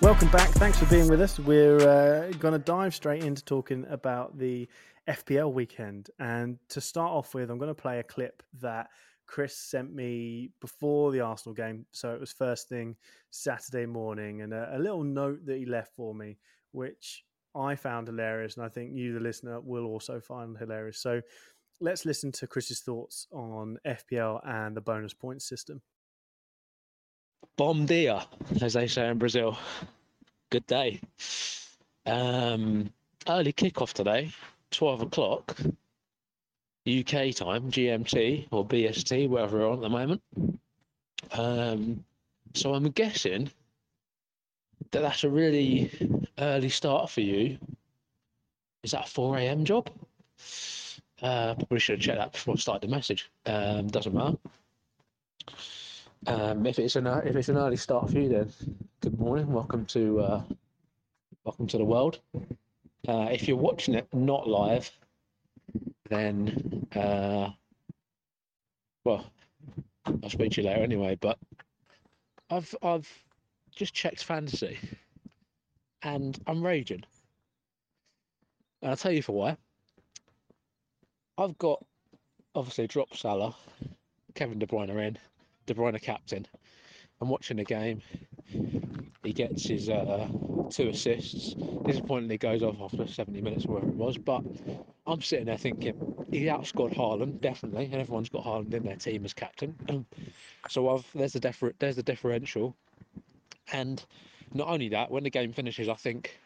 Welcome 0.00 0.30
back. 0.30 0.48
Thanks 0.50 0.78
for 0.78 0.86
being 0.86 1.08
with 1.08 1.20
us. 1.20 1.38
We're 1.38 1.80
uh, 1.80 2.32
going 2.38 2.52
to 2.52 2.58
dive 2.58 2.94
straight 2.94 3.24
into 3.24 3.44
talking 3.44 3.84
about 3.90 4.38
the 4.38 4.68
FPL 5.06 5.52
weekend. 5.52 6.10
And 6.18 6.58
to 6.70 6.80
start 6.80 7.12
off 7.12 7.34
with, 7.34 7.50
I'm 7.50 7.58
going 7.58 7.68
to 7.68 7.74
play 7.74 7.98
a 7.98 8.02
clip 8.02 8.42
that 8.60 8.88
Chris 9.28 9.56
sent 9.56 9.94
me 9.94 10.50
before 10.60 11.12
the 11.12 11.20
Arsenal 11.20 11.54
game. 11.54 11.86
So 11.92 12.12
it 12.12 12.18
was 12.18 12.32
first 12.32 12.68
thing 12.68 12.96
Saturday 13.30 13.86
morning, 13.86 14.40
and 14.40 14.52
a, 14.52 14.70
a 14.74 14.78
little 14.78 15.04
note 15.04 15.46
that 15.46 15.58
he 15.58 15.66
left 15.66 15.94
for 15.94 16.14
me, 16.14 16.38
which 16.72 17.24
I 17.54 17.76
found 17.76 18.08
hilarious. 18.08 18.56
And 18.56 18.64
I 18.64 18.68
think 18.68 18.94
you, 18.94 19.12
the 19.12 19.20
listener, 19.20 19.60
will 19.60 19.84
also 19.84 20.18
find 20.18 20.56
hilarious. 20.56 20.98
So 20.98 21.20
let's 21.80 22.04
listen 22.04 22.32
to 22.32 22.46
Chris's 22.46 22.80
thoughts 22.80 23.28
on 23.30 23.78
FPL 23.86 24.40
and 24.46 24.76
the 24.76 24.80
bonus 24.80 25.14
points 25.14 25.48
system. 25.48 25.82
Bom 27.56 27.86
dia, 27.86 28.26
as 28.62 28.72
they 28.72 28.86
say 28.86 29.08
in 29.08 29.18
Brazil. 29.18 29.56
Good 30.50 30.66
day. 30.66 31.00
Um, 32.06 32.90
early 33.28 33.52
kickoff 33.52 33.92
today, 33.92 34.32
12 34.70 35.02
o'clock, 35.02 35.56
UK 36.88 37.34
time, 37.34 37.70
GMT 37.70 38.48
or 38.50 38.66
BST, 38.66 39.28
wherever 39.28 39.58
we're 39.58 39.68
on 39.68 39.78
at 39.78 39.82
the 39.82 39.88
moment. 39.88 40.22
Um, 41.32 42.04
so 42.54 42.74
I'm 42.74 42.88
guessing 42.90 43.50
that 44.90 45.00
that's 45.00 45.24
a 45.24 45.28
really 45.28 45.90
early 46.38 46.68
start 46.68 47.10
for 47.10 47.20
you. 47.20 47.58
Is 48.82 48.92
that 48.92 49.06
a 49.06 49.10
4 49.10 49.38
a.m. 49.38 49.64
job? 49.64 49.90
Uh, 51.20 51.54
probably 51.54 51.80
should 51.80 52.00
checked 52.00 52.18
that 52.18 52.32
before 52.32 52.54
I 52.54 52.56
started 52.58 52.88
the 52.88 52.94
message. 52.94 53.30
Um, 53.44 53.88
doesn't 53.88 54.14
matter. 54.14 54.36
Um, 56.26 56.66
if 56.66 56.78
it's 56.78 56.96
an 56.96 57.06
if 57.06 57.36
it's 57.36 57.48
an 57.48 57.56
early 57.56 57.76
start 57.76 58.10
for 58.10 58.18
you, 58.18 58.28
then 58.28 58.52
good 59.00 59.18
morning. 59.18 59.52
Welcome 59.52 59.84
to 59.86 60.20
uh, 60.20 60.42
welcome 61.44 61.66
to 61.68 61.78
the 61.78 61.84
world. 61.84 62.20
Uh, 63.06 63.28
if 63.30 63.48
you're 63.48 63.56
watching 63.56 63.94
it 63.94 64.06
not 64.12 64.48
live, 64.48 64.90
then 66.08 66.86
uh, 66.94 67.50
well, 69.04 69.24
I'll 70.06 70.30
speak 70.30 70.52
to 70.52 70.62
you 70.62 70.68
later 70.68 70.82
anyway. 70.82 71.16
But 71.20 71.38
I've 72.50 72.74
I've 72.82 73.08
just 73.74 73.94
checked 73.94 74.24
fantasy, 74.24 74.78
and 76.02 76.38
I'm 76.46 76.64
raging. 76.64 77.04
And 78.82 78.90
I'll 78.90 78.96
tell 78.96 79.12
you 79.12 79.22
for 79.22 79.32
why. 79.32 79.56
I've 81.36 81.56
got 81.58 81.84
obviously 82.54 82.86
drop 82.86 83.16
Salah, 83.16 83.54
Kevin 84.34 84.58
De 84.58 84.66
Bruyne 84.66 84.90
in. 84.90 85.18
De 85.66 85.74
Bruyne 85.74 86.00
captain. 86.00 86.46
I'm 87.20 87.28
watching 87.28 87.56
the 87.56 87.64
game. 87.64 88.02
He 89.22 89.32
gets 89.32 89.66
his 89.66 89.88
uh, 89.88 90.28
two 90.70 90.88
assists. 90.88 91.54
Disappointingly 91.84 92.38
goes 92.38 92.62
off 92.62 92.80
after 92.80 93.06
70 93.06 93.40
minutes 93.42 93.66
or 93.66 93.74
whatever 93.74 93.90
it 93.90 93.96
was. 93.96 94.16
But 94.16 94.42
I'm 95.06 95.20
sitting 95.22 95.46
there 95.46 95.56
thinking 95.56 96.26
he 96.30 96.44
outscored 96.44 96.94
Haaland 96.94 97.40
definitely, 97.40 97.86
and 97.86 97.94
everyone's 97.94 98.28
got 98.28 98.44
Haaland 98.44 98.72
in 98.74 98.84
their 98.84 98.96
team 98.96 99.24
as 99.24 99.34
captain. 99.34 99.74
so 100.68 100.88
I've 100.88 101.06
there's 101.14 101.32
the 101.32 101.40
differ, 101.40 101.74
there's 101.78 101.96
the 101.96 102.02
differential. 102.02 102.76
And 103.72 104.04
not 104.54 104.68
only 104.68 104.88
that, 104.90 105.10
when 105.10 105.24
the 105.24 105.30
game 105.30 105.52
finishes, 105.52 105.88
I 105.88 105.94
think 105.94 106.38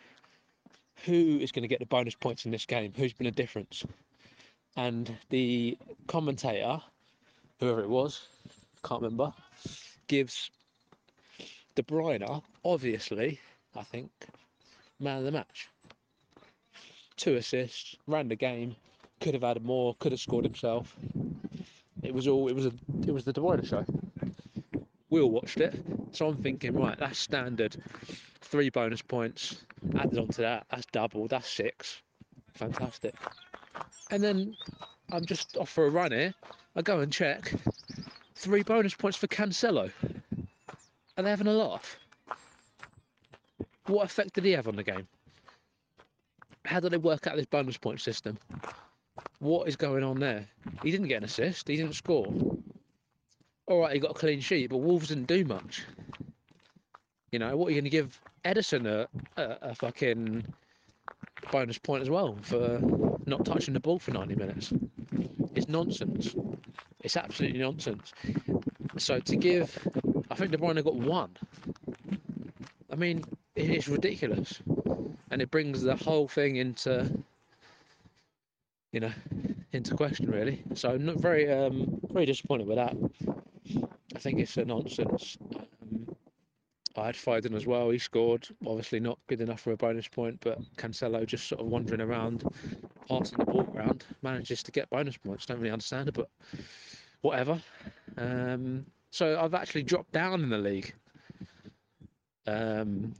who 1.04 1.38
is 1.40 1.52
going 1.52 1.62
to 1.62 1.68
get 1.68 1.80
the 1.80 1.86
bonus 1.86 2.14
points 2.14 2.44
in 2.44 2.50
this 2.50 2.66
game? 2.66 2.92
Who's 2.96 3.12
been 3.12 3.26
a 3.26 3.32
difference? 3.32 3.84
And 4.76 5.14
the 5.30 5.76
commentator, 6.06 6.80
whoever 7.60 7.80
it 7.80 7.88
was, 7.88 8.28
can't 8.84 9.02
remember, 9.02 9.32
gives 10.08 10.50
De 11.74 11.82
Bruyne, 11.82 12.42
obviously, 12.64 13.40
I 13.74 13.82
think, 13.82 14.10
man 15.00 15.18
of 15.18 15.24
the 15.24 15.32
match. 15.32 15.68
Two 17.16 17.36
assists, 17.36 17.96
ran 18.06 18.28
the 18.28 18.36
game, 18.36 18.76
could 19.20 19.34
have 19.34 19.44
added 19.44 19.64
more, 19.64 19.94
could 19.98 20.12
have 20.12 20.20
scored 20.20 20.44
himself. 20.44 20.94
It 22.02 22.12
was 22.12 22.26
all 22.26 22.48
it 22.48 22.54
was 22.54 22.66
a 22.66 22.72
it 23.06 23.14
was 23.14 23.24
the 23.24 23.32
De 23.32 23.40
Bruyne 23.40 23.66
show. 23.66 23.84
We 25.08 25.20
all 25.20 25.30
watched 25.30 25.58
it, 25.58 25.74
so 26.12 26.28
I'm 26.28 26.36
thinking, 26.36 26.74
right, 26.74 26.98
that's 26.98 27.18
standard. 27.18 27.76
Three 28.40 28.70
bonus 28.70 29.02
points 29.02 29.62
added 29.96 30.18
on 30.18 30.28
to 30.28 30.40
that. 30.42 30.66
That's 30.70 30.86
double. 30.86 31.28
That's 31.28 31.48
six. 31.48 32.02
Fantastic. 32.54 33.14
And 34.10 34.22
then 34.22 34.54
I'm 35.10 35.24
just 35.24 35.56
off 35.56 35.70
for 35.70 35.86
a 35.86 35.90
run 35.90 36.12
here. 36.12 36.34
I 36.76 36.82
go 36.82 37.00
and 37.00 37.12
check 37.12 37.52
three 38.34 38.62
bonus 38.62 38.94
points 38.94 39.16
for 39.16 39.26
Cancelo. 39.26 39.90
Are 41.16 41.24
they 41.24 41.30
having 41.30 41.46
a 41.46 41.52
laugh? 41.52 41.98
What 43.86 44.04
effect 44.04 44.34
did 44.34 44.44
he 44.44 44.52
have 44.52 44.68
on 44.68 44.76
the 44.76 44.82
game? 44.82 45.06
How 46.64 46.80
do 46.80 46.88
they 46.88 46.96
work 46.96 47.26
out 47.26 47.36
this 47.36 47.46
bonus 47.46 47.76
point 47.76 48.00
system? 48.00 48.38
What 49.40 49.68
is 49.68 49.76
going 49.76 50.04
on 50.04 50.20
there? 50.20 50.46
He 50.82 50.90
didn't 50.90 51.08
get 51.08 51.18
an 51.18 51.24
assist, 51.24 51.68
he 51.68 51.76
didn't 51.76 51.94
score. 51.94 52.32
Alright, 53.68 53.94
he 53.94 53.98
got 53.98 54.12
a 54.12 54.14
clean 54.14 54.40
sheet, 54.40 54.70
but 54.70 54.78
Wolves 54.78 55.08
didn't 55.08 55.26
do 55.26 55.44
much. 55.44 55.84
You 57.30 57.38
know, 57.38 57.56
what 57.56 57.68
are 57.68 57.70
you 57.70 57.76
going 57.76 57.84
to 57.84 57.90
give 57.90 58.20
Ederson 58.44 58.86
a, 58.86 59.08
a, 59.40 59.70
a 59.70 59.74
fucking 59.74 60.44
bonus 61.50 61.78
point 61.78 62.02
as 62.02 62.10
well 62.10 62.38
for 62.42 62.80
not 63.26 63.44
touching 63.44 63.74
the 63.74 63.80
ball 63.80 63.98
for 63.98 64.12
90 64.12 64.34
minutes? 64.36 64.72
It's 65.54 65.68
nonsense. 65.68 66.34
It's 67.00 67.16
absolutely 67.16 67.58
nonsense. 67.58 68.12
So 68.98 69.18
to 69.18 69.36
give, 69.36 69.76
I 70.32 70.34
think 70.34 70.50
De 70.50 70.56
Bruyne 70.56 70.82
got 70.82 70.94
one. 70.94 71.36
I 72.90 72.96
mean, 72.96 73.22
it's 73.54 73.86
ridiculous, 73.86 74.62
and 75.30 75.42
it 75.42 75.50
brings 75.50 75.82
the 75.82 75.94
whole 75.94 76.26
thing 76.26 76.56
into, 76.56 77.22
you 78.92 79.00
know, 79.00 79.12
into 79.72 79.94
question 79.94 80.30
really. 80.30 80.62
So 80.74 80.92
I'm 80.92 81.04
not 81.04 81.16
very, 81.16 81.52
um, 81.52 82.00
very 82.10 82.24
disappointed 82.24 82.66
with 82.66 82.76
that. 82.76 82.96
I 84.16 84.18
think 84.18 84.40
it's 84.40 84.56
a 84.56 84.64
nonsense. 84.64 85.36
Um, 85.54 86.16
I 86.96 87.06
had 87.06 87.14
Foden 87.14 87.54
as 87.54 87.66
well. 87.66 87.90
He 87.90 87.98
scored. 87.98 88.48
Obviously 88.66 89.00
not 89.00 89.18
good 89.26 89.42
enough 89.42 89.60
for 89.60 89.72
a 89.72 89.76
bonus 89.76 90.08
point, 90.08 90.38
but 90.40 90.58
Cancelo 90.76 91.26
just 91.26 91.46
sort 91.46 91.60
of 91.60 91.66
wandering 91.66 92.00
around, 92.00 92.42
passing 93.06 93.36
the 93.36 93.44
ball 93.44 93.70
around, 93.74 94.06
manages 94.22 94.62
to 94.62 94.72
get 94.72 94.88
bonus 94.88 95.18
points. 95.18 95.44
Don't 95.44 95.58
really 95.58 95.72
understand 95.72 96.08
it, 96.08 96.14
but 96.14 96.30
whatever. 97.20 97.60
Um, 98.16 98.86
so 99.12 99.38
I've 99.38 99.54
actually 99.54 99.82
dropped 99.84 100.12
down 100.12 100.42
in 100.42 100.48
the 100.48 100.58
league 100.58 100.94
um, 102.46 103.14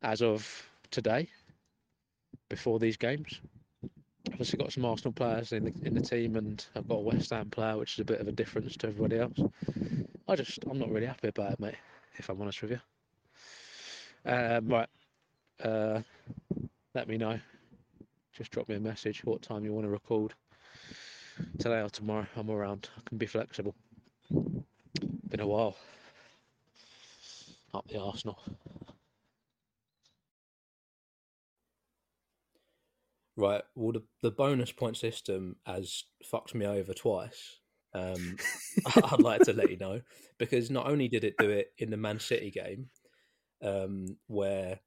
as 0.00 0.22
of 0.22 0.64
today, 0.90 1.28
before 2.48 2.78
these 2.78 2.96
games. 2.96 3.40
I've 3.82 4.34
obviously 4.34 4.58
got 4.58 4.72
some 4.72 4.84
Arsenal 4.84 5.12
players 5.12 5.52
in 5.52 5.64
the 5.64 5.72
in 5.84 5.94
the 5.94 6.00
team, 6.00 6.36
and 6.36 6.64
I've 6.76 6.86
got 6.86 6.96
a 6.96 7.00
West 7.00 7.30
Ham 7.30 7.50
player, 7.50 7.76
which 7.76 7.94
is 7.94 7.98
a 7.98 8.04
bit 8.04 8.20
of 8.20 8.28
a 8.28 8.32
difference 8.32 8.76
to 8.76 8.86
everybody 8.86 9.18
else. 9.18 9.38
I 10.28 10.36
just 10.36 10.60
I'm 10.70 10.78
not 10.78 10.90
really 10.90 11.06
happy 11.06 11.28
about 11.28 11.52
it, 11.52 11.60
mate. 11.60 11.74
If 12.16 12.28
I'm 12.28 12.40
honest 12.40 12.62
with 12.62 12.70
you. 12.70 12.80
Um, 14.24 14.68
right, 14.68 14.88
uh, 15.64 16.02
let 16.94 17.08
me 17.08 17.18
know. 17.18 17.40
Just 18.32 18.52
drop 18.52 18.68
me 18.68 18.76
a 18.76 18.80
message 18.80 19.24
what 19.24 19.42
time 19.42 19.64
you 19.64 19.72
want 19.72 19.86
to 19.86 19.90
record 19.90 20.34
today 21.58 21.80
or 21.80 21.90
tomorrow. 21.90 22.26
I'm 22.36 22.50
around. 22.50 22.90
I 22.96 23.00
can 23.08 23.18
be 23.18 23.26
flexible. 23.26 23.74
Been 25.32 25.40
a 25.40 25.46
while. 25.46 25.74
Up 27.72 27.88
the 27.88 27.98
Arsenal. 27.98 28.38
Right. 33.34 33.62
Well, 33.74 33.92
the, 33.92 34.02
the 34.20 34.30
bonus 34.30 34.72
point 34.72 34.98
system 34.98 35.56
has 35.64 36.04
fucked 36.22 36.54
me 36.54 36.66
over 36.66 36.92
twice. 36.92 37.60
Um, 37.94 38.36
I'd 38.94 39.20
like 39.20 39.40
to 39.44 39.54
let 39.54 39.70
you 39.70 39.78
know 39.78 40.02
because 40.36 40.70
not 40.70 40.86
only 40.86 41.08
did 41.08 41.24
it 41.24 41.36
do 41.38 41.48
it 41.48 41.72
in 41.78 41.88
the 41.88 41.96
Man 41.96 42.20
City 42.20 42.50
game, 42.50 42.90
um, 43.62 44.18
where 44.26 44.80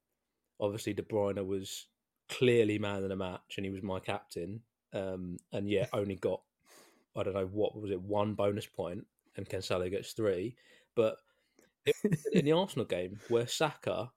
obviously 0.59 0.93
De 0.93 1.01
Bruyne 1.01 1.43
was 1.43 1.87
clearly 2.29 2.77
man 2.77 3.01
of 3.01 3.09
the 3.09 3.15
match 3.15 3.55
and 3.57 3.65
he 3.65 3.71
was 3.71 3.81
my 3.81 3.99
captain, 3.99 4.61
um, 4.93 5.37
and 5.51 5.67
yet 5.67 5.89
only 5.91 6.17
got 6.17 6.43
I 7.17 7.23
don't 7.23 7.33
know 7.33 7.49
what 7.51 7.75
was 7.75 7.89
it 7.89 7.99
one 7.99 8.35
bonus 8.35 8.67
point 8.67 9.07
and 9.37 9.47
Cancelo 9.47 9.89
gets 9.89 10.13
three, 10.13 10.55
but 10.95 11.17
in 12.33 12.45
the 12.45 12.51
Arsenal 12.51 12.85
game 12.85 13.19
where 13.29 13.47
Saka 13.47 14.11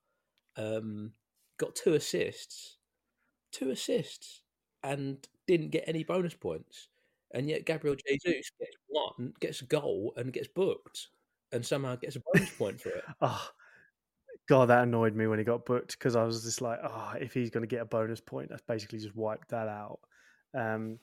um, 0.56 1.12
got 1.58 1.74
two 1.74 1.94
assists, 1.94 2.78
two 3.52 3.70
assists, 3.70 4.42
and 4.82 5.26
didn't 5.46 5.70
get 5.70 5.84
any 5.86 6.04
bonus 6.04 6.34
points, 6.34 6.88
and 7.32 7.48
yet 7.48 7.66
Gabriel 7.66 7.96
Jesus 8.08 8.50
gets 8.58 8.76
one, 8.86 9.32
gets 9.40 9.62
a 9.62 9.66
goal, 9.66 10.12
and 10.16 10.32
gets 10.32 10.48
booked, 10.48 11.08
and 11.52 11.64
somehow 11.64 11.96
gets 11.96 12.16
a 12.16 12.22
bonus 12.32 12.50
point 12.50 12.80
for 12.80 12.90
it. 12.90 13.04
Oh, 13.20 13.48
God, 14.48 14.70
that 14.70 14.84
annoyed 14.84 15.14
me 15.14 15.26
when 15.26 15.38
he 15.38 15.44
got 15.44 15.66
booked 15.66 15.98
because 15.98 16.16
I 16.16 16.24
was 16.24 16.42
just 16.42 16.62
like, 16.62 16.78
oh, 16.82 17.12
if 17.20 17.34
he's 17.34 17.50
going 17.50 17.62
to 17.62 17.66
get 17.66 17.82
a 17.82 17.86
bonus 17.86 18.20
point, 18.20 18.48
that's 18.48 18.62
basically 18.62 18.98
just 18.98 19.14
wiped 19.14 19.50
that 19.50 19.68
out. 19.68 20.00
Um, 20.54 20.98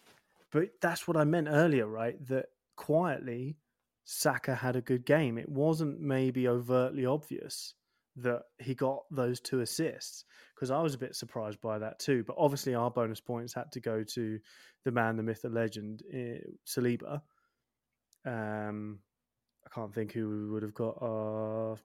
but 0.51 0.69
that's 0.81 1.07
what 1.07 1.15
I 1.15 1.25
meant 1.25 1.47
earlier, 1.49 1.85
right? 1.85 2.15
That 2.27 2.47
quietly, 2.75 3.57
Saka 4.05 4.55
had 4.55 4.75
a 4.75 4.81
good 4.81 5.05
game. 5.05 5.37
It 5.37 5.49
wasn't 5.49 5.99
maybe 5.99 6.47
overtly 6.47 7.05
obvious 7.05 7.73
that 8.17 8.43
he 8.59 8.73
got 8.73 9.03
those 9.11 9.39
two 9.39 9.59
assists 9.59 10.23
because 10.53 10.71
I 10.71 10.81
was 10.81 10.93
a 10.93 10.99
bit 10.99 11.15
surprised 11.15 11.59
by 11.59 11.79
that 11.79 11.99
too. 11.99 12.23
But 12.25 12.37
obviously, 12.39 12.75
our 12.75 12.91
bonus 12.91 13.19
points 13.19 13.53
had 13.53 13.71
to 13.73 13.81
go 13.81 14.03
to 14.03 14.39
the 14.85 14.91
man, 14.91 15.17
the 15.17 15.23
myth, 15.23 15.41
the 15.41 15.49
legend, 15.49 16.03
uh, 16.13 16.39
Saliba. 16.65 17.21
Um, 18.25 18.99
I 19.65 19.69
can't 19.73 19.93
think 19.93 20.13
who 20.13 20.29
we 20.29 20.49
would 20.51 20.63
have 20.63 20.73
got. 20.73 20.97
Our 21.01 21.77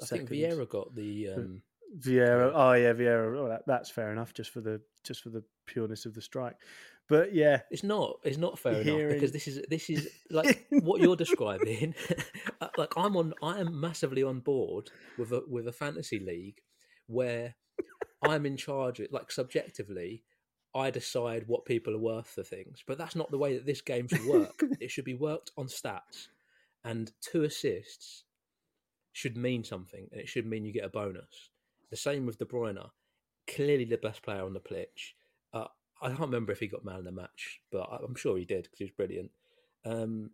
I 0.00 0.06
think 0.06 0.30
Vieira 0.30 0.68
got 0.68 0.94
the 0.94 1.30
um... 1.30 1.62
Vieira. 1.98 2.52
Oh 2.54 2.72
yeah, 2.72 2.92
Vieira. 2.92 3.36
Oh, 3.38 3.48
that, 3.48 3.62
that's 3.66 3.90
fair 3.90 4.10
enough, 4.10 4.32
just 4.32 4.50
for 4.50 4.60
the 4.60 4.80
just 5.02 5.22
for 5.22 5.30
the 5.30 5.44
pureness 5.66 6.06
of 6.06 6.14
the 6.14 6.22
strike. 6.22 6.56
But 7.08 7.34
yeah, 7.34 7.60
it's 7.70 7.82
not. 7.82 8.16
It's 8.24 8.38
not 8.38 8.58
fair 8.58 8.82
hearing... 8.82 9.00
enough 9.00 9.14
because 9.14 9.32
this 9.32 9.46
is 9.46 9.62
this 9.68 9.90
is 9.90 10.08
like 10.30 10.66
what 10.70 11.00
you're 11.00 11.16
describing. 11.16 11.94
Uh, 12.60 12.68
like 12.78 12.92
I'm 12.96 13.16
on. 13.16 13.34
I 13.42 13.58
am 13.58 13.80
massively 13.80 14.22
on 14.22 14.38
board 14.38 14.90
with 15.18 15.32
a 15.32 15.42
with 15.48 15.66
a 15.66 15.72
fantasy 15.72 16.20
league 16.20 16.60
where 17.08 17.56
I'm 18.22 18.46
in 18.46 18.56
charge. 18.56 19.00
Of, 19.00 19.08
like 19.10 19.32
subjectively, 19.32 20.22
I 20.74 20.90
decide 20.90 21.44
what 21.48 21.64
people 21.64 21.94
are 21.94 21.98
worth 21.98 22.28
for 22.28 22.44
things. 22.44 22.84
But 22.86 22.96
that's 22.96 23.16
not 23.16 23.30
the 23.30 23.38
way 23.38 23.54
that 23.54 23.66
this 23.66 23.80
game 23.80 24.06
should 24.06 24.24
work. 24.24 24.62
it 24.80 24.90
should 24.90 25.04
be 25.04 25.14
worked 25.14 25.50
on 25.56 25.66
stats, 25.66 26.28
and 26.84 27.10
two 27.20 27.42
assists 27.42 28.24
should 29.12 29.36
mean 29.36 29.64
something, 29.64 30.08
and 30.12 30.20
it 30.20 30.28
should 30.28 30.46
mean 30.46 30.64
you 30.64 30.72
get 30.72 30.84
a 30.84 30.88
bonus. 30.88 31.50
The 31.90 31.96
same 31.96 32.24
with 32.24 32.38
De 32.38 32.44
Bruyne, 32.44 32.90
clearly 33.48 33.84
the 33.84 33.96
best 33.96 34.22
player 34.22 34.44
on 34.44 34.54
the 34.54 34.60
pitch. 34.60 35.16
I 36.04 36.08
can't 36.08 36.20
remember 36.20 36.52
if 36.52 36.60
he 36.60 36.66
got 36.66 36.84
man 36.84 36.96
of 36.96 37.04
the 37.04 37.12
match, 37.12 37.60
but 37.72 37.88
I'm 37.90 38.14
sure 38.14 38.36
he 38.36 38.44
did 38.44 38.64
because 38.64 38.78
he 38.78 38.84
was 38.84 38.92
brilliant. 38.92 39.30
Um, 39.86 40.30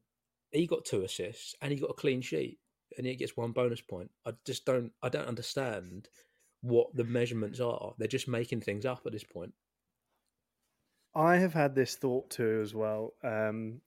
he 0.50 0.66
got 0.66 0.84
two 0.84 1.02
assists 1.02 1.54
and 1.62 1.72
he 1.72 1.78
got 1.78 1.90
a 1.90 1.94
clean 1.94 2.22
sheet, 2.22 2.58
and 2.98 3.06
he 3.06 3.14
gets 3.14 3.36
one 3.36 3.52
bonus 3.52 3.80
point. 3.80 4.10
I 4.26 4.32
just 4.44 4.66
don't, 4.66 4.92
I 5.02 5.08
don't 5.08 5.28
understand 5.28 6.08
what 6.60 6.94
the 6.94 7.04
measurements 7.04 7.60
are. 7.60 7.94
They're 7.98 8.08
just 8.08 8.28
making 8.28 8.62
things 8.62 8.84
up 8.84 9.02
at 9.06 9.12
this 9.12 9.24
point. 9.24 9.54
I 11.14 11.36
have 11.36 11.54
had 11.54 11.74
this 11.74 11.96
thought 11.96 12.30
too 12.30 12.60
as 12.62 12.74
well. 12.74 13.14
Um, 13.22 13.80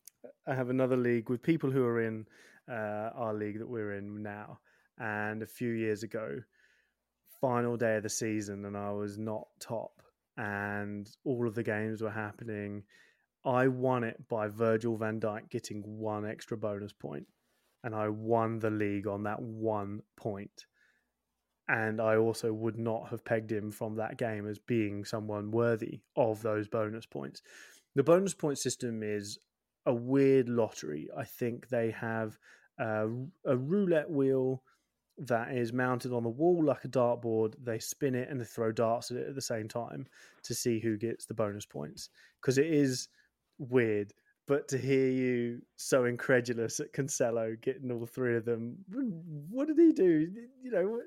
I 0.48 0.56
have 0.56 0.70
another 0.70 0.98
league 0.98 1.30
with 1.30 1.44
people 1.44 1.70
who 1.70 1.84
are 1.84 2.02
in 2.02 2.26
uh, 2.70 3.10
our 3.16 3.34
league 3.34 3.60
that 3.60 3.70
we're 3.70 3.94
in 3.94 4.24
now, 4.24 4.60
and 4.98 5.42
a 5.42 5.48
few 5.48 5.72
years 5.72 6.04
ago, 6.04 6.40
final 7.42 7.76
day 7.76 7.98
of 7.98 8.04
the 8.04 8.10
season, 8.10 8.66
and 8.66 8.78
I 8.78 8.92
was 8.92 9.18
not 9.18 9.48
top, 9.60 9.93
and 10.38 11.10
all 11.24 11.48
of 11.48 11.56
the 11.56 11.64
games 11.64 12.02
were 12.02 12.12
happening. 12.12 12.84
I 13.46 13.68
won 13.68 14.04
it 14.04 14.28
by 14.30 14.48
Virgil 14.48 14.98
van 14.98 15.20
Dijk 15.20 15.50
getting 15.50 15.84
one 15.86 16.26
extra 16.26 16.58
bonus 16.58 16.94
point, 16.94 17.28
and 17.84 17.94
I 17.94 18.10
won 18.10 18.60
the 18.60 18.70
league 18.70 19.08
on 19.08 19.24
that 19.24 19.42
one 19.42 20.02
point. 20.18 20.66
And 21.68 22.02
I 22.02 22.18
also 22.18 22.52
would 22.52 22.78
not 22.78 23.10
have 23.10 23.24
pegged 23.24 23.52
him 23.52 23.72
from 23.72 23.96
that 23.96 24.18
game 24.18 24.48
as 24.48 24.60
being 24.60 25.06
someone 25.06 25.52
worthy 25.52 26.02
of 26.16 26.42
those 26.42 26.68
bonus 26.68 27.06
points. 27.06 27.42
The 27.96 28.04
bonus 28.04 28.34
point 28.34 28.58
system 28.58 29.02
is 29.02 29.40
a 29.86 29.94
weird 29.94 30.50
lottery. 30.50 31.10
I 31.18 31.24
think 31.24 31.70
they 31.70 31.92
have 31.92 32.38
a, 32.80 33.08
a 33.46 33.56
roulette 33.56 34.10
wheel 34.10 34.64
that 35.18 35.56
is 35.56 35.74
mounted 35.74 36.12
on 36.12 36.24
the 36.24 36.30
wall 36.30 36.64
like 36.64 36.86
a 36.86 36.90
dartboard. 36.90 37.54
They 37.64 37.80
spin 37.80 38.16
it 38.16 38.30
and 38.30 38.40
they 38.40 38.46
throw 38.46 38.72
darts 38.72 39.12
at 39.12 39.18
it 39.18 39.28
at 39.28 39.36
the 39.36 39.42
same 39.42 39.68
time 39.68 40.08
to 40.44 40.54
see 40.54 40.80
who 40.80 40.98
gets 40.98 41.26
the 41.26 41.34
bonus 41.34 41.66
points. 41.66 42.10
Because 42.42 42.58
it 42.58 42.68
is 42.68 43.10
weird. 43.58 44.14
But 44.46 44.68
to 44.70 44.78
hear 44.78 45.10
you 45.10 45.62
so 45.78 46.06
incredulous 46.06 46.80
at 46.80 46.92
Cancelo 46.92 47.60
getting 47.62 47.92
all 47.92 48.06
three 48.06 48.36
of 48.36 48.44
them, 48.44 48.76
what 49.50 49.68
did 49.68 49.80
he 49.80 49.94
do? 49.94 50.28
You 50.62 50.72
know, 50.72 51.00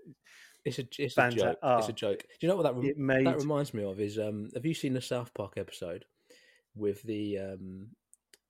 it's 0.65 0.79
a 0.79 0.85
it's 0.99 1.19
a 1.19 1.31
joke. 1.31 1.59
Oh, 1.63 1.79
it's 1.79 1.89
a 1.91 1.93
joke. 1.93 2.21
Do 2.21 2.47
you 2.47 2.49
know 2.49 2.57
what 2.57 2.63
that 2.63 2.97
made... 2.97 3.27
that 3.27 3.37
reminds 3.37 3.75
me 3.75 3.85
of? 3.85 4.01
Is 4.01 4.19
um, 4.19 4.49
have 4.55 4.65
you 4.65 4.73
seen 4.73 4.95
the 4.95 5.03
South 5.03 5.35
Park 5.35 5.55
episode 5.59 6.07
with 6.75 7.03
the 7.03 7.39
um, 7.39 7.89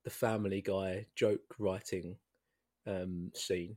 the 0.05 0.09
Family 0.09 0.61
Guy 0.61 1.05
joke 1.15 1.55
writing 1.59 2.15
um, 2.85 3.31
scene? 3.35 3.75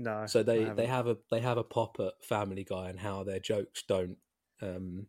No. 0.00 0.24
So 0.26 0.42
they 0.42 0.64
they 0.64 0.86
have 0.86 1.06
a 1.06 1.18
they 1.30 1.40
have 1.40 1.58
a 1.58 1.62
pop 1.62 1.98
at 2.00 2.24
Family 2.24 2.64
Guy 2.64 2.88
and 2.88 2.98
how 2.98 3.22
their 3.22 3.38
jokes 3.38 3.84
don't 3.86 4.16
um 4.62 5.06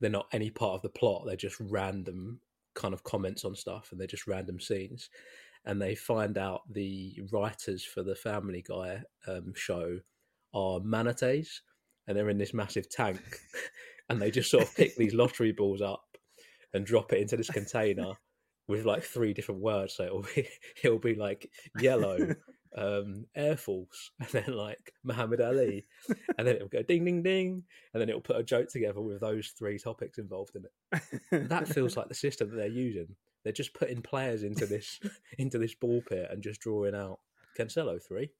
they're 0.00 0.10
not 0.10 0.28
any 0.32 0.50
part 0.50 0.74
of 0.74 0.82
the 0.82 0.90
plot. 0.90 1.22
They're 1.26 1.34
just 1.34 1.56
random 1.58 2.40
kind 2.74 2.92
of 2.92 3.04
comments 3.04 3.44
on 3.44 3.54
stuff 3.54 3.88
and 3.90 3.98
they're 3.98 4.06
just 4.06 4.26
random 4.26 4.60
scenes. 4.60 5.08
And 5.64 5.80
they 5.80 5.94
find 5.94 6.36
out 6.36 6.60
the 6.70 7.22
writers 7.32 7.84
for 7.84 8.02
the 8.02 8.14
Family 8.14 8.62
Guy 8.68 9.02
um, 9.26 9.54
show 9.54 10.00
are 10.52 10.80
manatees 10.80 11.62
and 12.06 12.14
they're 12.14 12.28
in 12.28 12.36
this 12.36 12.52
massive 12.52 12.90
tank 12.90 13.22
and 14.10 14.20
they 14.20 14.30
just 14.30 14.50
sort 14.50 14.64
of 14.64 14.76
pick 14.76 14.94
these 14.96 15.14
lottery 15.22 15.52
balls 15.52 15.80
up 15.80 16.18
and 16.74 16.84
drop 16.84 17.14
it 17.14 17.22
into 17.22 17.38
this 17.38 17.50
container 17.50 18.12
with 18.68 18.84
like 18.84 19.04
three 19.04 19.32
different 19.32 19.62
words. 19.62 19.94
So 19.94 20.04
it'll 20.04 20.26
be 20.34 20.48
it'll 20.82 20.98
be 20.98 21.14
like 21.14 21.50
yellow, 21.80 22.34
um, 22.76 23.26
Air 23.34 23.56
Force, 23.56 24.10
and 24.20 24.28
then 24.28 24.56
like 24.56 24.92
Muhammad 25.02 25.40
Ali, 25.40 25.86
and 26.38 26.46
then 26.46 26.56
it'll 26.56 26.68
go 26.68 26.82
ding 26.82 27.04
ding 27.04 27.22
ding, 27.22 27.62
and 27.92 28.00
then 28.00 28.08
it'll 28.08 28.20
put 28.20 28.36
a 28.36 28.42
joke 28.42 28.68
together 28.68 29.00
with 29.00 29.20
those 29.20 29.52
three 29.56 29.78
topics 29.78 30.18
involved 30.18 30.56
in 30.56 30.64
it. 30.64 31.48
that 31.48 31.68
feels 31.68 31.96
like 31.96 32.08
the 32.08 32.14
system 32.14 32.50
that 32.50 32.56
they're 32.56 32.66
using. 32.68 33.14
They're 33.42 33.52
just 33.52 33.74
putting 33.74 34.02
players 34.02 34.42
into 34.42 34.66
this 34.66 35.00
into 35.38 35.58
this 35.58 35.74
ball 35.74 36.02
pit 36.08 36.28
and 36.30 36.42
just 36.42 36.60
drawing 36.60 36.94
out 36.94 37.20
Cancelo 37.58 37.98
three. 38.02 38.30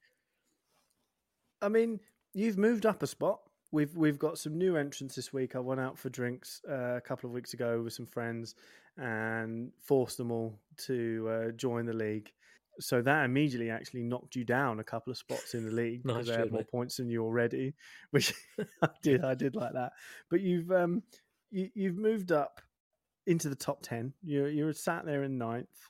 I 1.62 1.68
mean, 1.68 2.01
you've 2.32 2.59
moved 2.59 2.87
up 2.87 3.03
a 3.03 3.07
spot. 3.07 3.41
We've 3.70 3.95
we've 3.97 4.18
got 4.18 4.39
some 4.39 4.59
new 4.59 4.76
entrants 4.76 5.14
this 5.14 5.32
week. 5.32 5.57
I 5.57 5.61
went 5.61 5.80
out 5.80 5.99
for 5.99 6.09
drinks 6.09 6.61
uh, 6.68 6.97
a 6.97 7.01
couple 7.01 7.28
of 7.28 7.35
weeks 7.35 7.55
ago 7.55 7.82
with 7.82 7.93
some 7.93 8.07
friends 8.07 8.55
and 8.97 9.72
forced 9.80 10.18
them 10.18 10.30
all 10.30 10.59
to 10.87 11.28
uh, 11.28 11.51
join 11.53 11.85
the 11.85 11.93
league 11.93 12.32
so 12.81 13.03
that 13.03 13.25
immediately 13.25 13.70
actually 13.70 14.03
knocked 14.03 14.37
you 14.37 14.45
down 14.45 14.81
a 14.81 14.85
couple 14.85 15.11
of 15.11 15.18
spots 15.18 15.55
in 15.55 15.64
the 15.64 15.70
league 15.70 16.03
because 16.05 16.27
they 16.27 16.35
had 16.35 16.53
more 16.53 16.64
points 16.64 16.97
than 16.97 17.09
you 17.09 17.22
already, 17.22 17.75
which 18.11 18.33
I 18.83 18.89
did. 19.03 19.25
I 19.25 19.35
did 19.35 19.55
like 19.55 19.72
that. 19.75 19.93
But 20.31 20.41
you've 20.41 20.70
um, 20.70 21.03
you, 21.51 21.70
you've 21.75 21.97
moved 21.97 22.33
up 22.33 22.61
into 23.27 23.49
the 23.49 23.57
top 23.57 23.83
ten. 23.83 24.12
You're 24.22 24.49
you're 24.49 24.72
sat 24.72 25.05
there 25.07 25.25
in 25.25 25.39
ninth 25.39 25.89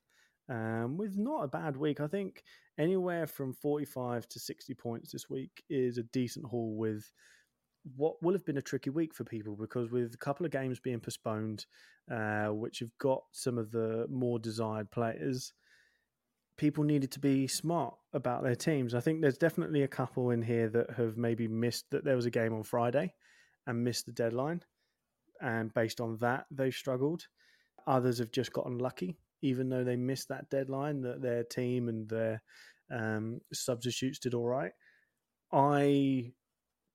um, 0.49 0.97
with 0.97 1.17
not 1.17 1.45
a 1.45 1.49
bad 1.49 1.77
week. 1.77 2.01
I 2.01 2.07
think 2.07 2.43
anywhere 2.79 3.27
from 3.27 3.53
forty 3.53 3.85
five 3.85 4.29
to 4.29 4.41
sixty 4.41 4.75
points 4.75 5.13
this 5.13 5.29
week 5.31 5.63
is 5.69 5.99
a 5.99 6.03
decent 6.05 6.47
haul 6.47 6.77
with 6.77 7.11
what 7.97 8.23
will 8.23 8.33
have 8.33 8.47
been 8.47 8.57
a 8.57 8.63
tricky 8.63 8.89
week 8.89 9.15
for 9.15 9.25
people 9.25 9.57
because 9.57 9.91
with 9.91 10.15
a 10.15 10.19
couple 10.19 10.47
of 10.47 10.53
games 10.53 10.81
being 10.81 11.01
postponed, 11.01 11.67
uh, 12.11 12.47
which 12.47 12.79
have 12.79 12.97
got 12.99 13.23
some 13.33 13.59
of 13.59 13.71
the 13.71 14.07
more 14.11 14.39
desired 14.39 14.91
players 14.91 15.53
people 16.57 16.85
needed 16.85 17.11
to 17.13 17.21
be 17.21 17.47
smart 17.47 17.95
about 18.13 18.43
their 18.43 18.55
teams. 18.55 18.95
I 18.95 19.01
think 19.01 19.21
there's 19.21 19.39
definitely 19.39 19.83
a 19.83 19.89
couple 19.89 20.31
in 20.31 20.43
here 20.43 20.69
that 20.69 20.91
have 20.97 21.17
maybe 21.17 21.49
missed 21.49 21.87
that 21.91 22.05
there 22.05 22.17
was 22.17 22.27
a 22.27 22.31
game 22.31 22.53
on 22.55 22.63
Friday 22.63 23.13
and 23.67 23.83
missed 23.85 24.07
the 24.07 24.13
deadline. 24.13 24.63
And 25.41 25.75
based 25.75 26.01
on 26.01 26.17
that, 26.19 26.47
they've 26.51 26.75
struggled. 26.75 27.27
Others 27.87 28.19
have 28.19 28.31
just 28.31 28.53
gotten 28.53 28.79
lucky, 28.79 29.19
even 29.43 29.69
though 29.69 29.85
they 29.85 29.97
missed 29.97 30.29
that 30.29 30.49
deadline, 30.49 31.03
that 31.03 31.21
their 31.21 31.43
team 31.45 31.89
and 31.89 32.09
their 32.09 32.43
um, 32.91 33.41
substitutes 33.53 34.19
did 34.19 34.35
all 34.35 34.47
right. 34.47 34.73
I 35.53 36.33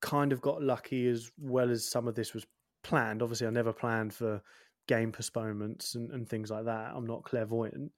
kind 0.01 0.31
of 0.31 0.41
got 0.41 0.61
lucky 0.61 1.07
as 1.07 1.29
well 1.37 1.69
as 1.69 1.85
some 1.85 2.07
of 2.07 2.15
this 2.15 2.33
was 2.33 2.45
planned. 2.83 3.21
Obviously, 3.21 3.47
I 3.47 3.51
never 3.51 3.73
planned 3.73 4.13
for 4.13 4.41
game 4.87 5.11
postponements 5.11 5.95
and, 5.95 6.11
and 6.11 6.27
things 6.27 6.49
like 6.49 6.65
that. 6.65 6.93
I'm 6.95 7.05
not 7.05 7.23
clairvoyant, 7.23 7.91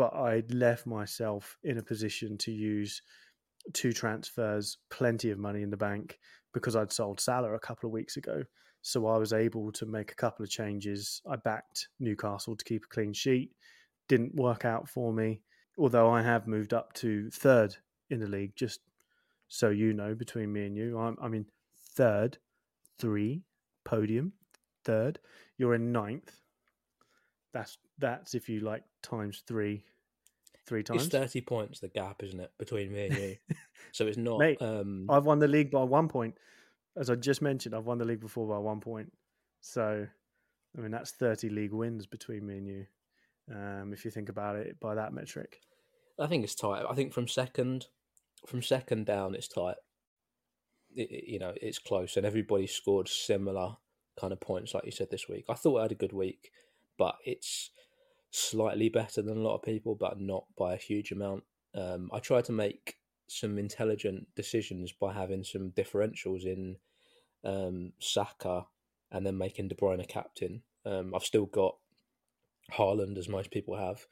but 0.00 0.14
I'd 0.14 0.54
left 0.54 0.86
myself 0.86 1.58
in 1.62 1.76
a 1.76 1.82
position 1.82 2.38
to 2.38 2.50
use 2.50 3.02
two 3.74 3.92
transfers, 3.92 4.78
plenty 4.88 5.30
of 5.30 5.38
money 5.38 5.60
in 5.60 5.68
the 5.68 5.76
bank 5.76 6.18
because 6.54 6.74
I'd 6.74 6.90
sold 6.90 7.20
Salah 7.20 7.52
a 7.52 7.58
couple 7.58 7.86
of 7.86 7.92
weeks 7.92 8.16
ago. 8.16 8.42
So 8.80 9.06
I 9.06 9.18
was 9.18 9.34
able 9.34 9.70
to 9.72 9.84
make 9.84 10.10
a 10.10 10.14
couple 10.14 10.42
of 10.42 10.48
changes. 10.48 11.20
I 11.30 11.36
backed 11.36 11.88
Newcastle 11.98 12.56
to 12.56 12.64
keep 12.64 12.84
a 12.84 12.94
clean 12.94 13.12
sheet. 13.12 13.50
Didn't 14.08 14.34
work 14.34 14.64
out 14.64 14.88
for 14.88 15.12
me, 15.12 15.42
although 15.76 16.08
I 16.08 16.22
have 16.22 16.46
moved 16.46 16.72
up 16.72 16.94
to 16.94 17.28
third 17.28 17.76
in 18.08 18.20
the 18.20 18.26
league. 18.26 18.56
Just 18.56 18.80
so 19.48 19.68
you 19.68 19.92
know, 19.92 20.14
between 20.14 20.50
me 20.50 20.64
and 20.64 20.74
you, 20.74 20.98
I'm, 20.98 21.18
I'm 21.20 21.34
in 21.34 21.44
third, 21.94 22.38
three 22.98 23.42
podium, 23.84 24.32
third. 24.82 25.18
You're 25.58 25.74
in 25.74 25.92
ninth. 25.92 26.40
That's 27.52 27.78
that's 27.98 28.34
if 28.34 28.48
you 28.48 28.60
like 28.60 28.84
times 29.02 29.42
three, 29.46 29.84
three 30.66 30.82
times. 30.82 31.06
It's 31.06 31.12
thirty 31.12 31.40
points 31.40 31.80
the 31.80 31.88
gap, 31.88 32.22
isn't 32.22 32.38
it, 32.40 32.52
between 32.58 32.92
me 32.92 33.06
and 33.06 33.16
you? 33.16 33.36
so 33.92 34.06
it's 34.06 34.16
not. 34.16 34.38
Mate, 34.38 34.60
um, 34.62 35.06
I've 35.08 35.24
won 35.26 35.38
the 35.38 35.48
league 35.48 35.70
by 35.70 35.82
one 35.82 36.08
point. 36.08 36.36
As 36.96 37.10
I 37.10 37.14
just 37.14 37.42
mentioned, 37.42 37.74
I've 37.74 37.86
won 37.86 37.98
the 37.98 38.04
league 38.04 38.20
before 38.20 38.48
by 38.48 38.58
one 38.58 38.80
point. 38.80 39.12
So, 39.60 40.06
I 40.76 40.80
mean, 40.80 40.90
that's 40.90 41.12
30 41.12 41.48
league 41.50 41.72
wins 41.72 42.06
between 42.06 42.46
me 42.46 42.56
and 42.58 42.66
you, 42.66 42.86
um, 43.54 43.92
if 43.92 44.04
you 44.04 44.10
think 44.10 44.28
about 44.28 44.56
it 44.56 44.78
by 44.80 44.94
that 44.94 45.12
metric. 45.12 45.60
I 46.18 46.26
think 46.26 46.44
it's 46.44 46.54
tight. 46.54 46.84
I 46.88 46.94
think 46.94 47.12
from 47.12 47.28
second, 47.28 47.86
from 48.46 48.62
second 48.62 49.06
down, 49.06 49.34
it's 49.34 49.48
tight. 49.48 49.76
It, 50.94 51.10
it- 51.10 51.24
you 51.28 51.38
know, 51.38 51.52
it's 51.60 51.78
close, 51.78 52.16
and 52.16 52.26
everybody 52.26 52.66
scored 52.66 53.08
similar 53.08 53.76
kind 54.18 54.32
of 54.32 54.40
points, 54.40 54.74
like 54.74 54.84
you 54.84 54.92
said 54.92 55.10
this 55.10 55.28
week. 55.28 55.44
I 55.48 55.54
thought 55.54 55.78
I 55.78 55.82
had 55.82 55.92
a 55.92 55.96
good 55.96 56.12
week, 56.12 56.50
but 57.00 57.16
it's 57.24 57.70
slightly 58.30 58.90
better 58.90 59.22
than 59.22 59.38
a 59.38 59.40
lot 59.40 59.54
of 59.54 59.62
people, 59.62 59.94
but 59.94 60.20
not 60.20 60.44
by 60.58 60.74
a 60.74 60.76
huge 60.76 61.12
amount. 61.12 61.44
Um, 61.74 62.10
I 62.12 62.18
tried 62.18 62.44
to 62.44 62.52
make 62.52 62.96
some 63.26 63.56
intelligent 63.56 64.26
decisions 64.36 64.92
by 64.92 65.14
having 65.14 65.42
some 65.42 65.70
differentials 65.70 66.44
in 66.44 66.76
um, 67.42 67.94
Saka 68.00 68.66
and 69.10 69.24
then 69.24 69.38
making 69.38 69.68
De 69.68 69.74
Bruyne 69.74 70.02
a 70.02 70.06
captain. 70.06 70.62
Um, 70.84 71.14
I've 71.14 71.24
still 71.24 71.46
got 71.46 71.76
Haaland, 72.70 73.16
as 73.16 73.30
most 73.30 73.50
people 73.50 73.78
have, 73.78 74.04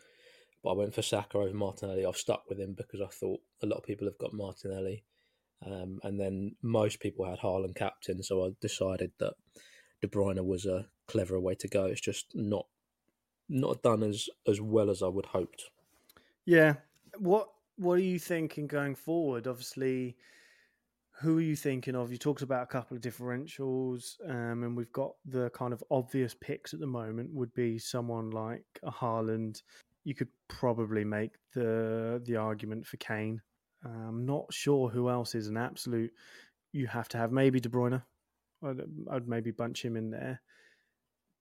but 0.64 0.70
I 0.70 0.74
went 0.74 0.94
for 0.94 1.02
Saka 1.02 1.36
over 1.36 1.52
Martinelli. 1.52 2.06
I've 2.06 2.16
stuck 2.16 2.44
with 2.48 2.58
him 2.58 2.74
because 2.74 3.02
I 3.02 3.08
thought 3.08 3.40
a 3.62 3.66
lot 3.66 3.76
of 3.76 3.84
people 3.84 4.06
have 4.06 4.18
got 4.18 4.32
Martinelli. 4.32 5.04
Um, 5.62 5.98
and 6.04 6.18
then 6.18 6.56
most 6.62 7.00
people 7.00 7.28
had 7.28 7.40
Haaland 7.40 7.76
captain, 7.76 8.22
so 8.22 8.46
I 8.46 8.50
decided 8.62 9.12
that 9.18 9.34
De 10.00 10.08
Bruyne 10.08 10.42
was 10.46 10.64
a 10.64 10.86
cleverer 11.06 11.40
way 11.40 11.54
to 11.56 11.68
go. 11.68 11.84
It's 11.84 12.00
just 12.00 12.32
not 12.34 12.64
not 13.48 13.82
done 13.82 14.02
as 14.02 14.28
as 14.46 14.60
well 14.60 14.90
as 14.90 15.02
I 15.02 15.08
would 15.08 15.26
hoped. 15.26 15.64
Yeah. 16.44 16.74
What 17.18 17.48
What 17.76 17.94
are 17.94 18.02
you 18.02 18.18
thinking 18.18 18.66
going 18.66 18.94
forward? 18.94 19.46
Obviously, 19.46 20.16
who 21.20 21.38
are 21.38 21.42
you 21.42 21.56
thinking 21.56 21.96
of? 21.96 22.12
You 22.12 22.18
talked 22.18 22.42
about 22.42 22.62
a 22.62 22.66
couple 22.66 22.96
of 22.96 23.02
differentials, 23.02 24.16
um, 24.28 24.62
and 24.62 24.76
we've 24.76 24.92
got 24.92 25.14
the 25.24 25.50
kind 25.50 25.72
of 25.72 25.82
obvious 25.90 26.34
picks 26.34 26.74
at 26.74 26.80
the 26.80 26.86
moment. 26.86 27.32
Would 27.32 27.52
be 27.54 27.78
someone 27.78 28.30
like 28.30 28.64
a 28.82 28.90
Haaland. 28.90 29.62
You 30.04 30.14
could 30.14 30.28
probably 30.48 31.04
make 31.04 31.32
the 31.54 32.22
the 32.24 32.36
argument 32.36 32.86
for 32.86 32.96
Kane. 32.98 33.40
I'm 33.84 34.26
not 34.26 34.52
sure 34.52 34.88
who 34.88 35.08
else 35.08 35.34
is 35.34 35.48
an 35.48 35.56
absolute. 35.56 36.12
You 36.72 36.86
have 36.86 37.08
to 37.08 37.18
have 37.18 37.32
maybe 37.32 37.60
De 37.60 37.68
Bruyne. 37.68 38.02
I'd, 38.62 38.80
I'd 39.10 39.28
maybe 39.28 39.52
bunch 39.52 39.84
him 39.84 39.96
in 39.96 40.10
there, 40.10 40.40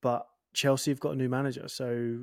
but 0.02 0.28
Chelsea 0.58 0.90
have 0.90 1.00
got 1.00 1.14
a 1.14 1.16
new 1.16 1.30
manager, 1.30 1.68
so 1.68 2.18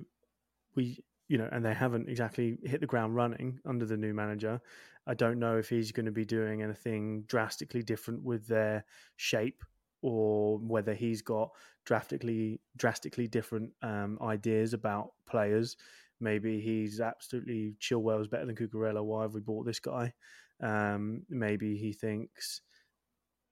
we 0.74 0.98
you 1.28 1.38
know, 1.38 1.48
and 1.52 1.64
they 1.64 1.72
haven't 1.72 2.08
exactly 2.08 2.58
hit 2.64 2.80
the 2.80 2.86
ground 2.86 3.14
running 3.14 3.60
under 3.64 3.86
the 3.86 3.96
new 3.96 4.12
manager. 4.12 4.60
I 5.06 5.14
don't 5.14 5.38
know 5.38 5.56
if 5.56 5.68
he's 5.68 5.92
going 5.92 6.06
to 6.06 6.12
be 6.12 6.24
doing 6.24 6.60
anything 6.60 7.22
drastically 7.28 7.82
different 7.82 8.22
with 8.24 8.46
their 8.46 8.84
shape 9.16 9.62
or 10.02 10.58
whether 10.58 10.94
he's 10.94 11.22
got 11.22 11.50
drastically 11.86 12.60
drastically 12.76 13.28
different 13.28 13.70
um, 13.82 14.18
ideas 14.20 14.74
about 14.74 15.12
players. 15.26 15.76
Maybe 16.20 16.60
he's 16.60 17.00
absolutely 17.00 17.76
Chilwell's 17.80 18.28
better 18.28 18.46
than 18.46 18.56
Cucurella. 18.56 19.02
Why 19.02 19.22
have 19.22 19.34
we 19.34 19.40
bought 19.40 19.64
this 19.64 19.80
guy? 19.80 20.12
Um, 20.60 21.22
maybe 21.30 21.76
he 21.76 21.92
thinks 21.92 22.62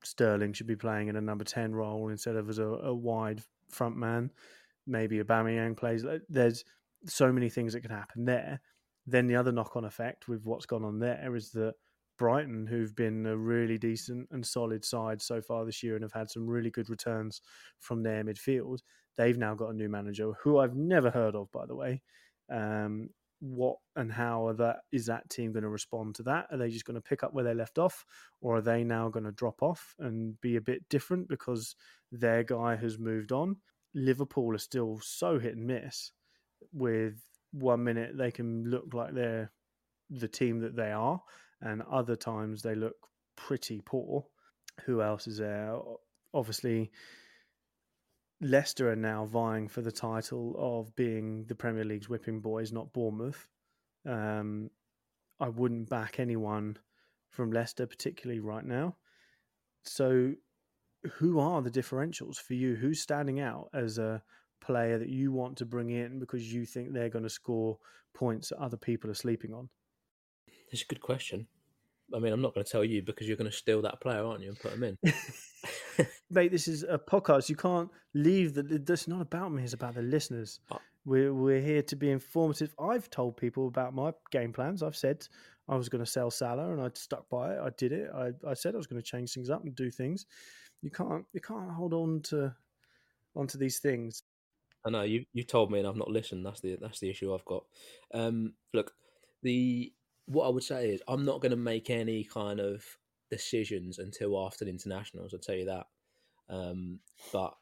Sterling 0.03 0.53
should 0.55 0.67
be 0.67 0.77
playing 0.77 1.07
in 1.07 1.17
a 1.17 1.21
number 1.21 1.45
ten 1.45 1.73
role 1.73 2.09
instead 2.09 2.35
of 2.35 2.51
as 2.51 2.59
a, 2.59 2.67
a 2.67 2.93
wide 2.93 3.43
front 3.71 3.97
man. 3.97 4.31
Maybe 4.87 5.19
Aubameyang 5.19 5.77
plays. 5.77 6.05
There's 6.29 6.65
so 7.07 7.33
many 7.33 7.49
things 7.49 7.73
that 7.73 7.81
can 7.81 7.91
happen 7.91 8.25
there. 8.25 8.61
Then 9.07 9.27
the 9.27 9.37
other 9.37 9.53
knock 9.53 9.77
on 9.77 9.85
effect 9.85 10.29
with 10.29 10.45
what's 10.45 10.67
gone 10.67 10.85
on 10.85 10.99
there 10.99 11.35
is 11.35 11.51
that 11.53 11.75
Brighton, 12.19 12.67
who've 12.67 12.95
been 12.95 13.27
a 13.27 13.37
really 13.37 13.79
decent 13.79 14.29
and 14.31 14.47
solid 14.47 14.85
side 14.85 15.21
so 15.21 15.41
far 15.41 15.65
this 15.65 15.83
year 15.83 15.95
and 15.97 16.05
have 16.05 16.13
had 16.13 16.31
some 16.31 16.47
really 16.47 16.71
good 16.71 16.89
returns 16.89 17.41
from 17.81 18.03
their 18.03 18.23
midfield, 18.23 18.79
they've 19.17 19.39
now 19.39 19.55
got 19.55 19.71
a 19.71 19.77
new 19.77 19.89
manager 19.89 20.33
who 20.43 20.59
I've 20.59 20.77
never 20.77 21.11
heard 21.11 21.35
of, 21.35 21.51
by 21.51 21.67
the 21.67 21.75
way. 21.75 22.03
Um, 22.51 23.09
what 23.41 23.79
and 23.97 24.13
how 24.13 24.47
are 24.47 24.55
that 24.55 24.77
is 24.93 25.07
that 25.07 25.29
team 25.29 25.53
going 25.53 25.65
to 25.65 25.69
respond 25.69 26.15
to 26.15 26.23
that? 26.23 26.47
Are 26.53 26.57
they 26.57 26.71
just 26.71 26.85
going 26.85 26.95
to 26.95 27.01
pick 27.01 27.25
up 27.25 27.35
where 27.35 27.43
they 27.43 27.55
left 27.55 27.77
off, 27.77 28.05
or 28.41 28.57
are 28.57 28.63
they 28.63 28.85
now 28.85 29.09
going 29.09 29.25
to 29.25 29.33
drop 29.33 29.63
off 29.63 29.97
and 29.99 30.41
be 30.41 30.55
a 30.55 30.61
bit 30.61 30.89
different 30.89 31.29
because 31.29 31.75
their 32.13 32.45
guy 32.45 32.77
has 32.77 33.01
moved 33.01 33.33
on? 33.33 33.57
Liverpool 33.95 34.55
are 34.55 34.59
still 34.59 34.99
so 35.03 35.39
hit 35.39 35.57
and 35.57 35.67
miss 35.67 36.13
with 36.73 37.15
one 37.53 37.85
minute 37.85 38.17
they 38.17 38.31
can 38.31 38.65
look 38.65 38.95
like 38.95 39.15
they're 39.15 39.51
the 40.11 40.29
team 40.29 40.61
that 40.61 40.77
they 40.77 40.93
are, 40.93 41.23
and 41.61 41.83
other 41.83 42.17
times 42.17 42.63
they 42.63 42.75
look 42.75 42.97
pretty 43.37 43.81
poor. 43.85 44.27
Who 44.85 45.03
else 45.03 45.27
is 45.27 45.39
there? 45.39 45.77
Obviously, 46.35 46.91
Leicester 48.41 48.91
are 48.91 48.97
now 48.97 49.25
vying 49.25 49.69
for 49.69 49.83
the 49.83 49.93
title 49.93 50.55
of 50.59 50.95
being 50.97 51.45
the 51.47 51.55
Premier 51.55 51.85
League's 51.85 52.09
whipping 52.09 52.41
boys, 52.41 52.73
not 52.73 52.93
Bournemouth. 52.93 53.49
Um, 54.07 54.71
I 55.39 55.49
wouldn't 55.49 55.89
back 55.89 56.19
anyone 56.19 56.77
from 57.31 57.53
Leicester, 57.53 57.87
particularly 57.87 58.41
right 58.41 58.65
now. 58.65 58.97
So, 59.85 60.33
who 61.15 61.39
are 61.39 61.63
the 61.63 61.71
differentials 61.71 62.37
for 62.37 62.55
you? 62.55 62.75
Who's 62.75 63.01
standing 63.01 63.41
out 63.41 63.69
as 63.75 63.99
a 63.99 64.23
player 64.61 64.99
that 64.99 65.09
you 65.09 65.33
want 65.33 65.57
to 65.59 65.67
bring 65.67 65.91
in 65.91 66.19
because 66.19 66.53
you 66.53 66.65
think 66.65 66.93
they're 66.93 67.09
going 67.09 67.25
to 67.25 67.31
score 67.31 67.79
points 68.15 68.51
that 68.51 68.59
other 68.59 68.77
people 68.77 69.11
are 69.11 69.15
sleeping 69.15 69.53
on? 69.53 69.69
It's 70.71 70.83
a 70.83 70.87
good 70.87 71.01
question. 71.01 71.47
I 72.15 72.19
mean, 72.19 72.33
I'm 72.33 72.43
not 72.43 72.55
going 72.55 72.65
to 72.65 72.71
tell 72.71 72.85
you 72.85 73.03
because 73.03 73.27
you're 73.27 73.37
going 73.37 73.51
to 73.51 73.57
steal 73.57 73.83
that 73.83 74.01
player, 74.01 74.25
aren't 74.25 74.43
you, 74.43 74.49
and 74.49 74.59
put 74.59 74.73
him 74.73 74.85
in. 74.85 74.99
Mate, 76.31 76.51
this 76.51 76.69
is 76.69 76.83
a 76.83 76.99
podcast. 76.99 77.49
You 77.49 77.57
can't 77.57 77.91
leave 78.15 78.55
the. 78.55 78.63
This 78.63 79.03
is 79.03 79.09
not 79.09 79.23
about 79.23 79.53
me. 79.53 79.63
It's 79.63 79.73
about 79.73 79.95
the 79.95 80.03
listeners. 80.03 80.61
Uh, 80.71 80.79
We're 81.05 81.33
we're 81.33 81.61
here 81.61 81.83
to 81.83 81.97
be 81.97 82.11
informative. 82.11 82.75
I've 82.79 83.09
told 83.11 83.37
people 83.37 83.67
about 83.67 83.95
my 83.95 84.13
game 84.31 84.53
plans. 84.53 84.83
I've 84.83 84.97
said 84.97 85.27
I 85.69 85.77
was 85.77 85.89
going 85.89 86.05
to 86.05 86.11
sell 86.11 86.31
Salah, 86.31 86.73
and 86.73 86.83
I 86.83 86.91
stuck 86.95 87.29
by 87.31 87.55
it. 87.55 87.61
I 87.61 87.71
did 87.77 87.93
it. 87.93 88.11
I, 88.15 88.33
I 88.47 88.55
said 88.55 88.75
I 88.75 88.79
was 88.79 88.87
going 88.87 89.01
to 89.01 89.07
change 89.07 89.33
things 89.33 89.49
up 89.51 89.65
and 89.65 89.75
do 89.75 89.91
things. 89.91 90.27
You 90.83 90.91
can't 90.91 91.25
you 91.33 91.41
can't 91.41 91.71
hold 91.71 91.95
on 91.95 92.21
to 92.25 92.55
onto 93.35 93.59
these 93.59 93.79
things. 93.79 94.23
I 94.85 94.91
know 94.91 95.03
you 95.03 95.25
you 95.33 95.45
told 95.45 95.71
me 95.71 95.79
and 95.79 95.89
I've 95.89 95.97
not 95.97 96.11
listened. 96.11 96.45
That's 96.45 96.61
the 96.61 96.77
that's 96.81 97.01
the 97.01 97.11
issue 97.11 97.33
I've 97.33 97.45
got. 97.45 97.65
Um, 98.13 98.55
look, 98.75 98.93
the 99.43 99.93
what 100.27 100.47
I 100.47 100.51
would 100.51 100.65
say 100.65 100.91
is 100.91 101.03
I'm 101.09 101.25
not 101.25 101.41
going 101.41 101.51
to 101.51 101.57
make 101.57 101.91
any 101.91 102.25
kind 102.25 102.61
of 102.61 102.85
decisions 103.31 103.99
until 103.99 104.45
after 104.45 104.65
the 104.65 104.71
internationals. 104.71 105.33
I'll 105.33 105.41
tell 105.41 105.55
you 105.55 105.67
that. 105.67 105.87
Um, 106.49 106.99
but 107.33 107.55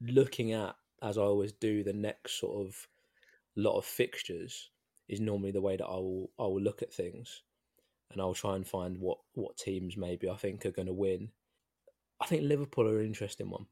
looking 0.00 0.52
at 0.52 0.76
as 1.02 1.18
I 1.18 1.22
always 1.22 1.52
do 1.52 1.82
the 1.82 1.92
next 1.92 2.40
sort 2.40 2.66
of 2.66 2.88
lot 3.56 3.78
of 3.78 3.84
fixtures 3.84 4.70
is 5.08 5.20
normally 5.20 5.50
the 5.50 5.60
way 5.60 5.76
that 5.76 5.84
I 5.84 5.96
will 5.96 6.30
I 6.38 6.44
will 6.44 6.62
look 6.62 6.82
at 6.82 6.92
things, 6.92 7.42
and 8.12 8.20
I'll 8.20 8.34
try 8.34 8.56
and 8.56 8.66
find 8.66 8.98
what 8.98 9.18
what 9.34 9.56
teams 9.56 9.96
maybe 9.96 10.28
I 10.28 10.36
think 10.36 10.64
are 10.64 10.70
going 10.70 10.86
to 10.86 10.94
win. 10.94 11.30
I 12.20 12.26
think 12.26 12.42
Liverpool 12.42 12.88
are 12.88 13.00
an 13.00 13.06
interesting 13.06 13.50
one, 13.50 13.66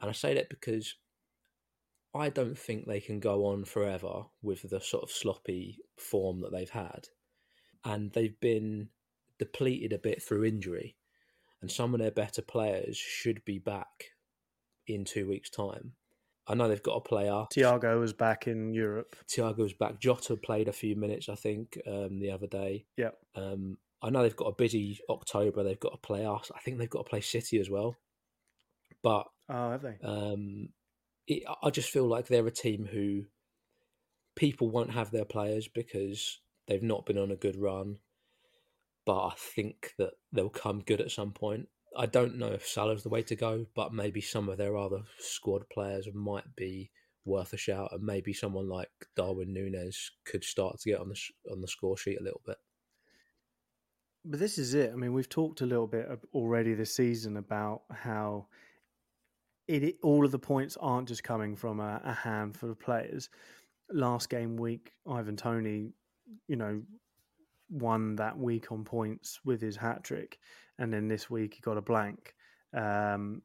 and 0.00 0.10
I 0.10 0.12
say 0.12 0.34
that 0.34 0.50
because 0.50 0.94
I 2.14 2.30
don't 2.30 2.58
think 2.58 2.86
they 2.86 3.00
can 3.00 3.20
go 3.20 3.46
on 3.46 3.64
forever 3.64 4.24
with 4.42 4.68
the 4.68 4.80
sort 4.80 5.02
of 5.02 5.10
sloppy 5.10 5.78
form 5.96 6.40
that 6.40 6.52
they've 6.52 6.70
had. 6.70 7.08
And 7.84 8.12
they've 8.12 8.38
been 8.40 8.88
depleted 9.38 9.92
a 9.92 9.98
bit 9.98 10.22
through 10.22 10.44
injury. 10.44 10.96
And 11.60 11.70
some 11.70 11.94
of 11.94 12.00
their 12.00 12.10
better 12.10 12.42
players 12.42 12.96
should 12.96 13.44
be 13.44 13.58
back 13.58 14.12
in 14.86 15.04
two 15.04 15.28
weeks' 15.28 15.50
time. 15.50 15.92
I 16.46 16.54
know 16.54 16.66
they've 16.66 16.82
got 16.82 16.96
a 16.96 17.00
player. 17.00 17.44
Thiago 17.54 18.00
was 18.00 18.14
back 18.14 18.46
in 18.46 18.72
Europe. 18.72 19.16
Thiago's 19.28 19.74
back. 19.74 20.00
Jota 20.00 20.36
played 20.36 20.68
a 20.68 20.72
few 20.72 20.96
minutes, 20.96 21.28
I 21.28 21.34
think, 21.34 21.78
um, 21.86 22.20
the 22.20 22.30
other 22.30 22.46
day. 22.46 22.86
Yeah. 22.96 23.10
Um, 23.34 23.76
I 24.02 24.10
know 24.10 24.22
they've 24.22 24.36
got 24.36 24.46
a 24.46 24.54
busy 24.54 24.98
October. 25.08 25.62
They've 25.62 25.78
got 25.80 25.92
to 25.92 25.98
play 25.98 26.24
us. 26.24 26.50
I 26.54 26.60
think 26.60 26.78
they've 26.78 26.88
got 26.88 27.04
to 27.04 27.10
play 27.10 27.20
City 27.20 27.58
as 27.58 27.68
well. 27.68 27.96
But 29.02 29.26
Oh, 29.48 29.70
have 29.72 29.82
they? 29.82 29.96
um, 30.04 30.68
it, 31.26 31.42
I 31.62 31.70
just 31.70 31.90
feel 31.90 32.06
like 32.06 32.26
they're 32.26 32.46
a 32.46 32.50
team 32.52 32.86
who 32.90 33.24
people 34.36 34.70
won't 34.70 34.92
have 34.92 35.10
their 35.10 35.24
players 35.24 35.68
because 35.68 36.40
they've 36.66 36.82
not 36.82 37.06
been 37.06 37.18
on 37.18 37.30
a 37.30 37.36
good 37.36 37.56
run. 37.56 37.96
But 39.04 39.26
I 39.26 39.32
think 39.36 39.94
that 39.98 40.12
they'll 40.32 40.50
come 40.50 40.82
good 40.86 41.00
at 41.00 41.10
some 41.10 41.32
point. 41.32 41.68
I 41.96 42.06
don't 42.06 42.36
know 42.36 42.52
if 42.52 42.66
Salah's 42.66 43.02
the 43.02 43.08
way 43.08 43.22
to 43.22 43.34
go, 43.34 43.66
but 43.74 43.92
maybe 43.92 44.20
some 44.20 44.48
of 44.48 44.58
their 44.58 44.76
other 44.76 45.00
squad 45.18 45.62
players 45.72 46.06
might 46.12 46.54
be 46.54 46.90
worth 47.24 47.52
a 47.52 47.56
shout, 47.56 47.88
and 47.92 48.02
maybe 48.02 48.32
someone 48.32 48.68
like 48.68 48.90
Darwin 49.16 49.52
Nunez 49.52 50.10
could 50.24 50.44
start 50.44 50.78
to 50.80 50.90
get 50.90 51.00
on 51.00 51.08
the 51.08 51.18
on 51.50 51.60
the 51.60 51.68
score 51.68 51.96
sheet 51.96 52.18
a 52.20 52.22
little 52.22 52.42
bit. 52.46 52.58
But 54.28 54.40
this 54.40 54.58
is 54.58 54.74
it. 54.74 54.90
I 54.92 54.96
mean, 54.96 55.14
we've 55.14 55.28
talked 55.28 55.62
a 55.62 55.66
little 55.66 55.86
bit 55.86 56.06
already 56.34 56.74
this 56.74 56.94
season 56.94 57.38
about 57.38 57.82
how 57.90 58.46
it, 59.66 59.82
it 59.82 59.96
all 60.02 60.22
of 60.22 60.32
the 60.32 60.38
points 60.38 60.76
aren't 60.78 61.08
just 61.08 61.24
coming 61.24 61.56
from 61.56 61.80
a, 61.80 61.98
a 62.04 62.12
handful 62.12 62.70
of 62.70 62.78
players. 62.78 63.30
Last 63.90 64.28
game 64.28 64.58
week, 64.58 64.92
Ivan 65.10 65.36
Toney, 65.36 65.92
you 66.46 66.56
know, 66.56 66.82
won 67.70 68.16
that 68.16 68.36
week 68.36 68.70
on 68.70 68.84
points 68.84 69.40
with 69.46 69.62
his 69.62 69.76
hat 69.76 70.04
trick, 70.04 70.38
and 70.78 70.92
then 70.92 71.08
this 71.08 71.30
week 71.30 71.54
he 71.54 71.60
got 71.62 71.78
a 71.78 71.82
blank. 71.82 72.34
Um, 72.74 73.40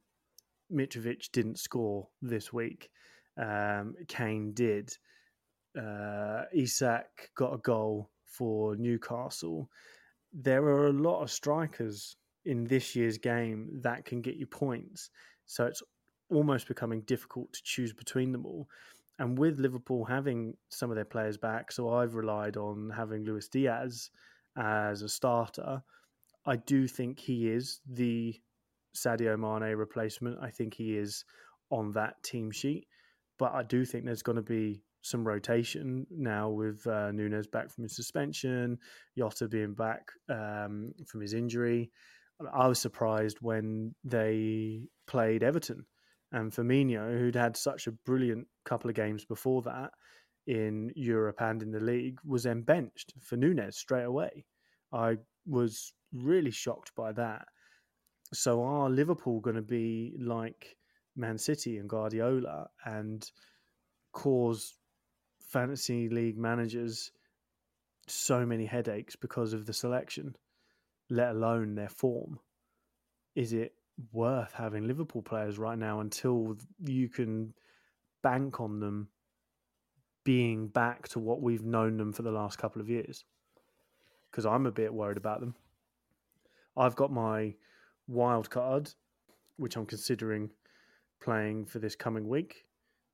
Mitrovic 0.70 1.32
didn't 1.32 1.60
score 1.60 2.10
this 2.22 2.52
week. 2.52 2.90
Um, 3.42 3.96
Kane 4.10 4.52
did. 4.54 4.92
Uh, 5.80 6.44
Isak 6.54 7.32
got 7.38 7.54
a 7.54 7.58
goal 7.60 8.10
for 8.26 8.76
Newcastle 8.76 9.70
there 10.34 10.64
are 10.64 10.88
a 10.88 10.94
lot 10.94 11.22
of 11.22 11.32
strikers 11.32 12.16
in 12.46 12.66
this 12.66 12.96
year's 12.96 13.18
game 13.18 13.70
that 13.82 14.06
can 14.06 14.22
get 14.22 14.36
you 14.36 14.46
points. 14.46 15.10
So 15.46 15.66
it's 15.66 15.84
almost 16.30 16.68
becoming 16.68 17.02
difficult 17.02 17.54
to 17.54 17.62
choose 17.64 17.94
between 17.94 18.32
them 18.32 18.46
all. 18.46 18.68
And 19.20 19.38
with 19.38 19.60
Liverpool 19.60 20.04
having 20.04 20.56
some 20.70 20.90
of 20.90 20.96
their 20.96 21.06
players 21.06 21.38
back, 21.38 21.72
so 21.72 21.94
I've 21.94 22.16
relied 22.16 22.58
on 22.58 22.90
having 22.90 23.24
Luis 23.24 23.48
Diaz 23.48 24.10
as 24.58 25.02
a 25.02 25.10
starter. 25.10 25.84
I 26.46 26.56
do 26.56 26.88
think 26.88 27.20
he 27.20 27.50
is 27.50 27.80
the 27.88 28.36
Sadio 28.96 29.38
Mane 29.38 29.76
replacement. 29.76 30.40
I 30.42 30.50
think 30.50 30.74
he 30.74 30.98
is 30.98 31.26
on 31.70 31.92
that 31.94 32.22
team 32.24 32.52
sheet. 32.52 32.88
But 33.38 33.54
I 33.54 33.64
do 33.64 33.86
think 33.86 34.06
there's 34.06 34.24
going 34.24 34.36
to 34.36 34.42
be 34.42 34.82
some 35.04 35.28
rotation 35.28 36.08
now 36.10 36.50
with 36.50 36.86
uh, 36.88 37.12
Nunez 37.12 37.46
back 37.46 37.70
from 37.70 37.84
his 37.84 37.96
suspension, 37.96 38.80
Jota 39.18 39.48
being 39.48 39.74
back 39.74 40.08
um, 40.30 40.94
from 41.06 41.22
his 41.22 41.34
injury. 41.34 41.92
I 42.54 42.68
was 42.68 42.80
surprised 42.80 43.38
when 43.42 43.94
they 44.04 44.88
played 45.06 45.44
Everton 45.44 45.86
and 46.32 46.52
Firmino, 46.52 47.18
who'd 47.20 47.36
had 47.36 47.56
such 47.56 47.86
a 47.88 47.92
brilliant 47.92 48.48
couple 48.66 48.90
of 48.90 48.96
games 48.96 49.24
before 49.26 49.62
that 49.64 49.92
in 50.48 50.92
Europe 50.96 51.42
and 51.42 51.62
in 51.62 51.72
the 51.72 51.80
league, 51.80 52.18
was 52.26 52.44
then 52.44 52.62
benched 52.62 53.14
for 53.22 53.36
Nunez 53.38 53.78
straight 53.78 54.04
away. 54.04 54.46
I 54.92 55.18
was 55.46 55.94
really 56.14 56.52
shocked 56.52 56.92
by 56.96 57.12
that. 57.14 57.46
So 58.34 58.64
are 58.64 58.90
Liverpool 58.90 59.42
going 59.42 59.58
to 59.58 59.62
be 59.62 60.16
like 60.20 60.76
Man 61.16 61.38
City 61.38 61.78
and 61.78 61.90
Guardiola 61.90 62.68
and 62.86 63.24
cause 64.14 64.76
fantasy 65.54 66.10
league 66.10 66.38
managers 66.38 67.12
so 68.08 68.44
many 68.44 68.66
headaches 68.66 69.16
because 69.16 69.54
of 69.54 69.68
the 69.68 69.74
selection, 69.74 70.36
let 71.12 71.30
alone 71.30 71.76
their 71.76 71.90
form. 71.90 72.40
Is 73.36 73.54
it 73.54 73.76
worth 74.12 74.52
having 74.54 74.88
Liverpool 74.88 75.22
players 75.22 75.60
right 75.60 75.78
now 75.78 76.00
until 76.00 76.58
you 76.84 77.08
can 77.08 77.54
bank 78.24 78.60
on 78.60 78.80
them 78.80 79.10
being 80.24 80.68
back 80.68 81.08
to 81.10 81.20
what 81.20 81.42
we've 81.42 81.64
known 81.64 81.98
them 81.98 82.14
for 82.14 82.24
the 82.24 82.32
last 82.32 82.58
couple 82.58 82.82
of 82.82 82.90
years? 82.90 83.24
Because 84.32 84.48
I'm 84.48 84.66
a 84.66 84.72
bit 84.72 84.92
worried 84.92 85.18
about 85.18 85.40
them. 85.40 85.54
I've 86.76 86.96
got 86.96 87.12
my 87.12 87.54
wild 88.08 88.50
card, 88.50 88.90
which 89.58 89.78
I'm 89.78 89.86
considering 89.86 90.50
playing 91.22 91.68
for 91.68 91.78
this 91.78 91.96
coming 91.96 92.28
week 92.28 92.66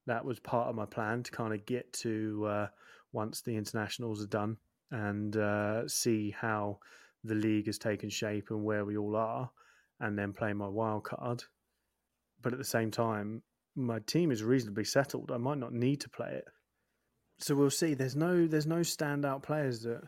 that 0.06 0.26
was 0.26 0.40
part 0.40 0.68
of 0.68 0.76
my 0.76 0.86
plan 0.86 1.24
to 1.24 1.32
kind 1.32 1.54
of 1.54 1.66
get 1.66 1.92
to 1.94 2.46
uh, 2.46 2.68
once 3.12 3.42
the 3.42 3.56
internationals 3.56 4.24
are 4.24 4.28
done 4.28 4.58
and 4.92 5.38
uh, 5.38 5.88
see 5.88 6.32
how 6.32 6.80
the 7.24 7.36
league 7.36 7.68
has 7.68 7.78
taken 7.78 8.10
shape 8.10 8.50
and 8.50 8.64
where 8.64 8.86
we 8.86 8.98
all 8.98 9.16
are, 9.16 9.50
and 10.00 10.18
then 10.18 10.34
play 10.34 10.54
my 10.54 10.68
wild 10.68 11.04
card. 11.04 11.44
But 12.42 12.54
at 12.54 12.60
the 12.60 12.66
same 12.66 12.92
time, 12.92 13.44
my 13.76 14.00
team 14.00 14.32
is 14.32 14.44
reasonably 14.44 14.86
settled. 14.86 15.32
I 15.32 15.38
might 15.38 15.58
not 15.58 15.74
need 15.74 16.02
to 16.02 16.10
play 16.10 16.32
it, 16.32 16.46
so 17.38 17.56
we'll 17.56 17.70
see. 17.70 17.94
There's 17.94 18.16
no 18.16 18.48
there's 18.48 18.66
no 18.66 18.80
standout 18.80 19.44
players 19.44 19.82
that 19.84 20.02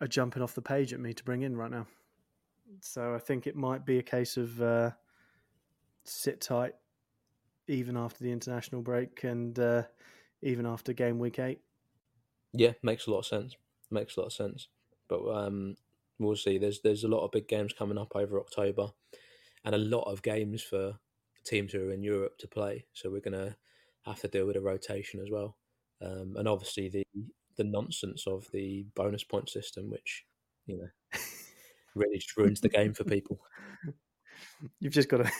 are 0.00 0.06
jumping 0.06 0.42
off 0.42 0.54
the 0.54 0.62
page 0.62 0.92
at 0.92 1.00
me 1.00 1.12
to 1.12 1.24
bring 1.24 1.42
in 1.42 1.56
right 1.56 1.70
now. 1.70 1.86
So 2.80 3.14
I 3.14 3.18
think 3.18 3.46
it 3.46 3.56
might 3.56 3.84
be 3.84 3.98
a 3.98 4.02
case 4.02 4.36
of 4.36 4.60
uh, 4.60 4.90
sit 6.04 6.40
tight, 6.40 6.74
even 7.68 7.96
after 7.96 8.24
the 8.24 8.32
international 8.32 8.82
break 8.82 9.22
and 9.24 9.58
uh, 9.58 9.82
even 10.42 10.66
after 10.66 10.92
game 10.92 11.18
week 11.18 11.38
eight. 11.38 11.60
Yeah, 12.52 12.72
makes 12.82 13.06
a 13.06 13.10
lot 13.10 13.20
of 13.20 13.26
sense. 13.26 13.54
Makes 13.90 14.16
a 14.16 14.20
lot 14.20 14.26
of 14.26 14.32
sense. 14.32 14.68
But 15.08 15.28
um, 15.28 15.76
we'll 16.18 16.36
see. 16.36 16.58
There's 16.58 16.80
there's 16.80 17.04
a 17.04 17.08
lot 17.08 17.24
of 17.24 17.30
big 17.30 17.48
games 17.48 17.72
coming 17.72 17.98
up 17.98 18.12
over 18.14 18.40
October, 18.40 18.88
and 19.64 19.74
a 19.74 19.78
lot 19.78 20.10
of 20.10 20.22
games 20.22 20.62
for 20.62 20.98
teams 21.44 21.72
who 21.72 21.88
are 21.88 21.92
in 21.92 22.02
Europe 22.02 22.38
to 22.38 22.48
play. 22.48 22.86
So 22.94 23.10
we're 23.10 23.20
gonna 23.20 23.56
have 24.04 24.20
to 24.20 24.28
deal 24.28 24.46
with 24.46 24.56
a 24.56 24.60
rotation 24.60 25.20
as 25.20 25.30
well, 25.30 25.56
um, 26.02 26.34
and 26.36 26.48
obviously 26.48 26.88
the 26.88 27.04
the 27.56 27.64
nonsense 27.64 28.26
of 28.26 28.46
the 28.52 28.86
bonus 28.94 29.24
point 29.24 29.48
system, 29.48 29.90
which 29.90 30.24
you 30.66 30.78
know 30.78 30.88
really 31.94 32.18
just 32.18 32.36
ruins 32.36 32.60
the 32.60 32.68
game 32.68 32.94
for 32.94 33.04
people. 33.04 33.40
You've 34.80 34.92
just 34.92 35.08
got 35.08 35.18
to 35.18 35.32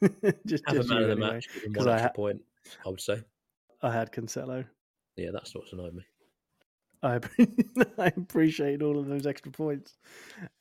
just 0.46 0.64
have 0.66 0.76
just 0.76 0.90
a 0.90 0.94
man 0.94 1.02
of 1.02 1.08
the 1.08 1.12
anyway, 1.12 1.32
match, 1.34 1.48
one 1.74 1.88
I 1.88 2.00
ha- 2.00 2.08
point. 2.08 2.42
I 2.84 2.88
would 2.88 3.00
say. 3.00 3.22
I 3.82 3.92
had 3.92 4.12
Cancelo. 4.12 4.64
Yeah, 5.16 5.30
that's 5.32 5.54
what's 5.54 5.72
annoyed 5.72 5.94
me. 5.94 6.02
I 7.02 7.20
I 7.98 8.12
appreciate 8.16 8.82
all 8.82 8.98
of 8.98 9.06
those 9.06 9.26
extra 9.26 9.52
points, 9.52 9.96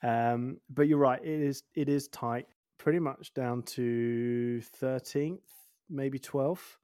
um, 0.03 0.57
but 0.69 0.87
you're 0.87 0.99
right. 0.99 1.23
It 1.23 1.41
is 1.41 1.63
it 1.75 1.89
is 1.89 2.07
tight, 2.09 2.47
pretty 2.77 2.99
much 2.99 3.33
down 3.33 3.63
to 3.63 4.61
thirteenth, 4.61 5.41
maybe 5.89 6.19
twelfth. 6.19 6.77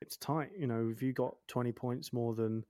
It's 0.00 0.16
tight. 0.16 0.50
You 0.58 0.66
know, 0.66 0.90
if 0.92 1.02
you 1.02 1.12
got 1.12 1.36
twenty 1.48 1.72
points 1.72 2.12
more 2.12 2.34
than 2.34 2.64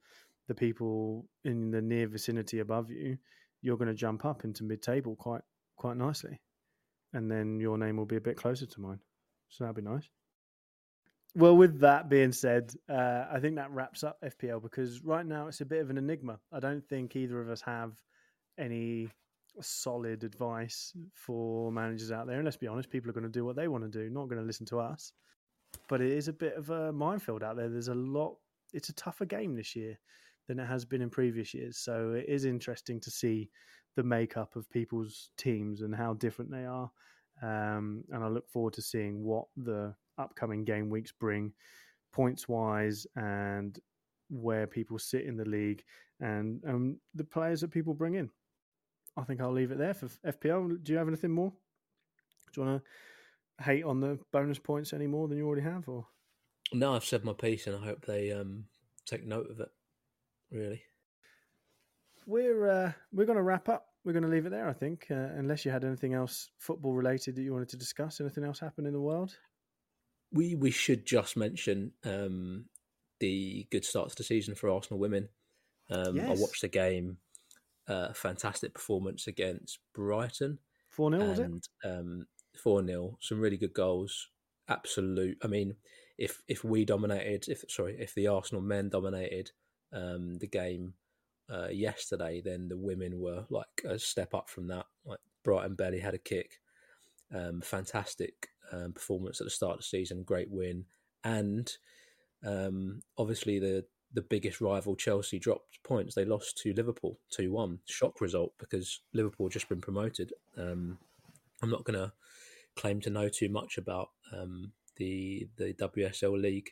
the 0.47 0.55
people 0.55 1.29
in 1.45 1.71
the 1.71 1.83
near 1.83 2.07
vicinity 2.07 2.61
above 2.61 2.91
you, 2.91 3.19
you're 3.61 3.77
going 3.77 3.89
to 3.89 3.95
jump 3.95 4.25
up 4.25 4.45
into 4.45 4.65
mid-table 4.65 5.17
quite 5.17 5.43
quite 5.77 5.97
nicely 5.97 6.41
and 7.13 7.31
then 7.31 7.61
your 7.61 7.79
name 7.79 7.97
will 7.97 8.07
be 8.07 8.17
a 8.17 8.21
bit 8.21 8.37
closer 8.37 8.67
to 8.67 8.81
mine. 8.81 9.01
So 9.49 9.65
that'd 9.65 9.77
be 9.77 9.83
nice. 9.83 10.09
Well, 11.35 11.57
with 11.57 11.81
that 11.81 12.09
being 12.09 12.33
said, 12.33 12.75
uh, 12.89 13.27
I 13.31 13.39
think 13.41 13.57
that 13.57 13.71
wraps 13.71 14.03
up 14.03 14.19
FPL 14.23 14.63
because 14.63 15.05
right 15.05 15.25
now 15.27 15.47
it's 15.47 15.61
a 15.61 15.67
bit 15.67 15.81
of 15.81 15.91
an 15.91 15.99
enigma. 15.99 16.39
I 16.53 16.61
don't 16.61 16.87
think 16.89 17.17
either 17.17 17.41
of 17.41 17.49
us 17.49 17.61
have 17.63 17.93
any 18.59 19.09
solid 19.61 20.25
advice 20.25 20.93
for 21.15 21.71
managers 21.71 22.13
out 22.13 22.27
there. 22.27 22.37
And 22.37 22.45
let's 22.45 22.57
be 22.57 22.67
honest, 22.67 22.91
people 22.91 23.11
are 23.11 23.15
going 23.15 23.25
to 23.25 23.31
do 23.31 23.45
what 23.45 23.57
they 23.57 23.69
want 23.69 23.85
to 23.85 23.91
do, 23.91 24.11
not 24.11 24.29
going 24.29 24.41
to 24.41 24.47
listen 24.47 24.67
to 24.67 24.81
us. 24.81 25.13
But 25.89 26.01
it 26.01 26.13
is 26.13 26.29
a 26.29 26.33
bit 26.33 26.55
of 26.55 26.71
a 26.71 26.93
minefield 26.93 27.43
out 27.43 27.57
there. 27.57 27.69
There's 27.69 27.89
a 27.89 27.95
lot, 27.95 28.37
it's 28.73 28.89
a 28.89 28.95
tougher 28.95 29.27
game 29.27 29.55
this 29.55 29.77
year 29.77 29.99
than 30.47 30.59
it 30.59 30.67
has 30.67 30.85
been 30.85 31.03
in 31.03 31.11
previous 31.11 31.53
years. 31.53 31.79
So 31.79 32.13
it 32.13 32.25
is 32.27 32.47
interesting 32.47 33.01
to 33.01 33.11
see 33.11 33.51
the 33.99 34.05
makeup 34.05 34.55
of 34.55 34.71
people's 34.71 35.31
teams 35.37 35.81
and 35.83 35.93
how 35.93 36.15
different 36.15 36.53
they 36.53 36.65
are. 36.65 36.89
Um, 37.43 38.05
and 38.13 38.23
I 38.23 38.29
look 38.29 38.49
forward 38.49 38.75
to 38.75 38.83
seeing 38.83 39.25
what 39.25 39.47
the 39.57 39.93
upcoming 40.19 40.65
game 40.65 40.89
weeks 40.89 41.11
bring, 41.11 41.53
points 42.13 42.49
wise, 42.49 43.09
and 43.17 43.77
where 44.31 44.69
people 44.69 45.01
sit 45.01 45.25
in 45.25 45.37
the 45.37 45.45
league 45.45 45.83
and 46.21 46.63
um, 46.65 47.01
the 47.17 47.25
players 47.25 47.61
that 47.63 47.73
people 47.73 47.93
bring 47.93 48.15
in. 48.15 48.31
I 49.17 49.25
think 49.25 49.41
I'll 49.41 49.53
leave 49.53 49.73
it 49.73 49.79
there 49.79 49.95
for 49.95 50.07
FPL. 50.25 50.81
Do 50.85 50.93
you 50.93 50.99
have 50.99 51.09
anything 51.09 51.33
more? 51.33 51.53
Do 52.53 52.61
you 52.61 52.67
want 52.69 52.81
to 53.59 53.65
hate 53.65 53.83
on 53.83 53.99
the 53.99 54.17
bonus 54.33 54.61
points 54.61 54.93
any 54.93 55.09
more 55.09 55.27
than 55.27 55.39
you 55.39 55.47
already 55.47 55.63
have, 55.63 55.89
or 55.89 56.07
no? 56.73 56.95
I've 56.95 57.05
said 57.05 57.25
my 57.25 57.33
piece, 57.33 57.67
and 57.67 57.75
I 57.75 57.81
hope 57.81 58.07
they 58.07 58.31
um, 58.31 58.67
take 59.07 59.27
note 59.27 59.51
of 59.51 59.59
it. 59.59 59.71
Really, 60.53 60.83
we're 62.29 62.69
uh, 62.69 62.93
we're 63.13 63.27
going 63.27 63.37
to 63.37 63.43
wrap 63.43 63.69
up 63.69 63.88
we're 64.05 64.13
going 64.13 64.25
to 64.25 64.29
leave 64.29 64.47
it 64.47 64.51
there, 64.51 64.69
I 64.69 64.73
think, 64.73 65.07
uh, 65.11 65.15
unless 65.37 65.65
you 65.65 65.71
had 65.71 65.85
anything 65.85 66.15
else 66.15 66.51
football 66.59 66.95
related 66.95 67.37
that 67.37 67.43
you 67.43 67.53
wanted 67.53 67.69
to 67.71 67.77
discuss. 67.77 68.21
Anything 68.21 68.45
else 68.45 68.61
happen 68.61 68.87
in 68.87 68.93
the 68.93 69.01
world? 69.01 69.37
We 70.33 70.55
we 70.55 70.71
should 70.71 71.07
just 71.07 71.37
mention 71.37 71.93
um, 72.05 72.67
the 73.21 73.67
good 73.71 73.85
start 73.85 74.11
to 74.11 74.17
the 74.17 74.25
season 74.25 74.55
for 74.55 74.71
Arsenal 74.71 74.99
women. 74.99 75.29
Um, 75.91 76.17
yes. 76.17 76.29
I 76.29 76.41
watched 76.41 76.63
the 76.63 76.69
game. 76.69 77.19
Uh, 77.87 78.13
fantastic 78.13 78.75
performance 78.75 79.27
against 79.27 79.79
Brighton. 79.95 80.59
4 80.91 81.11
0, 81.13 81.29
was 81.29 81.39
it? 81.39 81.69
Um, 81.85 82.27
4 82.63 82.85
0. 82.87 83.17
Some 83.21 83.41
really 83.41 83.57
good 83.57 83.73
goals. 83.73 84.29
absolute. 84.69 85.39
I 85.43 85.47
mean, 85.47 85.77
if 86.19 86.43
if 86.49 86.65
we 86.65 86.85
dominated, 86.85 87.49
if 87.49 87.65
sorry, 87.69 87.97
if 87.99 88.15
the 88.15 88.27
Arsenal 88.27 88.63
men 88.63 88.91
dominated 88.91 89.53
um, 89.93 90.35
the 90.35 90.47
game 90.47 90.95
uh, 91.51 91.69
yesterday, 91.69 92.43
then 92.45 92.69
the 92.69 92.77
women 92.77 93.21
were 93.21 93.45
like 93.49 93.83
a 93.85 93.99
step 93.99 94.35
up 94.35 94.49
from 94.49 94.67
that. 94.69 94.87
Like 95.05 95.21
Brighton 95.45 95.75
barely 95.75 96.01
had 96.01 96.15
a 96.15 96.19
kick. 96.19 96.61
Um, 97.35 97.61
fantastic 97.61 98.49
um, 98.73 98.93
performance 98.93 99.41
at 99.41 99.45
the 99.47 99.51
start 99.51 99.75
of 99.75 99.79
the 99.79 99.85
season, 99.85 100.23
great 100.23 100.51
win, 100.51 100.85
and 101.25 101.71
um, 102.45 103.03
obviously 103.17 103.59
the 103.59 103.85
the 104.15 104.23
biggest 104.23 104.63
rival 104.63 104.97
Chelsea 104.97 105.39
dropped 105.39 105.83
points. 105.83 106.15
They 106.15 106.25
lost 106.25 106.59
to 106.59 106.73
Liverpool 106.73 107.19
two 107.31 107.53
one. 107.53 107.81
Shock 107.87 108.21
result 108.21 108.53
because 108.59 109.01
Liverpool 109.13 109.49
just 109.49 109.69
been 109.69 109.81
promoted. 109.81 110.33
Um, 110.57 110.99
I'm 111.63 111.71
not 111.71 111.85
going 111.85 111.99
to 111.99 112.13
claim 112.77 113.01
to 113.03 113.11
know 113.11 113.29
too 113.29 113.49
much 113.49 113.77
about 113.77 114.11
um, 114.33 114.73
the 114.97 115.49
the 115.57 115.75
WSL 115.75 116.41
league, 116.41 116.71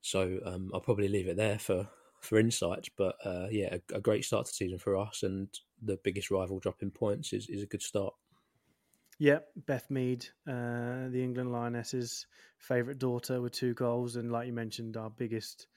so 0.00 0.38
um, 0.44 0.70
I'll 0.72 0.80
probably 0.80 1.08
leave 1.08 1.28
it 1.28 1.36
there 1.36 1.58
for 1.58 1.88
for 2.26 2.38
insights. 2.38 2.88
But 2.96 3.16
uh, 3.24 3.46
yeah, 3.50 3.76
a, 3.76 3.96
a, 3.96 4.00
great 4.00 4.24
start 4.24 4.46
to 4.46 4.52
the 4.52 4.56
season 4.56 4.78
for 4.78 4.96
us, 4.96 5.22
and 5.22 5.48
the 5.82 5.98
biggest 6.02 6.30
rival 6.30 6.58
dropping 6.58 6.90
points 6.90 7.32
is, 7.32 7.48
is 7.48 7.62
a 7.62 7.66
good 7.66 7.82
start. 7.82 8.14
Yeah, 9.18 9.38
Beth 9.66 9.90
Mead, 9.90 10.26
uh, 10.46 11.08
the 11.08 11.22
England 11.22 11.50
Lionesses' 11.50 12.26
favourite 12.58 12.98
daughter 12.98 13.40
with 13.40 13.52
two 13.52 13.72
goals, 13.72 14.16
and 14.16 14.30
like 14.30 14.46
you 14.46 14.52
mentioned, 14.52 14.96
our 14.96 15.10
biggest 15.10 15.68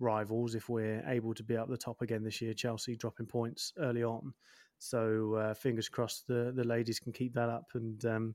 rivals 0.00 0.54
if 0.54 0.68
we're 0.68 1.02
able 1.08 1.34
to 1.34 1.42
be 1.42 1.56
up 1.56 1.68
the 1.68 1.76
top 1.76 2.02
again 2.02 2.22
this 2.22 2.40
year. 2.40 2.54
Chelsea 2.54 2.96
dropping 2.96 3.26
points 3.26 3.72
early 3.78 4.04
on, 4.04 4.32
so 4.78 5.34
uh, 5.34 5.54
fingers 5.54 5.88
crossed 5.88 6.26
the 6.28 6.52
the 6.54 6.64
ladies 6.64 7.00
can 7.00 7.12
keep 7.12 7.34
that 7.34 7.48
up. 7.48 7.66
And 7.74 8.04
um, 8.04 8.34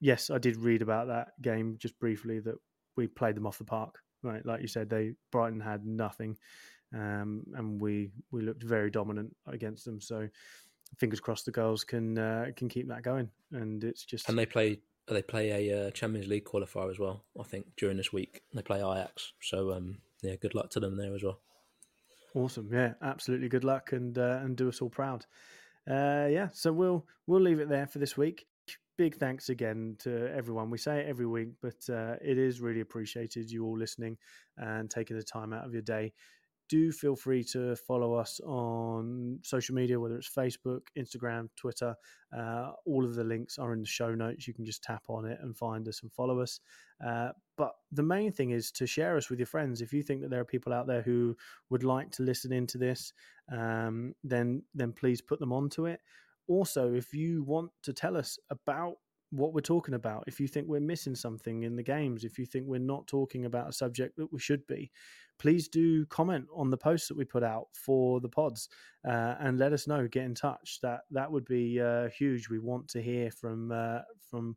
yes, 0.00 0.30
I 0.30 0.38
did 0.38 0.56
read 0.56 0.82
about 0.82 1.08
that 1.08 1.28
game 1.42 1.76
just 1.78 1.98
briefly 1.98 2.38
that 2.40 2.56
we 2.96 3.08
played 3.08 3.36
them 3.36 3.46
off 3.46 3.58
the 3.58 3.64
park. 3.64 3.98
Right, 4.22 4.44
like 4.44 4.60
you 4.60 4.68
said, 4.68 4.90
they 4.90 5.14
Brighton 5.32 5.60
had 5.60 5.86
nothing, 5.86 6.36
um, 6.94 7.44
and 7.54 7.80
we 7.80 8.10
we 8.30 8.42
looked 8.42 8.62
very 8.62 8.90
dominant 8.90 9.34
against 9.46 9.84
them. 9.84 10.00
So 10.00 10.28
fingers 10.98 11.20
crossed 11.20 11.44
the 11.44 11.52
girls 11.52 11.84
can 11.84 12.18
uh, 12.18 12.46
can 12.56 12.68
keep 12.68 12.88
that 12.88 13.02
going. 13.02 13.30
And 13.52 13.82
it's 13.84 14.04
just 14.04 14.28
and 14.28 14.38
they 14.38 14.46
play 14.46 14.80
they 15.08 15.22
play 15.22 15.68
a 15.68 15.86
uh, 15.86 15.90
Champions 15.90 16.28
League 16.28 16.44
qualifier 16.44 16.90
as 16.90 16.98
well. 16.98 17.24
I 17.38 17.44
think 17.44 17.66
during 17.76 17.96
this 17.96 18.12
week 18.12 18.42
they 18.54 18.62
play 18.62 18.78
Ajax. 18.78 19.32
So 19.42 19.72
um, 19.72 19.98
yeah, 20.22 20.36
good 20.36 20.54
luck 20.54 20.70
to 20.70 20.80
them 20.80 20.96
there 20.96 21.14
as 21.14 21.22
well. 21.22 21.40
Awesome, 22.34 22.70
yeah, 22.72 22.94
absolutely. 23.02 23.48
Good 23.48 23.64
luck 23.64 23.92
and 23.92 24.16
uh, 24.16 24.40
and 24.42 24.56
do 24.56 24.68
us 24.68 24.80
all 24.80 24.90
proud. 24.90 25.26
Uh, 25.88 26.28
yeah, 26.30 26.48
so 26.52 26.72
we'll 26.72 27.06
we'll 27.26 27.40
leave 27.40 27.60
it 27.60 27.68
there 27.68 27.86
for 27.86 27.98
this 27.98 28.16
week. 28.16 28.46
Big 28.96 29.16
thanks 29.16 29.48
again 29.48 29.96
to 30.00 30.30
everyone. 30.32 30.68
We 30.68 30.76
say 30.76 31.00
it 31.00 31.06
every 31.08 31.26
week, 31.26 31.48
but 31.62 31.88
uh, 31.88 32.16
it 32.22 32.36
is 32.36 32.60
really 32.60 32.80
appreciated 32.80 33.50
you 33.50 33.64
all 33.64 33.78
listening 33.78 34.18
and 34.58 34.90
taking 34.90 35.16
the 35.16 35.22
time 35.22 35.54
out 35.54 35.64
of 35.64 35.72
your 35.72 35.80
day 35.80 36.12
do 36.70 36.92
feel 36.92 37.16
free 37.16 37.42
to 37.42 37.74
follow 37.74 38.14
us 38.14 38.40
on 38.46 39.40
social 39.42 39.74
media, 39.74 39.98
whether 39.98 40.16
it's 40.16 40.30
Facebook, 40.30 40.82
Instagram, 40.96 41.48
Twitter. 41.56 41.96
Uh, 42.34 42.70
all 42.86 43.04
of 43.04 43.16
the 43.16 43.24
links 43.24 43.58
are 43.58 43.72
in 43.72 43.80
the 43.80 43.86
show 43.86 44.14
notes. 44.14 44.46
You 44.46 44.54
can 44.54 44.64
just 44.64 44.82
tap 44.84 45.02
on 45.08 45.26
it 45.26 45.38
and 45.42 45.56
find 45.56 45.88
us 45.88 46.00
and 46.02 46.12
follow 46.12 46.40
us. 46.40 46.60
Uh, 47.04 47.30
but 47.58 47.72
the 47.90 48.04
main 48.04 48.32
thing 48.32 48.50
is 48.50 48.70
to 48.70 48.86
share 48.86 49.16
us 49.16 49.28
with 49.28 49.40
your 49.40 49.46
friends. 49.46 49.80
If 49.80 49.92
you 49.92 50.02
think 50.02 50.22
that 50.22 50.30
there 50.30 50.40
are 50.40 50.44
people 50.44 50.72
out 50.72 50.86
there 50.86 51.02
who 51.02 51.36
would 51.70 51.82
like 51.82 52.12
to 52.12 52.22
listen 52.22 52.52
into 52.52 52.78
this, 52.78 53.12
um, 53.52 54.14
then 54.22 54.62
then 54.72 54.92
please 54.92 55.20
put 55.20 55.40
them 55.40 55.52
onto 55.52 55.86
it. 55.86 56.00
Also, 56.46 56.94
if 56.94 57.12
you 57.12 57.42
want 57.42 57.70
to 57.82 57.92
tell 57.92 58.16
us 58.16 58.38
about 58.48 58.94
what 59.30 59.54
we're 59.54 59.60
talking 59.60 59.94
about, 59.94 60.24
if 60.26 60.40
you 60.40 60.48
think 60.48 60.66
we're 60.68 60.80
missing 60.80 61.14
something 61.14 61.62
in 61.62 61.76
the 61.76 61.82
games, 61.82 62.24
if 62.24 62.38
you 62.38 62.46
think 62.46 62.66
we're 62.66 62.78
not 62.78 63.06
talking 63.06 63.44
about 63.44 63.68
a 63.68 63.72
subject 63.72 64.16
that 64.16 64.32
we 64.32 64.38
should 64.38 64.66
be, 64.66 64.90
please 65.38 65.68
do 65.68 66.04
comment 66.06 66.46
on 66.54 66.70
the 66.70 66.76
posts 66.76 67.08
that 67.08 67.16
we 67.16 67.24
put 67.24 67.42
out 67.42 67.68
for 67.72 68.20
the 68.20 68.28
pods 68.28 68.68
uh, 69.06 69.36
and 69.40 69.58
let 69.58 69.72
us 69.72 69.86
know. 69.86 70.06
Get 70.08 70.24
in 70.24 70.34
touch. 70.34 70.78
That 70.82 71.00
that 71.12 71.30
would 71.30 71.46
be 71.46 71.80
uh, 71.80 72.08
huge. 72.08 72.48
We 72.48 72.58
want 72.58 72.88
to 72.88 73.02
hear 73.02 73.30
from 73.30 73.72
uh, 73.72 74.00
from 74.30 74.56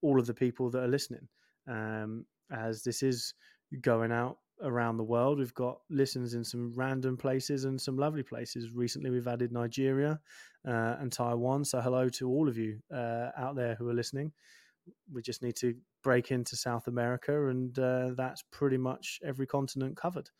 all 0.00 0.18
of 0.18 0.26
the 0.26 0.34
people 0.34 0.70
that 0.70 0.82
are 0.82 0.88
listening, 0.88 1.28
um, 1.68 2.24
as 2.50 2.82
this 2.82 3.02
is 3.02 3.34
going 3.80 4.12
out 4.12 4.38
around 4.62 4.96
the 4.96 5.04
world. 5.04 5.38
We've 5.38 5.54
got 5.54 5.78
listeners 5.90 6.34
in 6.34 6.44
some 6.44 6.72
random 6.74 7.16
places 7.16 7.64
and 7.64 7.80
some 7.80 7.96
lovely 7.96 8.22
places. 8.22 8.72
Recently, 8.72 9.10
we've 9.10 9.28
added 9.28 9.52
Nigeria 9.52 10.20
uh, 10.66 10.96
and 11.00 11.10
Taiwan. 11.10 11.64
So 11.64 11.80
hello 11.80 12.08
to 12.10 12.28
all 12.28 12.48
of 12.48 12.58
you 12.58 12.78
uh, 12.94 13.30
out 13.36 13.56
there 13.56 13.74
who 13.74 13.88
are 13.88 13.94
listening 13.94 14.32
we 15.12 15.22
just 15.22 15.42
need 15.42 15.56
to 15.56 15.74
break 16.02 16.30
into 16.30 16.56
South 16.56 16.88
America, 16.88 17.48
and 17.48 17.78
uh, 17.78 18.10
that's 18.16 18.42
pretty 18.50 18.76
much 18.76 19.20
every 19.24 19.46
continent 19.46 19.96
covered. 19.96 20.30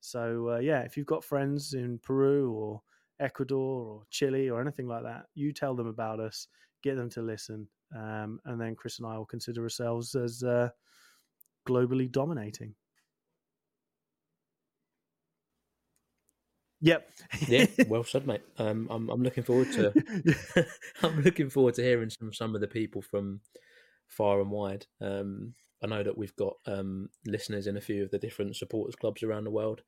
So 0.00 0.50
uh, 0.50 0.58
yeah, 0.58 0.80
if 0.80 0.96
you've 0.96 1.06
got 1.06 1.24
friends 1.24 1.74
in 1.74 1.98
Peru 1.98 2.52
or 2.52 2.82
Ecuador 3.20 3.82
or 3.82 4.02
Chile 4.10 4.50
or 4.50 4.60
anything 4.60 4.86
like 4.86 5.02
that, 5.04 5.26
you 5.34 5.52
tell 5.52 5.74
them 5.74 5.86
about 5.86 6.20
us, 6.20 6.48
get 6.82 6.96
them 6.96 7.10
to 7.10 7.22
listen, 7.22 7.68
um, 7.94 8.40
and 8.44 8.60
then 8.60 8.74
Chris 8.74 8.98
and 8.98 9.06
I 9.06 9.16
will 9.16 9.26
consider 9.26 9.62
ourselves 9.62 10.14
as 10.14 10.42
uh, 10.42 10.68
globally 11.66 12.10
dominating. 12.10 12.74
Yep. 16.80 17.10
yeah, 17.48 17.66
well 17.88 18.04
said, 18.04 18.26
mate. 18.26 18.42
Um, 18.58 18.88
I'm 18.90 19.08
I'm 19.08 19.22
looking 19.22 19.44
forward 19.44 19.72
to 19.72 20.66
I'm 21.02 21.22
looking 21.22 21.50
forward 21.50 21.74
to 21.74 21.82
hearing 21.82 22.10
from 22.10 22.32
some 22.32 22.54
of 22.54 22.60
the 22.60 22.68
people 22.68 23.02
from 23.02 23.40
far 24.08 24.40
and 24.40 24.50
wide. 24.50 24.86
Um, 25.00 25.54
I 25.82 25.86
know 25.86 26.02
that 26.02 26.16
we've 26.16 26.36
got 26.36 26.54
um, 26.66 27.08
listeners 27.26 27.66
in 27.66 27.76
a 27.76 27.80
few 27.82 28.02
of 28.02 28.10
the 28.10 28.18
different 28.18 28.56
supporters 28.56 28.96
clubs 28.96 29.22
around 29.22 29.44
the 29.44 29.50
world, 29.50 29.82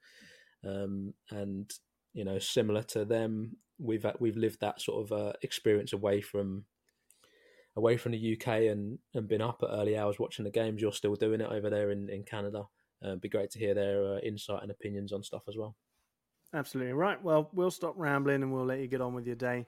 um, 0.65 1.15
and 1.31 1.71
you 2.15 2.25
know, 2.25 2.39
similar 2.39 2.83
to 2.83 3.05
them, 3.05 3.57
we've 3.79 4.07
we've 4.19 4.37
lived 4.37 4.61
that 4.61 4.81
sort 4.81 5.05
of 5.05 5.19
uh, 5.19 5.33
experience 5.43 5.93
away 5.93 6.21
from 6.21 6.65
away 7.77 7.97
from 7.97 8.13
the 8.13 8.37
UK 8.37 8.49
and 8.71 8.99
and 9.15 9.29
been 9.29 9.43
up 9.43 9.63
at 9.63 9.71
early 9.73 9.97
hours 9.97 10.19
watching 10.19 10.45
the 10.45 10.51
games. 10.51 10.81
You're 10.81 10.93
still 10.93 11.15
doing 11.15 11.41
it 11.41 11.51
over 11.51 11.71
there 11.71 11.91
in 11.91 12.09
in 12.09 12.25
Canada. 12.25 12.65
Uh, 13.05 13.09
it'd 13.09 13.21
be 13.21 13.29
great 13.29 13.51
to 13.51 13.59
hear 13.59 13.75
their 13.75 14.15
uh, 14.15 14.19
insight 14.19 14.63
and 14.63 14.71
opinions 14.71 15.13
on 15.13 15.23
stuff 15.23 15.43
as 15.49 15.57
well. 15.57 15.77
Absolutely 16.55 16.95
right. 16.95 17.23
Well, 17.23 17.51
we'll 17.53 17.71
stop 17.71 17.95
rambling 17.97 18.43
and 18.43 18.53
we'll 18.53 18.65
let 18.65 18.81
you 18.81 18.87
get 18.87 19.01
on 19.01 19.15
with 19.15 19.27
your 19.27 19.37
day. 19.37 19.67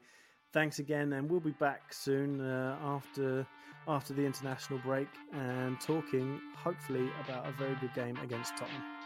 Thanks 0.52 0.78
again, 0.78 1.12
and 1.12 1.30
we'll 1.30 1.40
be 1.40 1.52
back 1.52 1.92
soon 1.92 2.40
uh, 2.40 2.76
after 2.82 3.46
after 3.88 4.12
the 4.12 4.24
international 4.24 4.78
break 4.80 5.08
and 5.32 5.80
talking 5.80 6.40
hopefully 6.56 7.08
about 7.24 7.46
a 7.46 7.52
very 7.52 7.74
good 7.76 7.92
game 7.94 8.16
against 8.22 8.56
Tottenham. 8.56 8.99